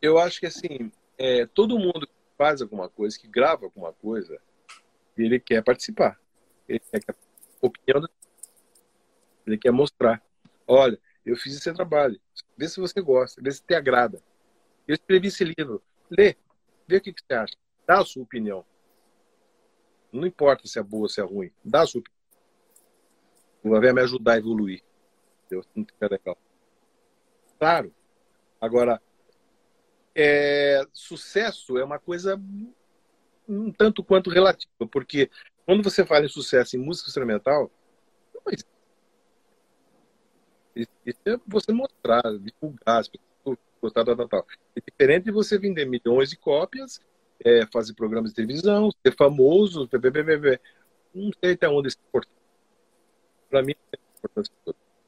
Eu 0.00 0.18
acho 0.18 0.40
que 0.40 0.46
assim, 0.46 0.92
é, 1.16 1.46
todo 1.46 1.78
mundo 1.78 2.06
que 2.06 2.12
faz 2.36 2.60
alguma 2.60 2.88
coisa, 2.88 3.18
que 3.18 3.26
grava 3.26 3.64
alguma 3.64 3.92
coisa, 3.92 4.38
ele 5.16 5.40
quer 5.40 5.62
participar. 5.62 6.18
Ele 6.68 6.80
quer 6.80 7.02
a 7.08 7.66
opinião 7.66 8.02
ele 9.46 9.58
quer 9.58 9.72
mostrar. 9.72 10.22
Olha, 10.66 10.98
eu 11.24 11.36
fiz 11.36 11.56
esse 11.56 11.72
trabalho. 11.72 12.20
Vê 12.56 12.68
se 12.68 12.80
você 12.80 13.00
gosta, 13.00 13.40
vê 13.42 13.50
se 13.50 13.62
te 13.62 13.74
agrada. 13.74 14.22
Eu 14.86 14.94
escrevi 14.94 15.28
esse 15.28 15.44
livro. 15.44 15.82
Lê, 16.10 16.36
vê 16.86 16.96
o 16.96 17.00
que, 17.00 17.12
que 17.12 17.20
você 17.20 17.34
acha. 17.34 17.54
Dá 17.86 18.00
a 18.00 18.04
sua 18.04 18.22
opinião. 18.22 18.64
Não 20.12 20.26
importa 20.26 20.66
se 20.66 20.78
é 20.78 20.82
boa 20.82 21.08
se 21.08 21.20
é 21.20 21.24
ruim. 21.24 21.50
Dá 21.64 21.82
a 21.82 21.86
sua 21.86 22.00
opinião. 22.00 23.80
Vai 23.80 23.92
me 23.92 24.02
ajudar 24.02 24.34
a 24.34 24.38
evoluir. 24.38 24.82
Entendeu? 25.46 25.64
Não 25.74 26.08
legal. 26.08 26.38
Claro. 27.58 27.94
Agora, 28.60 29.00
é, 30.14 30.84
sucesso 30.92 31.78
é 31.78 31.84
uma 31.84 31.98
coisa 31.98 32.40
um 33.48 33.72
tanto 33.72 34.04
quanto 34.04 34.30
relativa, 34.30 34.86
porque 34.90 35.30
quando 35.66 35.82
você 35.82 36.04
fala 36.04 36.24
em 36.24 36.28
sucesso 36.28 36.76
em 36.76 36.80
música 36.80 37.08
instrumental, 37.08 37.70
isso 41.04 41.18
é 41.26 41.36
você 41.46 41.72
mostrar, 41.72 42.22
divulgar, 42.38 43.00
as 43.00 43.08
pessoas 43.08 43.58
gostar 43.80 44.04
da 44.04 44.28
tal. 44.28 44.46
É 44.76 44.80
diferente 44.80 45.24
de 45.24 45.32
você 45.32 45.58
vender 45.58 45.84
milhões 45.84 46.30
de 46.30 46.36
cópias 46.36 47.00
é, 47.44 47.66
fazer 47.72 47.94
programas 47.94 48.30
de 48.30 48.36
televisão, 48.36 48.90
ser 49.04 49.14
famoso, 49.16 49.88
bbb, 49.88 50.60
não 51.14 51.30
sei 51.42 51.52
até 51.52 51.68
onde 51.68 51.88
isso 51.88 51.98
é 51.98 52.08
importante. 52.08 52.42
Para 53.50 53.62
mim, 53.62 53.74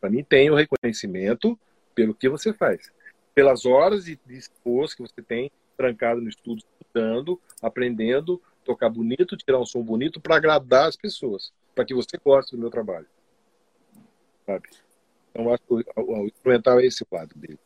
para 0.00 0.10
mim 0.10 0.24
tem 0.24 0.50
o 0.50 0.54
reconhecimento 0.54 1.58
pelo 1.94 2.14
que 2.14 2.28
você 2.28 2.52
faz, 2.52 2.92
pelas 3.34 3.64
horas 3.64 4.04
de, 4.04 4.18
de 4.26 4.40
que 4.40 5.02
você 5.02 5.22
tem 5.26 5.50
trancado 5.76 6.20
no 6.20 6.28
estudo, 6.28 6.62
estudando, 6.78 7.40
aprendendo 7.62 8.40
tocar 8.64 8.88
bonito, 8.88 9.36
tirar 9.36 9.60
um 9.60 9.66
som 9.66 9.82
bonito 9.82 10.20
para 10.20 10.36
agradar 10.36 10.88
as 10.88 10.96
pessoas, 10.96 11.52
para 11.74 11.84
que 11.84 11.94
você 11.94 12.16
goste 12.16 12.56
do 12.56 12.60
meu 12.60 12.70
trabalho. 12.70 13.06
Sabe? 14.46 14.68
Então, 15.30 15.52
acho 15.52 15.62
que 15.62 15.74
o, 15.74 15.82
o, 15.96 16.26
instrumental 16.26 16.80
é 16.80 16.86
esse 16.86 17.04
lado 17.10 17.34
dele. 17.36 17.58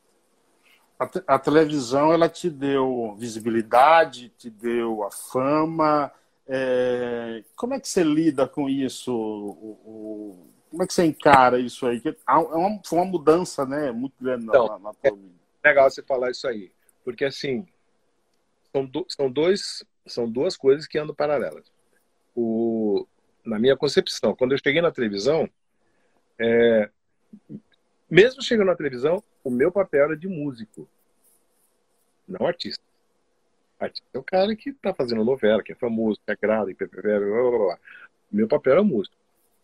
A, 0.98 1.34
a, 1.34 1.38
televisão, 1.38 2.12
ela 2.12 2.28
te 2.28 2.50
deu 2.50 3.14
visibilidade, 3.16 4.30
te 4.36 4.50
deu 4.50 5.04
a 5.04 5.10
fama. 5.10 6.12
É... 6.46 7.44
Como 7.56 7.74
é 7.74 7.80
que 7.80 7.88
você 7.88 8.02
lida 8.02 8.48
com 8.48 8.68
isso? 8.68 9.12
O, 9.12 9.78
o... 9.84 10.46
Como 10.70 10.82
é 10.82 10.86
que 10.86 10.92
você 10.92 11.04
encara 11.04 11.58
isso 11.58 11.86
aí? 11.86 12.02
É 12.04 12.32
uma, 12.32 12.80
foi 12.84 12.98
uma 12.98 13.04
mudança 13.04 13.64
né, 13.64 13.92
muito 13.92 14.14
grande 14.20 14.44
então, 14.44 14.66
na, 14.66 14.78
na 14.78 14.94
tua 14.94 15.16
vida. 15.16 15.38
É 15.62 15.68
legal 15.68 15.90
você 15.90 16.02
falar 16.02 16.30
isso 16.30 16.48
aí. 16.48 16.72
Porque, 17.04 17.24
assim, 17.24 17.66
são, 18.72 18.84
do, 18.84 19.06
são, 19.08 19.30
dois, 19.30 19.84
são 20.06 20.28
duas 20.28 20.56
coisas 20.56 20.86
que 20.86 20.98
andam 20.98 21.14
paralelas. 21.14 21.64
O, 22.34 23.06
na 23.44 23.58
minha 23.58 23.76
concepção, 23.76 24.34
quando 24.34 24.52
eu 24.52 24.58
cheguei 24.58 24.82
na 24.82 24.90
televisão, 24.90 25.48
é, 26.38 26.90
mesmo 28.10 28.42
chegando 28.42 28.68
na 28.68 28.76
televisão, 28.76 29.22
o 29.48 29.50
meu 29.50 29.72
papel 29.72 30.04
era 30.04 30.16
de 30.16 30.28
músico, 30.28 30.86
não 32.28 32.46
artista. 32.46 32.84
Artista 33.80 34.06
é 34.12 34.18
o 34.18 34.22
cara 34.22 34.54
que 34.54 34.68
está 34.68 34.92
fazendo 34.92 35.24
novela, 35.24 35.62
que 35.62 35.72
é 35.72 35.74
famoso, 35.74 36.20
que 36.22 36.30
agrada, 36.30 36.74
que 36.74 36.86
blá, 36.86 37.00
blá, 37.00 37.18
blá, 37.18 37.58
blá. 37.58 37.78
Meu 38.30 38.46
papel 38.46 38.74
era 38.74 38.82
músico. 38.82 39.16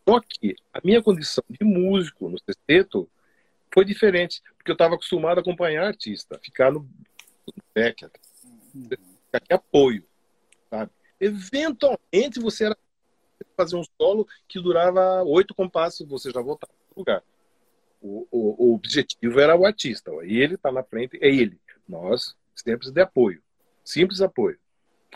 Só 0.09 0.19
que 0.21 0.57
a 0.73 0.81
minha 0.83 1.03
condição 1.03 1.45
de 1.51 1.63
músico 1.63 2.31
no 2.31 2.39
sexteto 2.39 3.07
foi 3.73 3.85
diferente, 3.85 4.43
porque 4.57 4.71
eu 4.71 4.75
estava 4.75 4.95
acostumado 4.95 5.37
a 5.37 5.41
acompanhar 5.43 5.87
artista, 5.87 6.41
ficar 6.43 6.73
no 6.73 6.89
back, 7.75 8.07
ficar 8.07 8.99
aqui 9.35 9.53
apoio, 9.53 10.03
sabe? 10.71 10.91
Eventualmente 11.21 12.41
você 12.41 12.67
era 12.67 12.79
fazer 13.55 13.77
um 13.77 13.85
solo 14.01 14.27
que 14.49 14.59
durava 14.59 15.23
oito 15.25 15.55
compassos, 15.55 16.09
você 16.09 16.31
já 16.31 16.41
voltava 16.41 16.73
para 16.73 16.97
o 16.97 17.01
lugar. 17.01 17.23
O, 18.07 18.29
o, 18.31 18.67
o, 18.67 18.75
objetivo 18.75 19.41
era 19.41 19.57
o 19.57 19.65
artista. 19.65 20.13
Ó. 20.13 20.21
Ele 20.21 20.57
está 20.57 20.71
na 20.71 20.85
frente, 20.85 21.19
é 21.23 21.27
ele. 21.27 21.59
Nós, 21.89 22.37
sempre 22.55 22.91
de 22.91 23.01
apoio. 23.01 23.43
Simples 23.83 24.21
apoio. 24.21 24.59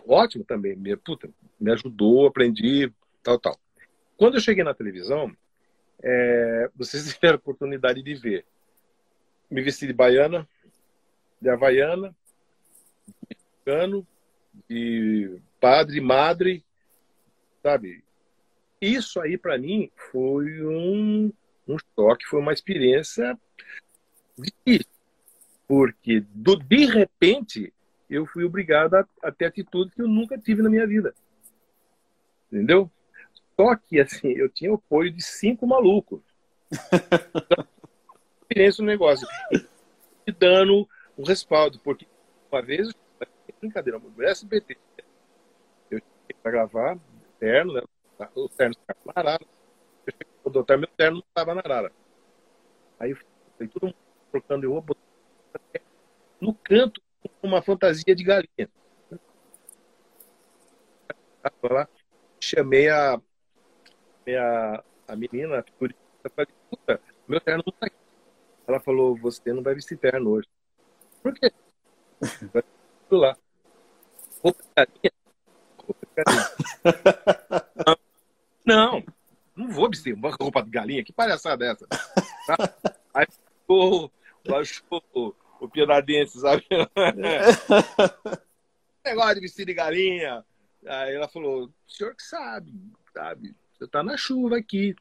Ótimo 0.07 0.43
também. 0.43 0.75
Me, 0.75 0.97
puta, 0.97 1.29
me 1.61 1.71
ajudou, 1.71 2.27
aprendi, 2.27 2.91
tal, 3.23 3.39
tal. 3.39 3.61
Quando 4.17 4.37
eu 4.37 4.41
cheguei 4.41 4.65
na 4.65 4.73
televisão, 4.73 5.31
é, 6.03 6.71
vocês 6.75 7.05
tiveram 7.13 7.35
a 7.35 7.37
oportunidade 7.37 8.03
de 8.03 8.15
ver. 8.15 8.47
Me 9.51 9.61
vesti 9.61 9.87
de 9.87 9.93
baiana, 9.93 10.49
de 11.41 11.51
havaiana, 11.51 12.17
de 13.07 13.37
mexicano, 13.37 14.07
de 14.67 15.39
padre, 15.61 16.01
madre, 16.01 16.65
sabe? 17.63 18.03
Isso 18.81 19.21
aí, 19.21 19.37
para 19.37 19.59
mim, 19.59 19.91
foi 20.11 20.65
um, 20.65 21.31
um 21.69 21.77
choque, 21.95 22.27
foi 22.27 22.41
uma 22.41 22.53
experiência 22.53 23.39
difícil. 24.37 24.91
Porque, 25.67 26.21
do, 26.35 26.57
de 26.57 26.87
repente, 26.87 27.73
eu 28.09 28.25
fui 28.27 28.45
obrigado 28.45 28.95
a, 28.95 29.07
a 29.23 29.31
ter 29.31 29.47
atitude 29.47 29.91
que 29.91 30.01
eu 30.01 30.09
nunca 30.09 30.39
tive 30.39 30.63
na 30.63 30.71
minha 30.71 30.87
vida. 30.87 31.15
Entendeu? 32.51 32.91
Só 33.55 33.77
que, 33.77 34.01
assim, 34.01 34.29
eu 34.29 34.49
tinha 34.49 34.73
o 34.73 34.77
apoio 34.77 35.13
de 35.13 35.23
cinco 35.23 35.67
malucos. 35.67 36.21
experiência 38.43 38.83
no 38.83 38.89
negócio. 38.89 39.29
E 40.27 40.33
dando 40.33 40.89
um 41.19 41.25
respaldo. 41.25 41.79
Porque, 41.81 42.07
uma 42.51 42.63
vez, 42.63 42.89
brincadeira, 43.61 43.99
uma 43.99 44.25
SBT, 44.25 44.79
eu 45.91 46.01
tinha 46.01 46.39
para 46.43 46.53
gravar, 46.53 46.99
terno, 47.39 47.75
né? 47.75 47.83
o 48.35 48.49
terno 48.49 48.75
estava 48.75 49.39
cheguei 50.49 50.51
no 50.51 50.51
doutor, 50.51 50.79
meu 50.79 50.89
terno 50.89 51.19
não 51.19 51.25
estava 51.29 51.55
na 51.55 51.61
arara. 51.61 51.93
Aí 52.99 53.15
foi 53.57 53.69
todo 53.69 53.87
mundo 53.87 53.97
trocando 54.31 54.65
eu 54.67 54.73
roupa 54.73 54.97
no 56.41 56.55
canto 56.55 57.01
uma 57.43 57.63
fantasia 57.63 58.15
de 58.15 58.25
galinha. 58.25 58.69
Lá, 61.63 61.89
chamei 62.41 62.89
a, 62.89 63.15
a, 63.15 64.85
a 65.09 65.17
menina, 65.17 65.61
a 65.61 65.63
figurista, 65.63 66.01
falei, 66.35 66.53
puta, 66.71 67.01
meu 67.27 67.41
terno 67.41 67.63
não 67.67 67.73
tá 67.73 67.87
aqui. 67.87 67.97
Ela 68.67 68.81
falou, 68.81 69.17
você 69.17 69.53
não 69.53 69.63
vai 69.63 69.75
vestir 69.75 69.97
terno 69.99 70.31
hoje. 70.31 70.49
Por 71.23 71.33
quê? 71.35 71.51
Vai 72.53 72.63
lá. 73.11 73.37
Roupa 74.43 74.63
de 74.63 74.69
galinha? 74.77 75.13
Roupa 75.79 76.07
de 76.07 76.25
galinha. 76.25 76.49
Não, 78.67 79.01
não 79.01 79.18
vou 79.67 79.91
vestir 79.91 80.15
uma 80.15 80.31
roupa 80.31 80.63
de 80.63 80.71
galinha. 80.71 81.03
Que 81.03 81.13
palhaçada 81.13 81.65
é 81.65 81.73
essa? 81.73 81.89
Aí 83.13 83.27
ficou, 83.27 84.13
achou 84.55 85.03
o, 85.13 85.35
o 85.61 85.69
pianadense, 85.69 86.41
sabe? 86.41 86.65
Negócio 89.05 89.35
de 89.35 89.41
vestir 89.41 89.67
de 89.67 89.75
galinha. 89.75 90.45
Aí 90.87 91.15
ela 91.15 91.27
falou, 91.29 91.65
o 91.65 91.73
senhor 91.91 92.15
que 92.15 92.23
sabe, 92.23 92.73
sabe? 93.13 93.57
Você 93.77 93.89
tá 93.89 94.01
na 94.03 94.17
chuva 94.17 94.57
aqui. 94.59 94.95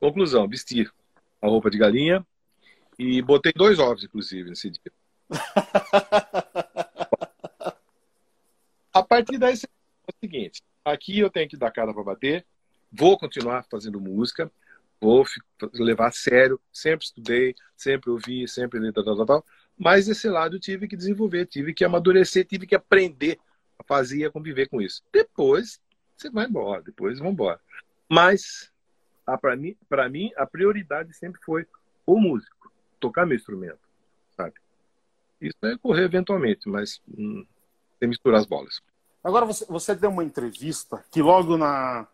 Conclusão, 0.00 0.48
vestir 0.48 0.92
a 1.40 1.46
roupa 1.46 1.70
de 1.70 1.78
galinha 1.78 2.26
e 2.98 3.22
botei 3.22 3.52
dois 3.54 3.78
ovos, 3.78 4.02
inclusive, 4.04 4.50
nesse 4.50 4.68
dia. 4.70 4.92
a 8.92 9.02
partir 9.02 9.38
daí, 9.38 9.54
é 9.54 9.56
o 9.56 10.12
seguinte, 10.20 10.62
aqui 10.84 11.20
eu 11.20 11.30
tenho 11.30 11.48
que 11.48 11.56
dar 11.56 11.70
cara 11.70 11.94
para 11.94 12.02
bater, 12.02 12.44
Vou 12.90 13.18
continuar 13.18 13.64
fazendo 13.70 14.00
música, 14.00 14.50
vou 15.00 15.24
levar 15.74 16.08
a 16.08 16.12
sério, 16.12 16.60
sempre 16.72 17.06
estudei, 17.06 17.54
sempre 17.76 18.10
ouvi, 18.10 18.48
sempre 18.48 18.92
tal, 18.92 19.04
tal, 19.04 19.26
tal, 19.26 19.46
mas 19.76 20.08
esse 20.08 20.28
lado 20.28 20.56
eu 20.56 20.60
tive 20.60 20.88
que 20.88 20.96
desenvolver, 20.96 21.46
tive 21.46 21.72
que 21.72 21.84
amadurecer, 21.84 22.44
tive 22.44 22.66
que 22.66 22.74
aprender 22.74 23.38
a 23.78 23.84
fazer 23.84 24.18
e 24.18 24.24
a 24.24 24.30
conviver 24.30 24.68
com 24.68 24.80
isso. 24.80 25.02
Depois 25.12 25.80
você 26.16 26.30
vai 26.30 26.46
embora, 26.46 26.82
depois 26.82 27.18
vão 27.18 27.30
embora. 27.30 27.60
Mas 28.08 28.72
para 29.40 29.54
mim, 29.54 29.76
para 29.88 30.08
mim 30.08 30.32
a 30.36 30.46
prioridade 30.46 31.12
sempre 31.14 31.40
foi 31.44 31.66
o 32.06 32.18
músico, 32.18 32.72
tocar 32.98 33.26
meu 33.26 33.36
instrumento, 33.36 33.78
sabe? 34.36 34.54
Isso 35.40 35.58
é 35.62 35.76
correr 35.78 36.04
eventualmente, 36.04 36.68
mas 36.68 37.00
hum, 37.06 37.46
sem 37.98 38.08
misturar 38.08 38.40
as 38.40 38.46
bolas. 38.46 38.80
Agora 39.22 39.44
você, 39.44 39.64
você 39.66 39.94
deu 39.94 40.10
uma 40.10 40.24
entrevista 40.24 41.04
que 41.10 41.20
logo 41.20 41.56
na 41.56 42.08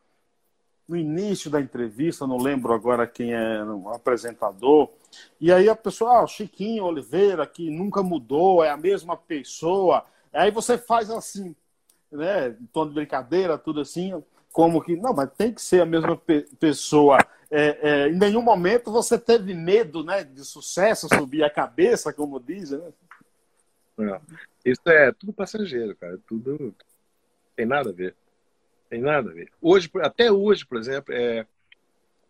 no 0.88 0.96
início 0.96 1.50
da 1.50 1.60
entrevista, 1.60 2.26
não 2.26 2.36
lembro 2.36 2.72
agora 2.72 3.06
quem 3.06 3.32
é 3.32 3.64
o 3.64 3.88
apresentador, 3.88 4.90
e 5.40 5.52
aí 5.52 5.68
a 5.68 5.76
pessoa, 5.76 6.22
ah, 6.22 6.26
Chiquinho 6.26 6.84
Oliveira, 6.84 7.46
que 7.46 7.70
nunca 7.70 8.02
mudou, 8.02 8.62
é 8.62 8.70
a 8.70 8.76
mesma 8.76 9.16
pessoa. 9.16 10.04
Aí 10.32 10.50
você 10.50 10.76
faz 10.76 11.10
assim, 11.10 11.54
né, 12.10 12.56
tom 12.72 12.88
de 12.88 12.94
brincadeira, 12.94 13.56
tudo 13.56 13.80
assim, 13.80 14.22
como 14.52 14.82
que, 14.82 14.96
não, 14.96 15.12
mas 15.12 15.30
tem 15.36 15.52
que 15.52 15.62
ser 15.62 15.82
a 15.82 15.86
mesma 15.86 16.16
pe 16.16 16.42
pessoa. 16.58 17.18
É, 17.50 17.78
é, 17.82 18.08
em 18.08 18.16
nenhum 18.16 18.42
momento 18.42 18.90
você 18.90 19.18
teve 19.18 19.54
medo, 19.54 20.02
né, 20.02 20.24
de 20.24 20.44
sucesso, 20.44 21.08
subir 21.08 21.44
a 21.44 21.50
cabeça, 21.50 22.12
como 22.12 22.40
dizem, 22.40 22.78
né? 22.78 22.92
Não, 23.96 24.20
isso 24.64 24.82
é 24.86 25.12
tudo 25.12 25.32
passageiro, 25.32 25.94
cara, 25.96 26.18
tudo 26.26 26.74
tem 27.54 27.64
nada 27.64 27.90
a 27.90 27.92
ver. 27.92 28.16
Tem 28.88 29.00
nada 29.00 29.30
a 29.30 29.32
ver. 29.32 29.50
Hoje, 29.60 29.90
até 30.00 30.30
hoje, 30.30 30.66
por 30.66 30.78
exemplo, 30.78 31.14
é... 31.14 31.46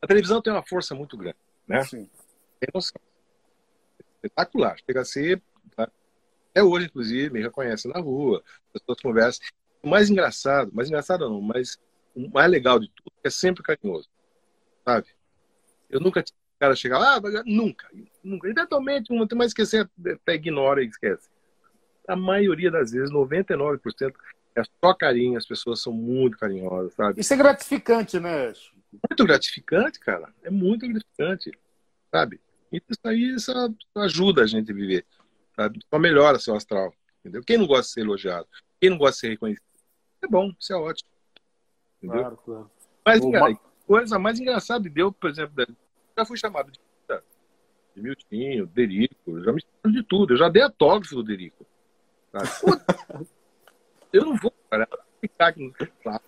a 0.01 0.07
televisão 0.07 0.41
tem 0.41 0.53
uma 0.53 0.63
força 0.63 0.95
muito 0.95 1.17
grande, 1.17 1.37
né? 1.67 1.85
Sim. 1.85 2.09
Tem 2.61 2.69
noção. 2.73 3.01
Espetacular. 4.17 4.77
Chega 4.85 5.01
a 5.01 5.05
ser. 5.05 5.43
Tá? 5.77 5.91
Até 6.51 6.63
hoje, 6.63 6.87
inclusive, 6.87 7.31
me 7.31 7.43
reconhecem 7.43 7.91
na 7.93 8.01
rua, 8.01 8.43
as 8.75 8.81
pessoas 8.81 9.01
conversam. 9.01 9.47
O 9.83 9.89
mais 9.89 10.09
engraçado, 10.09 10.73
mais 10.73 10.89
engraçado 10.89 11.29
não, 11.29 11.41
mas 11.41 11.79
o 12.15 12.31
mais 12.31 12.51
legal 12.51 12.79
de 12.79 12.89
tudo 12.89 13.13
é 13.23 13.29
sempre 13.29 13.63
carinhoso, 13.63 14.09
sabe? 14.85 15.09
Eu 15.91 16.01
nunca 16.01 16.23
tive 16.23 16.39
cara 16.59 16.75
chegar 16.75 16.99
lá, 16.99 17.17
ah, 17.17 17.43
nunca, 17.45 17.89
nunca. 18.23 18.49
Eventualmente, 18.49 19.13
um 19.13 19.27
tem 19.27 19.37
mais 19.37 19.51
esquecer, 19.51 19.89
até 20.07 20.35
ignora 20.35 20.83
e 20.83 20.87
esquece. 20.87 21.29
A 22.09 22.17
maioria 22.17 22.71
das 22.71 22.93
vezes, 22.93 23.11
99%, 23.11 24.15
é 24.57 24.63
só 24.63 24.95
carinho, 24.95 25.37
as 25.37 25.47
pessoas 25.47 25.81
são 25.83 25.93
muito 25.93 26.39
carinhosas, 26.39 26.95
sabe? 26.95 27.21
Isso 27.21 27.35
é 27.35 27.37
gratificante, 27.37 28.21
né? 28.21 28.53
Muito 28.93 29.25
gratificante, 29.25 29.99
cara. 29.99 30.33
É 30.43 30.51
muito 30.51 30.87
gratificante, 30.87 31.51
sabe? 32.11 32.41
Então, 32.71 32.87
isso 32.91 33.09
aí 33.09 33.35
isso 33.35 33.53
ajuda 33.97 34.43
a 34.43 34.47
gente 34.47 34.71
a 34.71 34.75
viver, 34.75 35.05
sabe? 35.57 35.81
Só 35.93 35.99
melhora 35.99 36.39
seu 36.39 36.55
astral, 36.55 36.95
entendeu? 37.21 37.43
Quem 37.43 37.59
não 37.59 37.67
gosta 37.67 37.83
de 37.83 37.91
ser 37.91 38.01
elogiado? 38.01 38.47
Quem 38.81 38.91
não 38.91 38.99
gosta 38.99 39.15
de 39.15 39.21
ser 39.21 39.29
reconhecido? 39.31 39.65
É 40.23 40.29
bom, 40.29 40.53
isso 40.59 40.73
é 40.73 40.77
ótimo. 40.77 41.11
Entendeu? 41.99 42.21
Claro, 42.21 42.37
claro. 42.45 42.71
Mas, 43.05 43.21
cara, 43.21 43.53
a 43.53 43.87
coisa 43.87 44.19
mais 44.19 44.39
engraçada 44.39 44.89
deu, 44.89 45.13
por 45.13 45.31
exemplo, 45.31 45.67
já 46.17 46.25
fui 46.25 46.39
chamado 46.39 46.71
de, 46.71 46.81
de 47.95 48.03
Miltinho, 48.03 48.67
Derico, 48.67 49.43
já 49.43 49.53
me 49.53 49.61
chamaram 49.61 50.01
de 50.01 50.03
tudo. 50.05 50.35
Eu 50.35 50.39
já 50.39 50.49
dei 50.49 50.63
autógrafo 50.63 51.17
do 51.17 51.25
Derico. 51.25 51.67
Sabe? 52.33 53.27
eu 54.15 54.25
não 54.25 54.37
vou, 54.37 54.55
cara. 54.71 54.89
ficar 55.21 55.49
aqui 55.49 55.65
no 55.65 55.73
claro. 56.03 56.23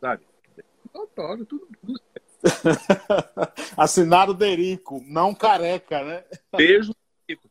Sabe? 0.00 0.24
Autógrafo, 0.94 1.44
tudo, 1.44 1.68
tudo 1.84 2.00
Assinado 3.76 4.32
Derico, 4.32 5.02
não 5.06 5.34
careca, 5.34 6.02
né? 6.02 6.24
Beijo, 6.56 6.94
Derico. 7.26 7.50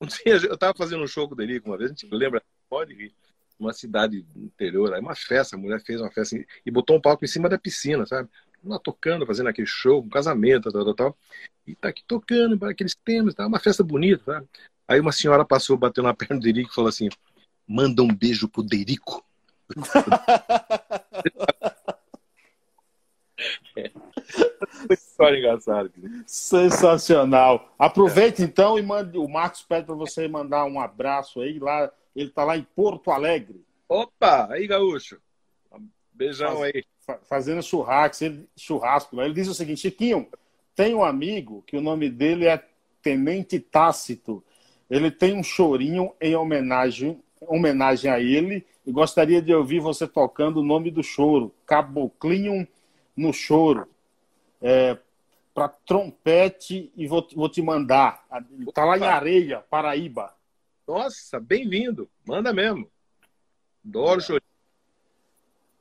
Um 0.00 0.06
dia 0.06 0.46
eu 0.46 0.54
estava 0.54 0.76
fazendo 0.76 1.02
um 1.02 1.06
show 1.06 1.26
com 1.26 1.34
o 1.34 1.36
Derico 1.36 1.70
uma 1.70 1.78
vez, 1.78 1.90
a 1.90 1.94
gente 1.94 2.08
lembra, 2.12 2.42
pode 2.68 2.94
rir, 2.94 3.14
uma 3.58 3.72
cidade 3.72 4.26
interior, 4.36 4.92
aí 4.92 5.00
uma 5.00 5.14
festa, 5.14 5.56
a 5.56 5.58
mulher 5.58 5.80
fez 5.80 6.00
uma 6.00 6.10
festa 6.10 6.36
e 6.66 6.70
botou 6.70 6.96
um 6.96 7.00
palco 7.00 7.24
em 7.24 7.28
cima 7.28 7.48
da 7.48 7.58
piscina, 7.58 8.04
sabe? 8.04 8.28
Lá 8.64 8.78
tocando, 8.78 9.26
fazendo 9.26 9.48
aquele 9.48 9.66
show, 9.66 10.02
um 10.02 10.08
casamento, 10.08 10.70
tal, 10.70 10.84
tal, 10.84 10.94
tal. 10.94 11.18
E 11.66 11.74
tá 11.74 11.88
aqui 11.88 12.02
tocando, 12.06 12.58
para 12.58 12.70
aqueles 12.70 12.94
temas, 12.94 13.34
tá 13.34 13.46
uma 13.46 13.58
festa 13.58 13.82
bonita, 13.82 14.24
sabe? 14.24 14.48
Aí 14.86 15.00
uma 15.00 15.12
senhora 15.12 15.44
passou, 15.44 15.76
bateu 15.76 16.02
na 16.02 16.12
perna 16.12 16.36
do 16.36 16.42
Derico 16.42 16.70
e 16.70 16.74
falou 16.74 16.88
assim: 16.88 17.08
manda 17.72 18.02
um 18.02 18.14
beijo 18.14 18.46
pro 18.46 18.62
Derico. 18.62 19.24
História 24.90 25.38
engraçada. 25.40 25.90
Sensacional. 26.26 27.74
Aproveita 27.78 28.42
então 28.42 28.78
e 28.78 28.82
mande. 28.82 29.16
O 29.16 29.26
Marcos 29.26 29.62
pede 29.62 29.86
para 29.86 29.94
você 29.94 30.28
mandar 30.28 30.66
um 30.66 30.78
abraço 30.78 31.40
aí. 31.40 31.58
Lá, 31.58 31.90
ele 32.14 32.28
está 32.28 32.44
lá 32.44 32.58
em 32.58 32.62
Porto 32.62 33.10
Alegre. 33.10 33.64
Opa, 33.88 34.48
aí, 34.52 34.66
Gaúcho. 34.66 35.18
Beijão 36.12 36.58
Faz, 36.58 36.74
aí. 36.74 36.84
Fazendo 37.24 37.62
churrasco, 37.62 38.22
ele, 38.22 38.48
churrasco. 38.54 39.18
Ele 39.20 39.32
diz 39.32 39.48
o 39.48 39.54
seguinte: 39.54 39.80
Chiquinho, 39.80 40.28
tem 40.76 40.94
um 40.94 41.02
amigo 41.02 41.64
que 41.66 41.76
o 41.76 41.80
nome 41.80 42.10
dele 42.10 42.46
é 42.46 42.62
Tenente 43.02 43.58
Tácito. 43.58 44.44
Ele 44.90 45.10
tem 45.10 45.34
um 45.34 45.42
chorinho 45.42 46.12
em 46.20 46.36
homenagem, 46.36 47.18
homenagem 47.48 48.10
a 48.10 48.20
ele 48.20 48.66
e 48.86 48.92
gostaria 48.92 49.40
de 49.40 49.54
ouvir 49.54 49.80
você 49.80 50.06
tocando 50.06 50.60
o 50.60 50.64
nome 50.64 50.90
do 50.90 51.02
choro, 51.02 51.54
Caboclinho 51.66 52.66
no 53.16 53.32
Choro 53.32 53.88
é, 54.60 54.96
para 55.52 55.68
trompete 55.68 56.90
e 56.96 57.06
vou, 57.06 57.26
vou 57.34 57.48
te 57.48 57.60
mandar. 57.60 58.24
Está 58.66 58.84
lá 58.84 58.96
em 58.96 59.04
Areia, 59.04 59.64
Paraíba. 59.68 60.32
Nossa, 60.86 61.40
bem-vindo. 61.40 62.08
Manda 62.26 62.52
mesmo. 62.52 62.88
Adoro 63.84 64.20
é. 64.20 64.22
chorinho. 64.22 64.42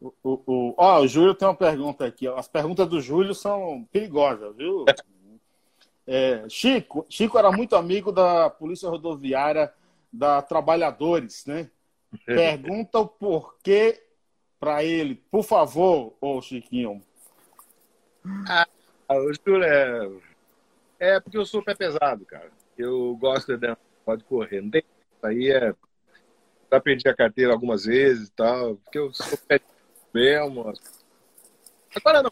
O, 0.02 0.14
o, 0.24 0.42
o, 0.48 0.76
ó, 0.78 1.00
o 1.02 1.08
Júlio 1.08 1.36
tem 1.36 1.48
uma 1.48 1.56
pergunta 1.56 2.06
aqui. 2.06 2.28
As 2.28 2.48
perguntas 2.48 2.90
do 2.90 3.00
Júlio 3.00 3.36
são 3.36 3.88
perigosas, 3.92 4.56
viu? 4.56 4.86
É, 6.08 6.44
Chico, 6.50 7.06
Chico 7.08 7.38
era 7.38 7.52
muito 7.52 7.76
amigo 7.76 8.12
da 8.12 8.50
Polícia 8.50 8.90
Rodoviária 8.90 9.72
da 10.12 10.42
Trabalhadores, 10.42 11.46
né? 11.46 11.70
Pergunta 12.26 13.00
o 13.00 13.08
porquê 13.08 14.04
para 14.60 14.84
ele, 14.84 15.16
por 15.16 15.44
favor, 15.44 16.16
ô 16.20 16.42
Chiquinho. 16.42 17.02
Ah, 18.48 18.68
o 19.10 19.34
Júlio 19.34 19.64
é... 19.64 20.12
é 21.00 21.20
porque 21.20 21.38
eu 21.38 21.46
sou 21.46 21.64
pé 21.64 21.74
pesado, 21.74 22.26
cara. 22.26 22.52
Eu 22.78 23.16
gosto 23.20 23.58
de 23.58 23.76
pode 24.06 24.24
correr. 24.24 24.62
Não 24.62 24.70
tem 24.70 24.82
isso 24.82 25.26
aí 25.26 25.50
é 25.52 25.74
já 26.72 26.80
perdi 26.80 27.08
a 27.10 27.16
carteira 27.16 27.52
algumas 27.52 27.84
vezes 27.84 28.30
e 28.30 28.32
tal, 28.32 28.78
porque 28.78 28.98
eu 28.98 29.14
sou 29.14 29.38
pé 29.48 29.60
mesmo. 30.14 30.74
Agora 31.96 32.24
não. 32.24 32.32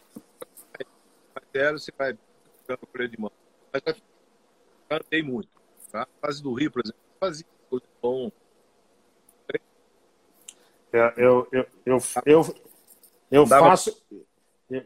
Sério, 1.52 1.78
você 1.78 1.92
vai 1.96 2.16
ficando 2.58 2.86
por 2.86 3.08
de 3.08 3.20
mão. 3.20 3.32
Mas 3.72 3.82
já 3.84 3.94
andei 4.96 5.22
muito. 5.22 5.48
Tá? 5.90 6.06
Fase 6.20 6.42
do 6.42 6.54
Rio, 6.54 6.70
por 6.70 6.82
exemplo, 6.82 7.00
fazia 7.18 7.46
bom. 8.00 8.32
Eu, 10.92 11.02
eu, 11.16 11.48
eu, 11.52 11.66
eu, 12.26 12.54
eu, 13.30 13.46
faço. 13.46 14.02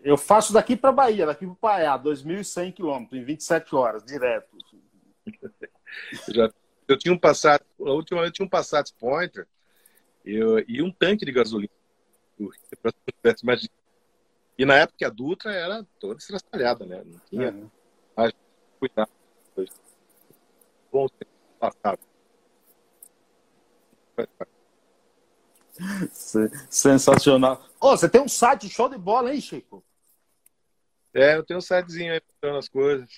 Eu 0.02 0.16
faço 0.16 0.52
daqui 0.52 0.76
para 0.76 0.92
Bahia, 0.92 1.26
daqui 1.26 1.46
para 1.46 1.54
Paiá, 1.56 1.98
2.100 1.98 2.72
quilômetros, 2.72 3.20
em 3.20 3.24
27 3.24 3.74
horas, 3.74 4.04
direto. 4.04 4.48
Já, 6.28 6.50
eu 6.88 6.98
tinha 6.98 7.12
um 7.12 7.18
Passat, 7.18 7.62
a 7.80 7.90
última 7.90 8.20
vez 8.20 8.28
eu 8.28 8.32
tinha 8.32 8.46
um 8.46 8.48
Passat 8.48 8.92
Pointer 8.98 9.46
eu, 10.24 10.58
e 10.68 10.82
um 10.82 10.90
tanque 10.90 11.24
de 11.24 11.32
gasolina. 11.32 11.72
E 14.58 14.64
na 14.64 14.76
época 14.76 15.06
a 15.06 15.10
Dutra 15.10 15.52
era 15.52 15.86
toda 15.98 16.18
estraçalhada, 16.18 16.84
né? 16.86 17.02
Não 17.04 17.18
tinha 17.30 17.48
é. 17.48 17.64
mais 18.16 18.32
cuidado. 18.78 19.10
Bom 20.90 21.08
passado. 21.58 21.98
Sensacional. 26.70 27.60
Oh, 27.80 27.96
você 27.96 28.08
tem 28.08 28.20
um 28.20 28.28
site 28.28 28.68
show 28.68 28.88
de 28.88 28.96
bola, 28.96 29.34
hein, 29.34 29.40
Chico? 29.40 29.84
É, 31.12 31.36
eu 31.36 31.44
tenho 31.44 31.58
um 31.58 31.62
sitezinho 31.62 32.12
aí 32.12 32.22
mostrando 32.26 32.58
as 32.58 32.68
coisas. 32.68 33.08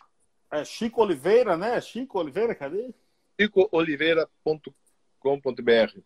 É 0.51 0.65
Chico 0.65 1.03
Oliveira, 1.03 1.55
né? 1.57 1.81
Chico 1.81 2.19
Oliveira, 2.19 2.55
cadê? 2.55 2.95
chicooliveira.com.br 3.39 6.01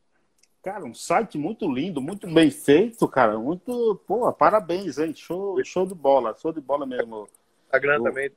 Cara, 0.63 0.85
um 0.85 0.93
site 0.93 1.39
muito 1.39 1.73
lindo, 1.73 2.03
muito 2.03 2.27
bem 2.27 2.51
feito, 2.51 3.09
cara. 3.09 3.39
Muito, 3.39 3.99
pô, 4.07 4.31
parabéns, 4.33 4.99
hein? 4.99 5.15
Show, 5.15 5.63
show 5.65 5.87
de 5.87 5.95
bola, 5.95 6.37
show 6.37 6.53
de 6.53 6.61
bola 6.61 6.85
mesmo. 6.85 7.27
Instagram 7.65 8.01
o... 8.01 8.05
também, 8.05 8.31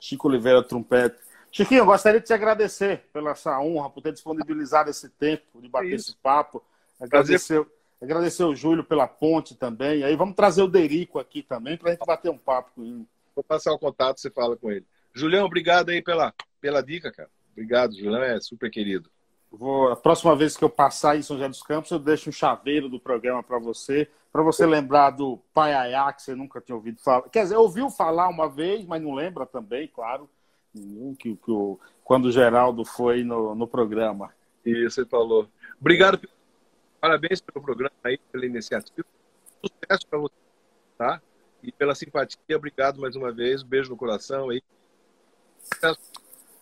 Chico 0.00 0.28
Oliveira 0.28 0.62
Trompete. 0.62 1.27
Chiquinho, 1.50 1.80
eu 1.80 1.86
gostaria 1.86 2.20
de 2.20 2.26
te 2.26 2.32
agradecer 2.32 3.04
pela 3.12 3.30
essa 3.30 3.58
honra, 3.60 3.90
por 3.90 4.02
ter 4.02 4.12
disponibilizado 4.12 4.90
esse 4.90 5.08
tempo 5.08 5.60
de 5.60 5.68
bater 5.68 5.94
esse 5.94 6.14
papo. 6.16 6.62
Agradecer, 7.00 7.64
agradecer 8.00 8.44
o 8.44 8.54
Júlio 8.54 8.84
pela 8.84 9.06
ponte 9.06 9.54
também. 9.54 10.04
Aí 10.04 10.14
vamos 10.14 10.36
trazer 10.36 10.62
o 10.62 10.68
Derico 10.68 11.18
aqui 11.18 11.42
também 11.42 11.76
para 11.76 11.90
a 11.90 11.92
gente 11.92 12.06
bater 12.06 12.30
um 12.30 12.38
papo 12.38 12.72
com 12.74 12.84
ele. 12.84 13.06
Vou 13.34 13.42
passar 13.42 13.72
o 13.72 13.78
contato, 13.78 14.20
você 14.20 14.30
fala 14.30 14.56
com 14.56 14.70
ele. 14.70 14.84
Julião, 15.14 15.46
obrigado 15.46 15.88
aí 15.90 16.02
pela, 16.02 16.34
pela 16.60 16.82
dica, 16.82 17.10
cara. 17.10 17.30
Obrigado, 17.52 17.96
Julião, 17.96 18.22
é 18.22 18.40
super 18.40 18.70
querido. 18.70 19.10
Vou, 19.50 19.90
a 19.90 19.96
próxima 19.96 20.36
vez 20.36 20.56
que 20.56 20.62
eu 20.62 20.68
passar 20.68 21.16
em 21.16 21.22
São 21.22 21.36
José 21.36 21.48
dos 21.48 21.62
Campos, 21.62 21.90
eu 21.90 21.98
deixo 21.98 22.28
um 22.28 22.32
chaveiro 22.32 22.88
do 22.88 23.00
programa 23.00 23.42
para 23.42 23.58
você, 23.58 24.06
para 24.30 24.42
você 24.42 24.66
lembrar 24.66 25.10
do 25.10 25.38
Pai 25.54 25.72
Ayá, 25.72 26.12
que 26.12 26.22
você 26.22 26.34
nunca 26.34 26.60
tinha 26.60 26.76
ouvido 26.76 27.00
falar. 27.00 27.22
Quer 27.30 27.44
dizer, 27.44 27.56
ouviu 27.56 27.88
falar 27.88 28.28
uma 28.28 28.48
vez, 28.48 28.84
mas 28.84 29.00
não 29.00 29.14
lembra 29.14 29.46
também, 29.46 29.88
claro 29.88 30.28
que, 31.18 31.36
que 31.36 31.50
o, 31.50 31.78
quando 32.04 32.26
o 32.26 32.32
Geraldo 32.32 32.84
foi 32.84 33.24
no, 33.24 33.54
no 33.54 33.66
programa. 33.66 34.32
Isso, 34.64 34.96
você 34.96 35.06
falou. 35.06 35.48
Obrigado, 35.80 36.20
parabéns 37.00 37.40
pelo 37.40 37.64
programa 37.64 37.94
aí, 38.04 38.18
pela 38.30 38.46
iniciativa. 38.46 39.06
Sucesso 39.60 40.06
para 40.06 40.18
você, 40.18 40.34
tá? 40.96 41.22
E 41.62 41.72
pela 41.72 41.94
simpatia, 41.94 42.56
obrigado 42.56 43.00
mais 43.00 43.16
uma 43.16 43.32
vez. 43.32 43.62
Um 43.62 43.66
beijo 43.66 43.90
no 43.90 43.96
coração 43.96 44.50
aí. 44.50 44.62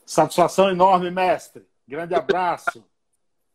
Satisfação 0.05 0.71
enorme, 0.71 1.11
mestre. 1.11 1.67
Grande 1.87 2.15
abraço. 2.15 2.85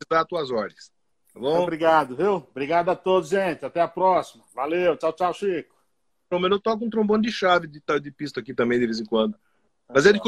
Está 0.01 0.25
tuas 0.25 0.51
ordens. 0.51 0.91
Tá 1.33 1.39
bom? 1.39 1.61
Obrigado, 1.61 2.15
viu? 2.15 2.35
Obrigado 2.35 2.89
a 2.89 2.95
todos, 2.95 3.29
gente. 3.29 3.65
Até 3.65 3.81
a 3.81 3.87
próxima. 3.87 4.43
Valeu. 4.53 4.97
Tchau, 4.97 5.13
tchau, 5.13 5.33
Chico. 5.33 5.75
Pelo 6.29 6.41
menos 6.41 6.57
eu 6.57 6.61
toco 6.61 6.85
um 6.85 6.89
trombone 6.89 7.23
de 7.23 7.31
chave 7.31 7.67
de, 7.67 7.81
de 7.99 8.11
pista 8.11 8.39
aqui 8.39 8.53
também, 8.53 8.79
de 8.79 8.85
vez 8.85 8.99
em 8.99 9.05
quando. 9.05 9.37
Mas 9.93 10.05
é 10.05 10.13
de 10.13 10.19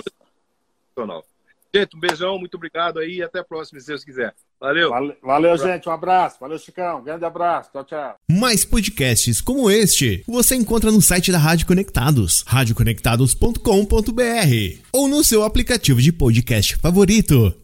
Gente, 1.75 1.97
um 1.97 1.99
beijão, 1.99 2.37
muito 2.37 2.53
obrigado 2.53 2.99
aí 2.99 3.15
e 3.15 3.23
até 3.23 3.39
a 3.39 3.43
próxima, 3.43 3.79
se 3.79 3.87
Deus 3.87 4.03
quiser. 4.03 4.31
Valeu. 4.59 4.91
Valeu, 4.91 5.15
valeu 5.23 5.57
gente. 5.57 5.89
Um 5.89 5.91
abraço. 5.91 6.37
Valeu, 6.39 6.59
Chicão. 6.59 6.99
Um 6.99 7.03
grande 7.03 7.25
abraço. 7.25 7.71
Tchau, 7.71 7.83
tchau. 7.83 8.15
Mais 8.29 8.63
podcasts 8.63 9.41
como 9.41 9.71
este 9.71 10.23
você 10.27 10.55
encontra 10.55 10.91
no 10.91 11.01
site 11.01 11.31
da 11.31 11.39
Rádio 11.39 11.65
Conectados, 11.65 12.43
radioconectados.com.br 12.45 14.79
ou 14.91 15.07
no 15.07 15.23
seu 15.23 15.43
aplicativo 15.43 15.99
de 15.99 16.13
podcast 16.13 16.77
favorito. 16.77 17.62